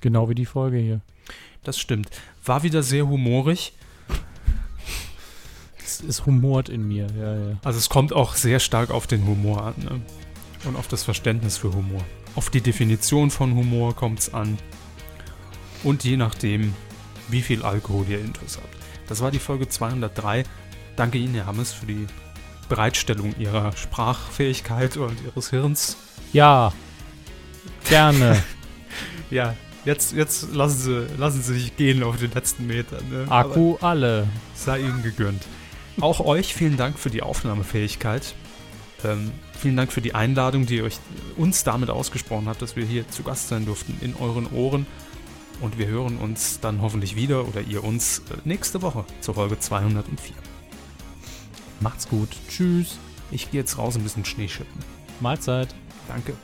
[0.00, 1.00] Genau wie die Folge hier.
[1.62, 2.08] Das stimmt.
[2.44, 3.74] War wieder sehr humorig.
[5.84, 7.06] Es, es humort in mir.
[7.18, 7.56] Ja, ja.
[7.64, 9.74] Also es kommt auch sehr stark auf den Humor an.
[9.78, 10.00] Ne?
[10.64, 12.02] Und auf das Verständnis für Humor.
[12.34, 14.58] Auf die Definition von Humor kommt es an.
[15.82, 16.74] Und je nachdem,
[17.28, 18.76] wie viel Alkohol ihr intus habt.
[19.08, 20.44] Das war die Folge 203.
[20.96, 22.06] Danke Ihnen, Herr Hammes, für die
[22.68, 25.96] Bereitstellung Ihrer Sprachfähigkeit und Ihres Hirns.
[26.32, 26.72] Ja.
[27.88, 28.42] Gerne.
[29.30, 29.54] Ja,
[29.84, 33.04] jetzt, jetzt lassen, Sie, lassen Sie sich gehen auf den letzten Metern.
[33.10, 33.26] Ne?
[33.28, 34.28] Aber- Akku alle.
[34.54, 35.42] Sei Ihnen gegönnt.
[36.00, 38.34] Auch euch vielen Dank für die Aufnahmefähigkeit.
[39.04, 40.98] Ähm, vielen Dank für die Einladung, die ihr euch
[41.36, 44.86] uns damit ausgesprochen habt, dass wir hier zu Gast sein durften in euren Ohren.
[45.60, 49.58] Und wir hören uns dann hoffentlich wieder oder ihr uns äh, nächste Woche zur Folge
[49.58, 50.34] 204.
[51.80, 52.28] Macht's gut.
[52.48, 52.98] Tschüss.
[53.30, 54.80] Ich gehe jetzt raus ein bisschen Schnee schippen.
[55.20, 55.74] Mahlzeit.
[56.08, 56.34] Danke.